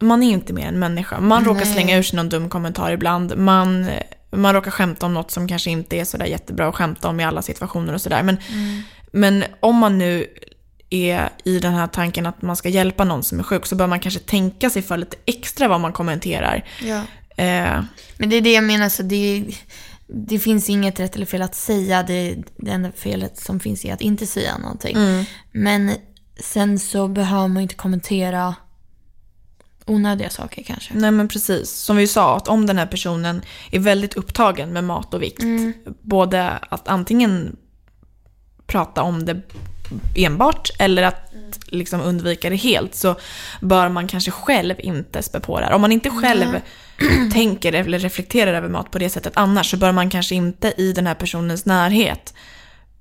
man 0.00 0.22
är 0.22 0.30
inte 0.32 0.52
mer 0.52 0.66
än 0.68 0.78
människa. 0.78 1.20
Man 1.20 1.44
råkar 1.44 1.64
Nej. 1.64 1.72
slänga 1.72 1.96
ur 1.98 2.02
sig 2.02 2.16
någon 2.16 2.28
dum 2.28 2.48
kommentar 2.48 2.92
ibland. 2.92 3.36
Man, 3.36 3.90
man 4.32 4.54
råkar 4.54 4.70
skämta 4.70 5.06
om 5.06 5.14
något 5.14 5.30
som 5.30 5.48
kanske 5.48 5.70
inte 5.70 5.96
är 5.96 6.04
sådär 6.04 6.26
jättebra 6.26 6.68
att 6.68 6.74
skämta 6.74 7.08
om 7.08 7.20
i 7.20 7.24
alla 7.24 7.42
situationer 7.42 7.94
och 7.94 8.00
sådär. 8.00 8.22
Men, 8.22 8.36
Mm. 8.52 8.82
men 9.12 9.44
om 9.60 9.76
man 9.76 9.98
nu 9.98 10.26
är 10.90 11.28
i 11.44 11.58
den 11.58 11.74
här 11.74 11.86
tanken 11.86 12.26
att 12.26 12.42
man 12.42 12.56
ska 12.56 12.68
hjälpa 12.68 13.04
någon 13.04 13.24
som 13.24 13.38
är 13.38 13.42
sjuk 13.42 13.66
så 13.66 13.76
bör 13.76 13.86
man 13.86 14.00
kanske 14.00 14.20
tänka 14.20 14.70
sig 14.70 14.82
för 14.82 14.96
lite 14.96 15.16
extra 15.26 15.68
vad 15.68 15.80
man 15.80 15.92
kommenterar. 15.92 16.64
Ja. 16.82 17.02
Eh, 17.36 17.82
Men 18.16 18.28
det 18.28 18.36
är 18.36 18.40
det 18.40 18.52
jag 18.52 18.64
menar, 18.64 18.88
så 18.88 19.02
det, 19.02 19.44
det 20.06 20.38
finns 20.38 20.70
inget 20.70 21.00
rätt 21.00 21.16
eller 21.16 21.26
fel 21.26 21.42
att 21.42 21.54
säga. 21.54 22.02
Det, 22.02 22.36
det 22.56 22.70
enda 22.70 22.92
felet 22.92 23.38
som 23.38 23.60
finns 23.60 23.84
är 23.84 23.94
att 23.94 24.00
inte 24.00 24.26
säga 24.26 24.58
någonting. 24.58 24.96
Mm. 24.96 25.24
Men 25.52 25.90
sen 26.40 26.78
så 26.78 27.08
behöver 27.08 27.48
man 27.48 27.62
inte 27.62 27.74
kommentera 27.74 28.54
onödiga 29.86 30.30
saker 30.30 30.62
kanske. 30.62 30.94
Nej 30.94 31.10
men 31.10 31.28
precis, 31.28 31.70
som 31.70 31.96
vi 31.96 32.06
sa, 32.06 32.36
att 32.36 32.48
om 32.48 32.66
den 32.66 32.78
här 32.78 32.86
personen 32.86 33.42
är 33.70 33.78
väldigt 33.78 34.14
upptagen 34.14 34.72
med 34.72 34.84
mat 34.84 35.14
och 35.14 35.22
vikt, 35.22 35.42
både 36.00 36.50
att 36.50 36.88
antingen 36.88 37.56
prata 38.66 39.02
om 39.02 39.24
det 39.24 39.40
enbart 40.16 40.70
eller 40.78 41.02
att 41.02 41.32
liksom 41.66 42.00
undvika 42.00 42.50
det 42.50 42.56
helt, 42.56 42.94
så 42.94 43.16
bör 43.60 43.88
man 43.88 44.08
kanske 44.08 44.30
själv 44.30 44.74
inte 44.78 45.22
spä 45.22 45.40
på 45.40 45.60
det 45.60 45.66
här. 45.66 45.72
Om 45.72 45.80
man 45.80 45.92
inte 45.92 46.10
själv 46.10 46.60
tänker 47.32 47.72
eller 47.72 47.98
reflekterar 47.98 48.54
över 48.54 48.68
mat 48.68 48.90
på 48.90 48.98
det 48.98 49.10
sättet 49.10 49.32
annars, 49.36 49.70
så 49.70 49.76
bör 49.76 49.92
man 49.92 50.10
kanske 50.10 50.34
inte 50.34 50.74
i 50.76 50.92
den 50.92 51.06
här 51.06 51.14
personens 51.14 51.66
närhet 51.66 52.34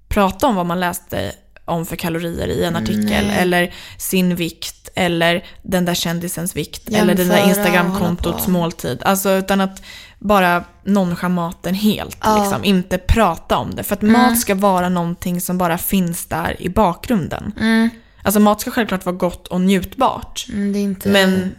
prata 0.07 0.47
om 0.47 0.55
vad 0.55 0.65
man 0.65 0.79
läste 0.79 1.31
om 1.65 1.85
för 1.85 1.95
kalorier 1.95 2.47
i 2.47 2.63
en 2.63 2.75
artikel, 2.75 3.29
eller 3.29 3.73
sin 3.97 4.35
vikt, 4.35 4.89
eller 4.95 5.45
den 5.61 5.85
där 5.85 5.93
kändisens 5.93 6.55
vikt, 6.55 6.89
eller 6.89 7.15
det 7.15 7.23
där 7.23 7.37
Jämföra 7.37 7.49
Instagramkontots 7.49 8.47
måltid. 8.47 9.03
Alltså 9.03 9.29
utan 9.29 9.61
att 9.61 9.81
bara 10.19 10.63
nonchalera 10.83 11.29
maten 11.29 11.73
helt. 11.73 12.17
Ja. 12.21 12.43
Liksom. 12.43 12.63
Inte 12.63 12.97
prata 12.97 13.57
om 13.57 13.75
det. 13.75 13.83
För 13.83 13.95
att 13.95 14.01
mat 14.01 14.39
ska 14.39 14.55
vara 14.55 14.89
någonting 14.89 15.41
som 15.41 15.57
bara 15.57 15.77
finns 15.77 16.25
där 16.25 16.61
i 16.61 16.69
bakgrunden. 16.69 17.53
Mm. 17.59 17.89
Alltså 18.23 18.39
mat 18.39 18.61
ska 18.61 18.71
självklart 18.71 19.05
vara 19.05 19.15
gott 19.15 19.47
och 19.47 19.61
njutbart. 19.61 20.45
Mm, 20.49 20.73
det 20.73 20.79
är 20.79 20.83
inte... 20.83 21.09
Men 21.09 21.55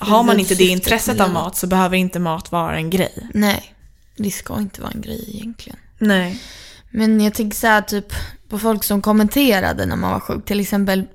har 0.00 0.22
man 0.22 0.40
inte 0.40 0.54
det 0.54 0.64
intresset 0.64 1.20
av 1.20 1.30
mat 1.30 1.56
så 1.56 1.66
behöver 1.66 1.96
inte 1.96 2.18
mat 2.18 2.52
vara 2.52 2.76
en 2.76 2.90
grej. 2.90 3.28
Nej, 3.34 3.74
det 4.16 4.30
ska 4.30 4.58
inte 4.58 4.80
vara 4.82 4.90
en 4.94 5.00
grej 5.00 5.24
egentligen. 5.36 5.78
Nej. 5.98 6.42
Men 6.90 7.20
jag 7.20 7.34
tänker 7.34 7.56
så 7.56 7.66
här 7.66 7.82
typ 7.82 8.12
på 8.48 8.58
folk 8.58 8.84
som 8.84 9.02
kommenterade 9.02 9.86
när 9.86 9.96
man 9.96 10.12
var 10.12 10.20
sjuk. 10.20 10.44
Till 10.44 10.60
exempel 10.60 11.06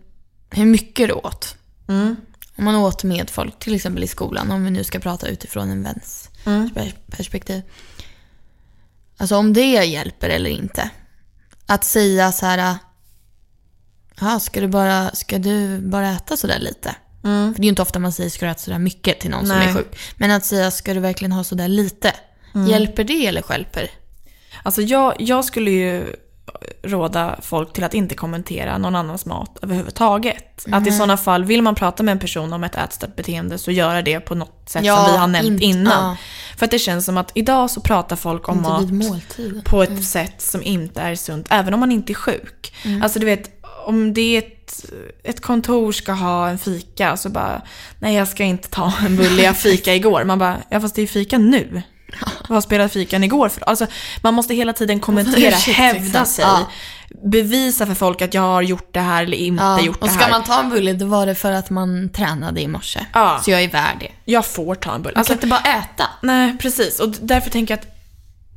hur 0.50 0.66
mycket 0.66 1.08
du 1.08 1.14
åt. 1.14 1.56
Mm. 1.88 2.16
Om 2.58 2.66
man 2.66 2.76
åt 2.76 3.04
med 3.04 3.30
folk, 3.30 3.60
till 3.60 3.76
exempel 3.76 4.04
i 4.04 4.08
skolan. 4.08 4.52
Om 4.52 4.64
vi 4.64 4.72
nu 4.72 4.84
ska 4.84 5.00
prata 5.00 5.28
utifrån 5.28 5.70
en 5.70 5.84
väns 5.84 6.30
Mm. 6.46 6.70
per- 6.74 6.96
perspektiv. 7.08 7.62
Alltså 9.18 9.36
om 9.38 9.54
det 9.54 9.86
hjälper 9.86 10.30
eller 10.30 10.50
inte. 10.50 10.90
Att 11.66 11.84
säga 11.84 12.32
så 12.32 12.46
här. 12.46 12.76
Ja, 14.20 14.40
ska 14.40 14.62
du 14.62 14.68
bara, 14.68 15.12
ska 15.16 15.38
du 15.40 15.80
bara 15.82 16.12
äta 16.12 16.38
sådär 16.38 16.60
lite? 16.60 16.96
För 17.26 17.54
det 17.54 17.60
är 17.60 17.64
ju 17.64 17.70
inte 17.70 17.82
ofta 17.82 18.00
man 18.00 18.12
säger 18.12 18.30
ska 18.30 18.46
du 18.46 18.52
äta 18.52 18.60
sådär 18.62 18.80
mycket 18.80 19.20
till 19.20 19.30
någon 19.30 19.48
Nej. 19.48 19.68
som 19.68 19.70
är 19.70 19.74
sjuk. 19.84 20.00
Men 20.18 20.32
att 20.32 20.46
säga 20.46 20.72
ska 20.72 20.94
du 20.94 21.00
verkligen 21.00 21.32
ha 21.32 21.44
sådär 21.44 21.68
lite? 21.68 22.14
Hjälper 22.68 23.04
det 23.04 23.28
eller 23.28 23.42
stjälper? 23.42 23.90
Alltså 24.64 24.82
jag, 24.82 25.14
jag 25.20 25.46
skulle 25.46 25.72
ju 25.72 26.16
råda 26.84 27.40
folk 27.42 27.74
till 27.74 27.84
att 27.84 27.94
inte 27.94 28.16
kommentera 28.16 28.78
någon 28.78 28.96
annans 28.96 29.26
mat 29.26 29.58
överhuvudtaget. 29.62 30.66
Att 30.72 30.88
i 30.88 30.92
sådana 30.92 31.18
fall, 31.18 31.44
vill 31.46 31.62
man 31.62 31.76
prata 31.76 32.04
med 32.04 32.12
en 32.12 32.20
person 32.20 32.54
om 32.54 32.64
ett 32.64 32.76
ätstört 32.76 33.16
beteende 33.16 33.58
så 33.58 33.72
göra 33.72 34.02
det 34.02 34.20
på 34.20 34.36
något 34.36 34.70
sätt 34.70 34.84
Ja, 34.86 34.96
som 34.98 35.12
vi 35.14 35.18
har 35.18 35.28
nämnt 35.28 35.48
inte- 35.52 35.66
innan. 35.66 36.10
ja. 36.10 36.18
För 36.58 36.66
att 36.66 36.72
det 36.72 36.80
känns 36.80 37.06
som 37.06 37.18
att 37.18 37.32
idag 37.34 37.70
så 37.72 37.82
pratar 37.82 38.16
folk 38.16 38.50
om 38.50 38.58
Inte 38.82 38.94
mat 38.94 39.64
på 39.66 39.84
ett 39.84 40.04
sätt 40.06 40.42
som 40.42 40.62
inte 40.64 41.02
är 41.02 41.16
sunt, 41.16 41.48
även 41.50 41.74
om 41.74 41.80
man 41.80 41.92
inte 41.92 42.12
är 42.12 42.16
sjuk. 42.16 42.74
Alltså 43.04 43.20
du 43.20 43.26
vet, 43.26 43.50
om 43.86 44.14
det 44.14 44.38
är 44.38 44.44
ett, 44.68 44.86
ett 45.24 45.42
kontor 45.42 45.92
ska 45.92 46.12
ha 46.12 46.50
en 46.50 46.58
fika 46.58 47.18
så 47.18 47.30
bara, 47.30 47.62
nej 48.00 48.16
jag 48.16 48.28
ska 48.28 48.44
inte 48.44 48.70
ta 48.70 48.94
en 49.06 49.16
bulle, 49.16 49.44
jag 49.44 49.58
fika 49.58 49.96
igår. 49.96 50.24
Man 50.24 50.40
bara, 50.40 50.58
ja 50.70 50.80
fast 50.82 50.96
det 50.96 51.02
är 51.02 51.08
fika 51.08 51.38
nu. 51.38 51.82
Vad 52.50 52.64
spelade 52.64 52.90
fikan 52.90 53.24
igår 53.24 53.50
för 53.50 53.62
Alltså 53.70 53.88
man 54.22 54.34
måste 54.34 54.54
hela 54.56 54.74
tiden 54.74 55.00
kommentera, 55.00 55.52
Shit, 55.58 55.76
hävda 55.76 56.26
sig. 56.26 56.46
Ja. 56.46 56.70
Bevisa 57.32 57.86
för 57.86 57.94
folk 57.94 58.22
att 58.22 58.34
jag 58.34 58.42
har 58.42 58.62
gjort 58.62 58.94
det 58.94 59.00
här 59.00 59.24
eller 59.24 59.38
inte 59.38 59.64
Ja, 59.64 59.82
gjort 59.82 60.00
det 60.00 60.06
och 60.06 60.12
ska 60.12 60.24
här. 60.24 60.32
man 60.32 60.44
ta 60.44 60.60
en 60.60 60.70
bulle 60.70 60.94
då 60.94 61.06
var 61.06 61.26
det 61.26 61.36
för 61.36 61.52
att 61.52 61.70
man 61.70 62.10
tränade 62.10 62.62
i 62.62 62.68
morse. 62.68 63.06
Ja. 63.14 63.40
Så 63.46 63.52
jag 63.52 63.64
är 63.64 63.68
värd 63.70 63.98
det. 64.00 64.12
Jag 64.26 64.46
får 64.46 64.76
ta 64.76 64.96
en 64.96 65.02
bulle. 65.02 65.14
Man 65.16 65.20
Alltså, 65.20 65.34
kan 65.34 65.38
inte 65.38 65.48
bara 65.48 65.78
äta. 65.78 66.10
Nej, 66.22 66.58
precis. 66.58 67.00
Och 67.00 67.10
därför 67.10 67.50
tänker 67.50 67.74
jag 67.74 67.80
att 67.80 67.95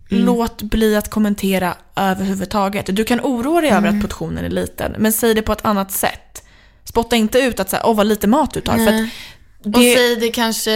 låt 0.09 0.62
bli 0.62 0.96
att 0.96 1.11
kommentera 1.11 1.74
överhuvudtaget. 1.96 2.86
Du 2.96 3.04
kan 3.04 3.20
oroa 3.20 3.61
dig 3.61 3.70
över 3.70 3.88
att 3.88 4.00
portionen 4.00 4.44
är 4.44 4.48
liten, 4.48 4.94
men 4.98 5.12
säg 5.12 5.34
det 5.34 5.42
på 5.42 5.52
ett 5.52 5.64
annat 5.64 5.92
sätt. 5.92 6.42
Spotta 6.84 7.16
inte 7.16 7.38
ut 7.38 7.61
att 7.61 7.70
säga, 7.70 7.82
åh 7.86 7.96
vad 7.96 8.06
lite 8.06 8.26
mat 8.26 8.54
du 8.54 8.61
tar. 8.61 8.76
För 8.76 8.86
att 8.86 9.09
Och 9.64 9.70
det, 9.70 9.94
säg 9.96 10.16
det 10.16 10.28
kanske 10.28 10.72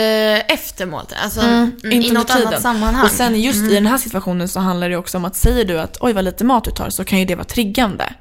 efter 0.48 0.86
måltid. 0.86 1.18
Alltså 1.22 1.40
mm, 1.40 1.72
i 1.84 1.90
inte 1.94 2.12
något 2.12 2.28
tiden. 2.28 2.46
annat 2.46 2.62
sammanhang. 2.62 3.04
Och 3.04 3.10
sen 3.10 3.40
just 3.40 3.58
i 3.58 3.74
den 3.74 3.86
här 3.86 3.98
situationen 3.98 4.48
så 4.48 4.60
handlar 4.60 4.88
det 4.88 4.96
också 4.96 5.18
om 5.18 5.24
att 5.24 5.36
säger 5.36 5.64
du 5.64 5.78
att 5.78 5.96
oj 6.00 6.12
vad 6.12 6.24
lite 6.24 6.44
mat 6.44 6.64
du 6.64 6.70
tar 6.70 6.90
så 6.90 7.04
kan 7.04 7.18
ju 7.18 7.24
det 7.24 7.34
vara 7.34 7.44
triggande. 7.44 8.14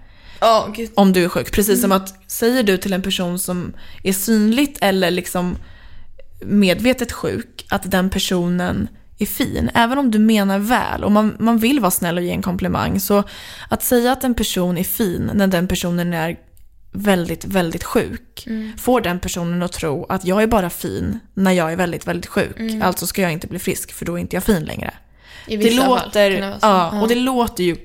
Gud. 0.76 0.90
Om 0.96 1.14
du 1.14 1.24
är 1.24 1.30
sjuk. 1.30 1.52
Precis 1.52 1.82
som 1.82 1.92
att 1.92 2.32
säger 2.32 2.64
du 2.64 2.78
till 2.78 2.94
en 2.94 3.02
person 3.02 3.40
som 3.40 3.74
är 4.04 4.14
synligt 4.14 4.78
eller 4.82 5.12
liksom 5.12 5.58
medvetet 6.42 7.12
sjuk 7.12 7.66
att 7.70 7.92
den 7.92 8.10
personen 8.10 8.88
är 9.22 9.26
fin. 9.26 9.70
Även 9.74 9.98
om 9.98 10.12
du 10.12 10.20
menar 10.20 10.60
väl 10.60 11.04
och 11.04 11.12
man, 11.12 11.36
man 11.40 11.58
vill 11.58 11.80
vara 11.80 11.92
snäll 11.92 12.18
och 12.18 12.24
ge 12.24 12.32
en 12.32 12.42
komplimang. 12.42 13.00
Så 13.00 13.24
att 13.70 13.84
säga 13.84 14.12
att 14.12 14.24
en 14.24 14.34
person 14.34 14.78
är 14.78 14.84
fin 14.84 15.32
när 15.34 15.48
den 15.48 15.68
personen 15.68 16.14
är 16.14 16.38
väldigt, 16.92 17.46
väldigt 17.46 17.84
sjuk 17.84 18.44
Mm. 18.48 18.72
får 18.78 19.02
den 19.02 19.20
personen 19.20 19.64
att 19.64 19.72
tro 19.72 20.06
att 20.10 20.26
jag 20.26 20.44
är 20.44 20.48
bara 20.48 20.70
fin 20.70 21.20
när 21.34 21.52
jag 21.52 21.72
är 21.72 21.76
väldigt, 21.76 22.08
väldigt 22.08 22.26
sjuk. 22.30 22.60
Mm. 22.60 22.82
Alltså 22.82 23.08
ska 23.08 23.22
jag 23.22 23.32
inte 23.32 23.48
bli 23.48 23.60
frisk 23.60 23.92
för 23.94 24.06
då 24.06 24.14
är 24.16 24.18
inte 24.18 24.36
jag 24.36 24.44
fin 24.44 24.64
längre. 24.64 24.94
I 25.48 25.58
Det 25.58 25.72
fall 25.72 25.88
låter, 25.88 26.42
vara 26.42 26.52
så. 26.54 26.58
ja, 26.62 27.02
och 27.02 27.08
det 27.08 27.16
låter 27.16 27.64
ju 27.64 27.78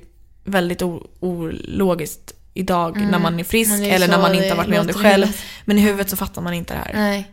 väldigt 0.45 0.82
ologiskt 1.20 2.32
idag 2.55 2.97
när 3.11 3.18
man 3.18 3.41
är 3.41 3.45
frisk 3.45 3.72
Mm. 3.74 3.84
Är 3.91 3.95
eller 3.95 4.09
när 4.09 4.18
man 4.18 4.34
inte 4.34 4.49
har 4.49 4.57
varit 4.57 4.68
med 4.68 4.80
om 4.80 4.87
det 4.87 4.93
själv. 4.93 5.26
Men 5.64 5.78
i 5.78 5.80
huvudet 5.80 6.11
så 6.11 6.16
fattar 6.16 6.43
man 6.43 6.55
inte 6.55 6.74
det 6.74 6.80
här. 6.80 6.93
Nej. 6.95 7.30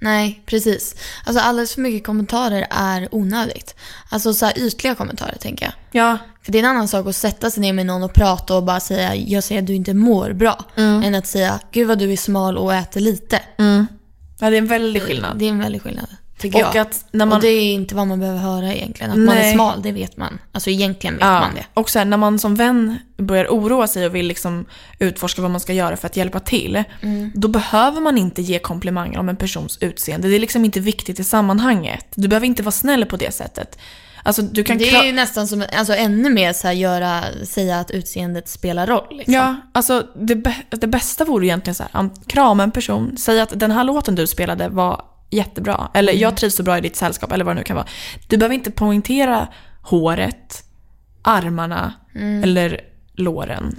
Nej, 0.00 0.42
precis. 0.46 0.94
Alltså 1.24 1.42
alldeles 1.42 1.74
för 1.74 1.80
mycket 1.80 2.06
kommentarer 2.06 2.66
är 2.70 3.08
onödigt. 3.14 3.74
Alltså 4.08 4.34
så 4.34 4.46
här 4.46 4.58
ytliga 4.58 4.94
kommentarer 4.94 5.36
tänker 5.40 5.64
jag. 5.64 6.02
Ja, 6.02 6.18
För 6.42 6.52
det 6.52 6.58
är 6.58 6.62
en 6.62 6.68
annan 6.68 6.88
sak 6.88 7.06
att 7.06 7.16
sätta 7.16 7.50
sig 7.50 7.60
ner 7.60 7.72
med 7.72 7.86
någon 7.86 8.02
och 8.02 8.12
prata 8.14 8.56
och 8.56 8.62
bara 8.64 8.80
säga 8.80 9.14
jag 9.14 9.44
säger 9.44 9.60
att 9.60 9.66
du 9.66 9.74
inte 9.74 9.94
mår 9.94 10.32
bra. 10.32 10.64
Än 10.76 11.14
att 11.14 11.26
säga 11.26 11.60
gud 11.72 11.88
vad 11.88 11.98
du 11.98 12.12
är 12.12 12.16
smal 12.16 12.58
och 12.58 12.74
äter 12.74 13.00
lite. 13.00 13.40
ja 14.40 14.50
det 14.50 14.56
är 14.56 14.58
en 14.58 14.66
väldig 14.66 15.02
skillnad. 15.02 15.38
Det 15.38 15.44
är 15.44 15.50
en 15.50 15.58
väldig 15.58 15.82
skillnad. 15.82 16.06
Tycker 16.40 16.68
Och 16.68 16.74
jag. 16.74 16.82
att 16.82 17.04
när 17.12 17.26
man... 17.26 17.36
Och 17.36 17.42
det 17.42 17.48
är 17.48 17.72
inte 17.72 17.94
vad 17.94 18.06
man 18.06 18.20
behöver 18.20 18.38
höra 18.40 18.74
egentligen. 18.74 19.10
Att 19.12 19.18
man 19.18 19.36
är 19.36 19.40
Nej. 19.40 19.54
smal, 19.54 19.82
det 19.82 19.92
vet 19.92 20.16
man. 20.16 20.38
Alltså 20.52 20.70
egentligen 20.70 21.14
vet 21.14 21.24
Ja, 21.24 21.40
man 21.40 21.54
det. 21.54 21.64
och 21.74 21.90
så 21.90 21.98
här, 21.98 22.06
när 22.06 22.16
man 22.16 22.38
som 22.38 22.54
vän 22.54 22.98
börjar 23.16 23.46
oroa 23.46 23.86
sig 23.86 24.06
och 24.06 24.14
vill 24.14 24.26
liksom 24.26 24.66
utforska 24.98 25.42
vad 25.42 25.50
man 25.50 25.60
ska 25.60 25.72
göra 25.72 25.96
för 25.96 26.06
att 26.06 26.16
hjälpa 26.16 26.40
till, 26.40 26.84
Mm. 27.02 27.32
då 27.34 27.48
behöver 27.48 28.00
man 28.00 28.18
inte 28.18 28.42
ge 28.42 28.58
komplimanger 28.58 29.18
om 29.18 29.28
en 29.28 29.36
persons 29.36 29.78
utseende. 29.80 30.28
Det 30.28 30.34
är 30.34 30.40
liksom 30.40 30.64
inte 30.64 30.80
viktigt 30.80 31.20
i 31.20 31.24
sammanhanget. 31.24 32.06
Du 32.14 32.28
behöver 32.28 32.46
inte 32.46 32.62
vara 32.62 32.72
snäll 32.72 33.04
på 33.06 33.16
det 33.16 33.34
sättet. 33.34 33.78
Alltså, 34.22 34.42
du 34.42 34.64
kan 34.64 34.78
Det 34.78 34.90
är 34.90 35.04
ju 35.04 35.12
nästan 35.12 35.48
som, 35.48 35.64
alltså 35.76 35.94
ännu 35.94 36.30
mer 36.30 36.52
så 36.52 36.66
här 36.66 36.74
göra, 36.74 37.20
säga 37.44 37.78
att 37.80 37.90
utseendet 37.90 38.48
spelar 38.48 38.86
roll. 38.86 39.06
Liksom. 39.10 39.34
Ja, 39.34 39.56
alltså 39.72 40.06
det, 40.16 40.34
bä- 40.34 40.76
det 40.80 40.86
bästa 40.86 41.24
vore 41.24 41.46
egentligen 41.46 41.74
så 41.74 41.84
här, 41.92 42.10
krama 42.26 42.62
en 42.62 42.70
person, 42.70 43.16
säga 43.16 43.42
att 43.42 43.60
den 43.60 43.70
här 43.70 43.84
låten 43.84 44.14
du 44.14 44.26
spelade 44.26 44.68
var 44.68 45.02
jättebra, 45.30 45.90
eller 45.94 46.12
Mm. 46.12 46.22
jag 46.22 46.36
trivs 46.36 46.54
så 46.54 46.62
bra 46.62 46.78
i 46.78 46.80
ditt 46.80 46.96
sällskap, 46.96 47.32
eller 47.32 47.44
vad 47.44 47.56
det 47.56 47.60
nu 47.60 47.64
kan 47.64 47.76
vara. 47.76 47.86
Du 48.28 48.36
behöver 48.36 48.54
inte 48.54 48.70
poängtera 48.70 49.48
håret, 49.82 50.64
armarna 51.22 51.92
Mm. 52.14 52.42
eller 52.42 52.80
låren. 53.14 53.76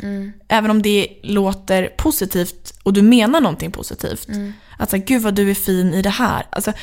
Även 0.47 0.72
om 0.72 0.82
det 0.82 1.08
låter 1.24 1.88
positivt 1.97 2.74
och 2.84 2.93
du 2.93 3.02
menar 3.02 3.41
någonting 3.41 3.72
positivt. 3.72 4.28
Mm. 4.28 4.54
Säga, 4.89 5.04
gud 5.08 5.22
vad 5.22 5.36
du 5.36 5.49
är 5.52 5.56
fin 5.56 5.93
i 5.93 6.02
det 6.02 6.10
här. 6.10 6.45
Alltså, 6.49 6.74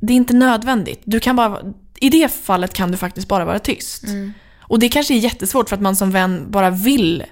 det 0.00 0.12
är 0.12 0.16
inte 0.16 0.34
nödvändigt. 0.34 1.00
Du 1.04 1.20
kan 1.20 1.36
bara, 1.36 1.58
I 2.00 2.08
det 2.10 2.32
fallet 2.32 2.72
kan 2.72 2.90
du 2.90 2.96
faktiskt 2.96 3.28
bara 3.28 3.44
vara 3.44 3.58
tyst. 3.58 4.04
Mm. 4.04 4.32
Och 4.60 4.78
det 4.78 4.88
kanske 4.88 5.14
är 5.14 5.18
jättesvårt 5.18 5.68
för 5.68 5.76
att 5.76 5.82
man 5.82 5.96
som 5.96 6.10
vän 6.10 6.46
bara 6.50 6.70
vill 6.70 7.24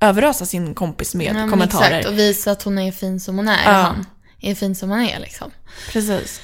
överösa 0.00 0.46
sin 0.46 0.74
kompis 0.74 1.14
med 1.14 1.26
Ja, 1.26 1.32
men 1.32 1.50
kommentarer. 1.50 1.98
Exakt, 1.98 2.06
och 2.12 2.18
visa 2.18 2.50
att 2.50 2.62
hon 2.62 2.78
är 2.78 2.92
fin 2.92 3.20
som 3.20 3.36
hon 3.36 3.48
är. 3.48 3.64
Ja. 3.64 3.72
Han 3.72 4.06
är 4.50 4.54
fin 4.54 4.74
som 4.74 4.90
han 4.90 5.00
är 5.02 5.20
liksom. 5.20 5.50
Precis. 5.92 6.40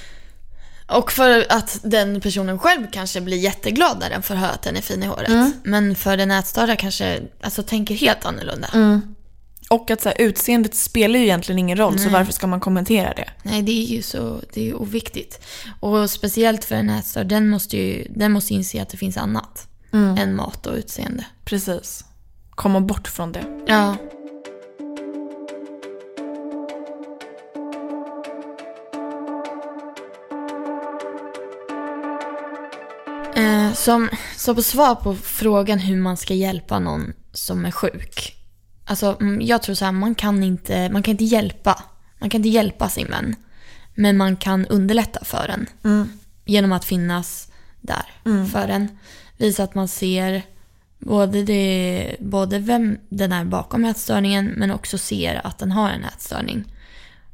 Och 0.87 1.13
för 1.13 1.47
att 1.49 1.81
den 1.83 2.21
personen 2.21 2.59
själv 2.59 2.87
kanske 2.93 3.21
blir 3.21 3.37
jätteglad 3.37 3.99
när 4.01 4.11
den 4.11 4.23
får 4.23 4.35
höra 4.35 4.51
att 4.51 4.63
den 4.63 4.77
är 4.77 4.81
fin 4.81 5.03
i 5.03 5.07
håret. 5.07 5.29
Mm. 5.29 5.53
Men 5.63 5.95
för 5.95 6.17
den 6.17 6.31
ätstörda 6.31 6.77
kanske 6.77 7.21
alltså, 7.41 7.63
tänker 7.63 7.95
helt 7.95 8.25
annorlunda. 8.25 8.69
Mm. 8.75 9.15
Och 9.71 9.91
att 9.91 10.01
så 10.03 10.09
här, 10.09 10.21
utseendet 10.21 10.75
spelar 10.75 11.19
ju 11.19 11.25
egentligen 11.25 11.59
ingen 11.59 11.79
roll, 11.79 11.99
så 11.99 12.09
varför 12.09 12.33
ska 12.33 12.47
man 12.47 12.61
kommentera 12.61 13.15
det? 13.15 13.29
Nej, 13.43 13.63
det 13.63 13.73
är 13.73 13.87
ju 13.87 14.03
så 14.03 14.41
det 14.53 14.61
är 14.61 14.65
ju 14.65 14.75
oviktigt. 14.75 15.41
Och 15.81 16.11
speciellt 16.11 16.65
för 16.65 16.75
en 16.75 16.91
ätstörd, 16.91 17.27
den 17.27 17.49
måste 17.49 17.77
ju 17.77 18.07
den 18.11 18.33
måste 18.33 18.55
inse 18.55 18.83
att 18.83 18.89
det 18.89 18.97
finns 18.97 19.17
annat 19.17 19.67
Mm. 19.93 20.19
än 20.19 20.37
mat 20.37 20.67
och 20.67 20.75
utseende. 20.75 21.25
Precis. 21.45 22.05
Komma 22.51 22.81
bort 22.81 23.09
från 23.09 23.33
det. 23.33 23.45
Ja. 23.67 23.97
Som, 33.81 34.09
så 34.37 34.55
på 34.55 34.63
svar 34.63 34.95
på 34.95 35.15
frågan 35.15 35.79
hur 35.79 35.97
man 35.97 36.17
ska 36.17 36.35
hjälpa 36.35 36.79
någon 36.79 37.13
som 37.33 37.65
är 37.65 37.71
sjuk. 37.71 38.37
Alltså, 38.85 39.17
mm, 39.21 39.41
jag 39.43 39.63
tror 39.63 39.75
så 39.75 39.85
här, 39.85 39.93
man 39.93 40.15
kan 40.15 40.43
inte, 40.43 40.89
man 40.91 41.03
kan 41.03 41.13
inte 41.13 41.25
hjälpa. 41.25 41.83
Man 42.19 42.31
kan 42.31 42.39
inte 42.39 42.49
hjälpa 42.49 42.89
sin 42.89 43.07
vän. 43.07 43.37
Men 43.95 44.17
man 44.17 44.37
kan 44.37 44.67
underlätta 44.67 45.25
för 45.25 45.49
en. 45.49 45.67
Genom 46.45 46.73
att 46.73 46.85
finnas 46.85 47.49
där 47.81 48.05
för 48.53 48.69
en. 48.69 48.99
Visa 49.37 49.63
att 49.63 49.75
man 49.75 49.89
ser 49.89 50.43
både, 50.99 51.43
det, 51.43 52.17
både 52.21 52.59
vem 52.59 52.99
den 53.09 53.33
är 53.33 53.45
bakom 53.45 53.85
ätstörningen 53.85 54.55
men 54.57 54.71
också 54.71 54.99
ser 54.99 55.47
att 55.47 55.59
den 55.59 55.73
har 55.73 55.91
en 55.91 56.05
ätstörning. 56.05 56.65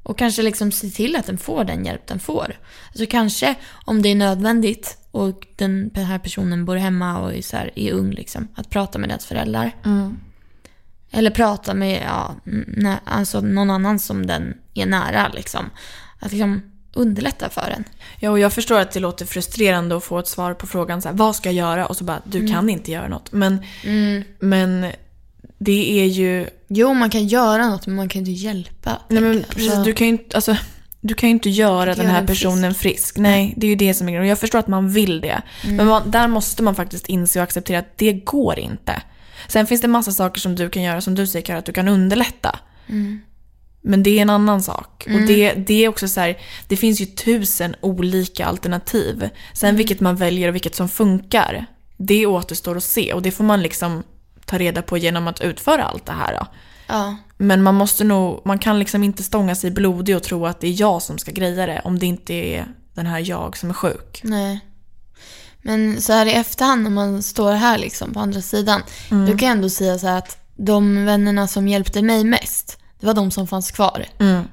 Och 0.07 0.19
kanske 0.19 0.43
liksom 0.43 0.73
se 0.73 0.91
till 0.91 1.17
att 1.17 1.27
den 1.27 1.39
får 1.39 1.65
den 1.65 1.85
hjälp 1.85 2.07
den 2.07 2.19
får. 2.19 2.57
Alltså 2.89 3.07
kanske 3.11 3.55
om 3.85 4.03
det 4.03 4.09
är 4.09 4.15
nödvändigt 4.15 4.99
och 5.11 5.47
den, 5.57 5.91
den 5.95 6.05
här 6.05 6.19
personen 6.19 6.65
bor 6.65 6.77
hemma 6.77 7.19
och 7.19 7.35
är, 7.35 7.43
så 7.43 7.57
här, 7.57 7.71
är 7.77 7.93
ung 7.93 8.11
liksom, 8.11 8.49
att 8.55 8.71
prata 8.71 8.99
med 8.99 9.09
deras 9.09 9.27
föräldrar. 9.27 9.73
Eller 11.11 11.31
prata 11.31 11.75
med 11.75 12.03
ja, 12.07 12.35
nä, 12.67 13.01
alltså 13.05 13.41
någon 13.41 13.71
annan 13.71 13.99
som 13.99 14.27
den 14.27 14.55
är 14.75 14.87
nära 14.87 15.29
liksom. 15.35 15.71
Att 16.19 16.33
liksom 16.33 16.63
underlätta 16.93 17.49
för 17.51 17.75
en. 17.77 17.85
Ja, 18.21 18.31
och 18.31 18.39
jag 18.39 18.53
förstår 18.53 18.81
att 18.81 18.93
det 18.93 19.01
låter 19.01 19.27
frustrerande 19.27 19.97
att 19.97 20.05
få 20.05 20.19
ett 20.19 20.29
svar 20.29 20.55
på 20.55 20.67
frågan 20.67 21.03
så 21.03 21.09
här, 21.09 21.17
vad 21.17 21.37
ska 21.37 21.49
jag 21.49 21.55
göra? 21.55 21.87
Och 21.87 21.97
så 21.97 22.05
bara, 22.05 22.21
du 22.25 22.47
kan 22.47 22.71
inte 22.71 22.93
göra 22.93 23.09
något. 23.09 23.33
Men, 23.33 23.63
men 24.39 24.93
det 25.59 26.01
är 26.01 26.07
ju... 26.07 26.47
Jo, 26.69 26.95
man 26.95 27.11
kan 27.11 27.27
göra 27.27 27.69
något 27.69 27.87
men 27.87 27.97
man 27.97 28.09
kan 28.09 28.19
inte 28.19 28.31
hjälpa. 28.31 29.01
Nej, 29.09 29.23
men, 29.23 29.45
precis, 29.49 29.85
du 29.85 29.93
kan 29.93 30.07
ju 30.07 30.13
inte... 30.13 30.37
Alltså, 30.37 30.57
du 31.01 31.15
kan 31.15 31.29
inte 31.29 31.51
göra 31.51 31.95
den 31.95 32.07
här 32.07 32.27
personen 32.27 32.75
frisk. 32.75 33.19
Nej, 33.19 33.55
det 33.57 33.67
är 33.67 33.69
ju 33.69 33.77
det 33.77 33.95
som 33.95 34.09
är 34.09 34.13
grejen. 34.13 34.29
Jag 34.29 34.39
förstår 34.39 34.59
att 34.59 34.69
man 34.69 34.93
vill 34.93 35.21
det. 35.21 35.43
Men 35.65 35.87
man, 35.87 36.11
där 36.11 36.29
måste 36.29 36.63
man 36.63 36.75
faktiskt 36.75 37.07
inse 37.07 37.39
och 37.39 37.43
acceptera 37.43 37.79
att 37.79 37.99
det 37.99 38.13
går 38.13 38.59
inte. 38.59 39.03
Sen 39.49 39.67
finns 39.67 39.81
det 39.81 39.89
massa 39.89 40.13
saker 40.13 40.41
som 40.41 40.55
du 40.55 40.71
kan 40.71 40.83
göra, 40.83 41.01
som 41.01 41.15
du 41.15 41.27
säger 41.27 41.57
att 41.57 41.65
du 41.65 41.73
kan 41.73 41.89
underlätta. 41.89 42.59
Men 43.83 44.03
det 44.03 44.19
är 44.19 44.23
en 44.23 44.31
annan 44.31 44.63
sak. 44.63 45.07
Och 45.07 45.27
det, 45.27 45.53
det 45.53 45.85
är 45.85 45.89
också 45.89 46.09
så 46.09 46.21
här, 46.21 46.39
det 46.69 46.77
finns 46.77 47.01
ju 47.01 47.07
tusen 47.07 47.75
olika 47.81 48.47
alternativ. 48.47 49.29
Sen 49.53 49.77
vilket 49.77 50.01
man 50.01 50.17
väljer 50.17 50.49
och 50.49 50.55
vilket 50.55 50.75
som 50.75 50.89
funkar, 50.89 51.67
det 51.97 52.27
återstår 52.27 52.77
att 52.77 52.85
se. 52.85 53.13
Och 53.13 53.23
det 53.23 53.31
får 53.31 53.45
man 53.45 53.63
liksom 53.63 54.03
ta 54.47 54.59
reda 54.59 54.83
på 54.83 54.99
genom 54.99 55.29
att 55.29 55.41
utföra 55.41 55.85
allt 55.85 56.07
det 56.07 56.13
här. 56.13 56.35
Då. 56.41 56.47
ja. 56.87 57.17
Men 57.39 57.63
man 57.63 57.75
måste 57.75 58.05
nog, 58.05 58.43
man 58.45 58.59
kan 58.59 58.79
liksom 58.79 59.03
inte 59.03 59.23
stånga 59.23 59.55
sig 59.55 59.71
blodig 59.71 60.17
och 60.17 60.23
tro 60.23 60.47
att 60.47 60.61
det 60.61 60.67
är 60.69 60.81
jag 60.81 61.03
som 61.03 61.19
ska 61.19 61.31
greja 61.31 61.67
det 61.67 61.81
om 61.85 61.99
det 61.99 62.07
inte 62.07 62.35
är 62.35 62.67
den 62.95 63.07
här 63.07 63.19
jag 63.19 63.57
som 63.57 63.71
är 63.71 63.75
sjuk. 63.75 64.21
Nej. 64.25 64.61
Men 65.63 66.01
så 66.03 66.13
här 66.13 66.27
i 66.27 66.33
efterhand 66.33 66.83
när 66.83 66.91
man 66.91 67.23
står 67.23 67.53
här 67.53 67.79
liksom 67.79 68.13
på 68.15 68.21
andra 68.21 68.43
sidan. 68.43 68.83
Då 69.11 69.27
kan 69.27 69.49
jag 69.49 69.57
ändå 69.57 69.71
säga 69.71 69.99
så 69.99 70.07
här 70.07 70.19
att 70.19 70.39
de 70.57 71.05
vännerna 71.05 71.47
som 71.47 71.69
hjälpte 71.69 72.03
mig 72.03 72.25
mest. 72.25 72.79
Det 73.01 73.07
var 73.07 73.15
de 73.15 73.31
som 73.31 73.47
fanns 73.47 73.71
kvar. 73.71 74.05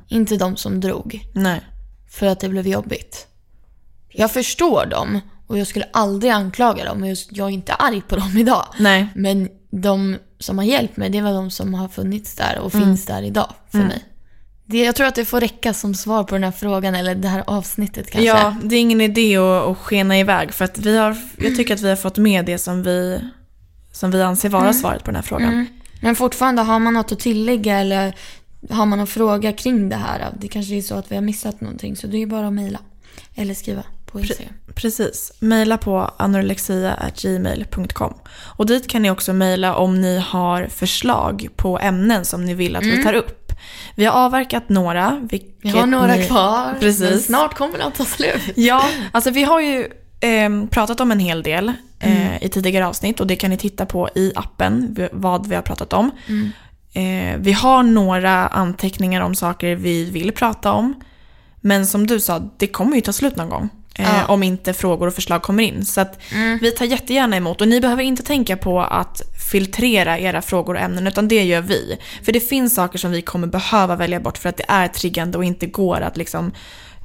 Inte 0.07 0.37
de 0.37 0.55
som 0.55 0.79
drog. 0.79 1.25
Nej. 1.33 1.61
För 2.09 2.25
att 2.27 2.39
det 2.39 2.49
blev 2.49 2.67
jobbigt. 2.67 3.27
Jag 4.09 4.31
förstår 4.31 4.85
dem. 4.85 5.19
Och 5.47 5.57
jag 5.59 5.67
skulle 5.67 5.85
aldrig 5.93 6.31
anklaga 6.31 6.85
dem. 6.85 7.03
och 7.03 7.17
Jag 7.29 7.47
är 7.47 7.51
inte 7.51 7.73
arg 7.73 8.01
på 8.01 8.15
dem 8.15 8.37
idag. 8.37 8.65
Nej. 8.79 9.07
Men 9.15 9.49
de 9.81 10.17
som 10.39 10.57
har 10.57 10.65
hjälpt 10.65 10.97
mig, 10.97 11.09
det 11.09 11.21
var 11.21 11.33
de 11.33 11.51
som 11.51 11.73
har 11.73 11.87
funnits 11.87 12.35
där 12.35 12.59
och 12.59 12.71
finns 12.71 13.05
där 13.05 13.23
idag 13.23 13.53
för 13.71 13.77
mig. 13.77 14.05
Det, 14.65 14.77
jag 14.77 14.95
tror 14.95 15.07
att 15.07 15.15
det 15.15 15.25
får 15.25 15.39
räcka 15.39 15.73
som 15.73 15.95
svar 15.95 16.23
på 16.23 16.35
den 16.35 16.43
här 16.43 16.51
frågan, 16.51 16.95
eller 16.95 17.15
det 17.15 17.27
här 17.27 17.43
avsnittet 17.47 18.11
kanske. 18.11 18.27
Ja, 18.27 18.55
det 18.63 18.75
är 18.75 18.79
ingen 18.79 19.01
idé 19.01 19.37
att, 19.37 19.67
att 19.67 19.77
skena 19.77 20.19
iväg 20.19 20.53
för 20.53 20.65
att 20.65 20.77
vi 20.77 20.97
har, 20.97 21.17
jag 21.37 21.55
tycker 21.55 21.73
att 21.73 21.81
vi 21.81 21.89
har 21.89 21.95
fått 21.95 22.17
med 22.17 22.45
det 22.45 22.57
som 22.57 22.83
vi, 22.83 23.19
som 23.91 24.11
vi 24.11 24.21
anser 24.21 24.49
vara 24.49 24.73
svaret 24.73 25.03
på 25.03 25.05
den 25.05 25.15
här 25.15 25.23
frågan. 25.23 25.67
Men 26.01 26.15
fortfarande, 26.15 26.61
har 26.61 26.79
man 26.79 26.93
något 26.93 27.11
att 27.11 27.19
tillägga 27.19 27.79
eller 27.79 28.15
har 28.69 28.85
man 28.85 28.97
någon 28.97 29.07
fråga 29.07 29.53
kring 29.53 29.89
det 29.89 29.95
här? 29.95 30.33
Det 30.39 30.47
kanske 30.47 30.75
är 30.75 30.81
så 30.81 30.95
att 30.95 31.11
vi 31.11 31.15
har 31.15 31.21
missat 31.21 31.61
någonting, 31.61 31.95
så 31.95 32.07
det 32.07 32.17
är 32.21 32.25
bara 32.25 32.47
att 32.47 32.53
mejla. 32.53 32.79
Eller 33.35 33.53
skriva 33.53 33.83
på 34.13 34.19
Instagram. 34.19 34.53
Precis. 34.75 35.33
Mejla 35.39 35.77
på 35.77 36.11
anorexia.gmail.com. 36.17 38.13
Och 38.57 38.65
dit 38.65 38.87
kan 38.87 39.01
ni 39.01 39.11
också 39.11 39.33
mejla 39.33 39.75
om 39.75 40.01
ni 40.01 40.19
har 40.19 40.67
förslag 40.67 41.47
på 41.55 41.79
ämnen 41.79 42.25
som 42.25 42.45
ni 42.45 42.53
vill 42.53 42.75
att 42.75 42.83
vi 42.83 43.03
tar 43.03 43.13
upp. 43.13 43.51
Vi 43.95 44.05
har 44.05 44.25
avverkat 44.25 44.69
några. 44.69 45.27
Vi 45.61 45.69
har 45.69 45.85
några 45.85 46.15
ni... 46.15 46.27
kvar, 46.27 46.75
Precis. 46.79 47.09
men 47.09 47.19
snart 47.19 47.53
kommer 47.53 47.79
de 47.79 47.91
ta 47.91 48.05
slut. 48.05 48.41
Ja, 48.55 48.89
alltså 49.11 49.31
vi 49.31 49.43
har 49.43 49.61
ju 49.61 49.87
eh, 50.19 50.65
pratat 50.71 50.99
om 50.99 51.11
en 51.11 51.19
hel 51.19 51.43
del 51.43 51.73
eh, 51.99 52.43
i 52.43 52.49
tidigare 52.49 52.87
avsnitt 52.87 53.19
och 53.19 53.27
det 53.27 53.35
kan 53.35 53.49
ni 53.49 53.57
titta 53.57 53.85
på 53.85 54.09
i 54.15 54.31
appen, 54.35 54.97
vad 55.11 55.47
vi 55.47 55.55
har 55.55 55.61
pratat 55.61 55.93
om. 55.93 56.11
Eh, 56.93 57.37
vi 57.37 57.51
har 57.51 57.83
några 57.83 58.47
anteckningar 58.47 59.21
om 59.21 59.35
saker 59.35 59.75
vi 59.75 60.05
vill 60.05 60.31
prata 60.31 60.71
om. 60.71 60.93
Men 61.61 61.87
som 61.87 62.07
du 62.07 62.19
sa, 62.19 62.49
det 62.57 62.67
kommer 62.67 62.95
ju 62.95 63.01
ta 63.01 63.13
slut 63.13 63.35
någon 63.35 63.49
gång. 63.49 63.69
Eh, 63.95 64.05
Ja. 64.05 64.25
Om 64.25 64.43
inte 64.43 64.73
frågor 64.73 65.07
och 65.07 65.13
förslag 65.13 65.41
kommer 65.41 65.63
in. 65.63 65.85
Så 65.85 66.01
att 66.01 66.19
vi 66.61 66.71
tar 66.71 66.85
jättegärna 66.85 67.35
emot. 67.37 67.61
Och 67.61 67.67
ni 67.67 67.81
behöver 67.81 68.03
inte 68.03 68.23
tänka 68.23 68.57
på 68.57 68.81
att 68.81 69.21
filtrera 69.51 70.19
era 70.19 70.41
frågor 70.41 70.73
och 70.75 70.81
ämnen, 70.81 71.07
utan 71.07 71.27
det 71.27 71.43
gör 71.43 71.61
vi. 71.61 71.97
För 72.23 72.31
det 72.31 72.39
finns 72.39 72.75
saker 72.75 72.99
som 72.99 73.11
vi 73.11 73.21
kommer 73.21 73.47
behöva 73.47 73.95
välja 73.95 74.19
bort 74.19 74.37
för 74.37 74.49
att 74.49 74.57
det 74.57 74.65
är 74.67 74.87
triggande 74.87 75.37
och 75.37 75.43
inte 75.43 75.65
går 75.65 76.01
att 76.01 76.17
liksom 76.17 76.51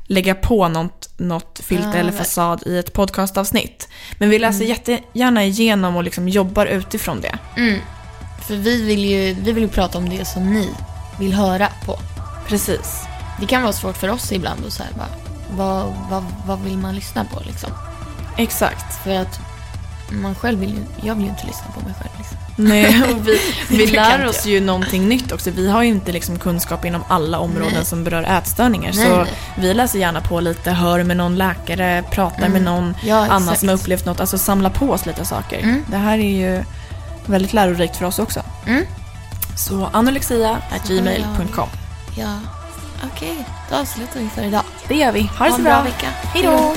lägga 0.07 0.35
på 0.35 0.69
något, 0.69 1.09
något 1.17 1.61
filter 1.65 1.89
Ja, 1.95 1.95
eller 1.95 2.13
fasad 2.13 2.63
i 2.67 2.79
ett 2.79 2.93
podcastavsnitt. 2.93 3.89
Men 4.19 4.31
vi 4.31 4.39
läser 4.39 4.65
jättegärna 4.65 5.45
igenom 5.45 5.97
och 5.97 6.05
liksom 6.05 6.29
jobbar 6.29 6.67
utifrån 6.67 7.21
det. 7.21 7.39
Mm. 7.57 7.81
För 8.47 8.55
vi 8.57 8.83
vill, 8.83 9.05
ju, 9.05 9.35
vi 9.35 9.53
vill 9.53 9.63
ju 9.63 9.69
prata 9.69 9.99
om 9.99 10.09
det 10.09 10.25
som 10.25 10.55
ni 10.55 10.69
vill 11.19 11.33
höra 11.33 11.69
på. 11.87 11.99
Precis. 12.49 13.03
Det 13.41 13.47
kan 13.47 13.63
vara 13.63 13.73
svårt 13.73 13.97
för 13.97 14.09
oss 14.11 14.33
ibland 14.33 14.67
att 14.67 14.73
säga 14.73 14.89
bara, 14.97 15.28
vad, 15.57 15.95
vad, 16.11 16.25
vad 16.47 16.61
vill 16.61 16.79
man 16.79 16.95
lyssna 16.95 17.25
på 17.25 17.41
liksom? 17.47 17.71
Exakt. 18.37 19.05
För 19.05 19.15
att 19.15 19.41
man 20.11 20.35
själv 20.35 20.59
vill 20.61 20.71
ju, 20.71 21.07
jag 21.09 21.15
vill 21.15 21.25
ju 21.25 21.31
inte 21.31 21.47
lyssna 21.47 21.67
på 21.75 21.81
mig 21.81 21.95
själv 21.99 22.11
liksom. 22.19 22.37
Nej, 22.57 23.03
och 23.13 23.27
vi, 23.29 23.41
vi 23.77 23.87
lär 23.87 24.27
oss 24.27 24.47
ju 24.47 24.61
någonting 24.61 25.09
nytt 25.09 25.33
också. 25.33 25.51
Vi 25.51 25.71
har 25.71 25.83
ju 25.83 25.89
inte 25.89 26.13
liksom 26.13 26.39
kunskap 26.39 26.85
inom 26.85 27.05
alla 27.09 27.39
områden 27.39 27.73
Nej. 27.75 27.85
som 27.85 28.05
berör 28.05 28.23
ätstörningar. 28.23 28.93
Nej, 28.97 29.07
så 29.07 29.27
vi 29.61 29.75
läser 29.75 29.99
gärna 29.99 30.21
på 30.21 30.41
lite, 30.41 30.71
hör 30.71 31.03
med 31.03 31.17
någon 31.17 31.37
läkare, 31.37 32.05
pratar 32.11 32.49
med 32.49 32.63
någon 32.63 32.79
Mm. 32.85 32.95
Ja, 33.03 33.27
annan 33.27 33.57
som 33.57 33.69
har 33.69 33.77
upplevt 33.77 34.05
något. 34.05 34.21
Alltså 34.21 34.39
samla 34.39 34.71
på 34.71 34.91
oss 34.91 35.07
lite 35.07 35.25
saker. 35.25 35.59
Mm. 35.59 35.85
Det 35.91 35.97
här 35.97 36.19
är 36.19 36.57
ju 36.57 36.65
väldigt 37.27 37.53
lärorikt 37.53 37.97
för 37.97 38.05
oss 38.05 38.19
också. 38.19 38.43
Mm. 38.67 38.85
Så 39.57 39.89
anorexia.gmail.com 39.93 41.69
Ja, 42.17 42.39
okej. 43.05 43.45
Då 43.71 43.77
avslutar 43.77 44.21
vi 44.21 44.29
för 44.29 44.43
idag. 44.43 44.63
Det 44.89 44.95
gör 44.95 45.13
vi. 45.13 45.23
Ha 45.39 45.45
det 45.45 45.53
så 45.53 45.63
bra. 45.63 45.73
bra 45.73 45.83
vecka. 45.83 46.07
Hej 46.35 46.43
då! 46.43 46.75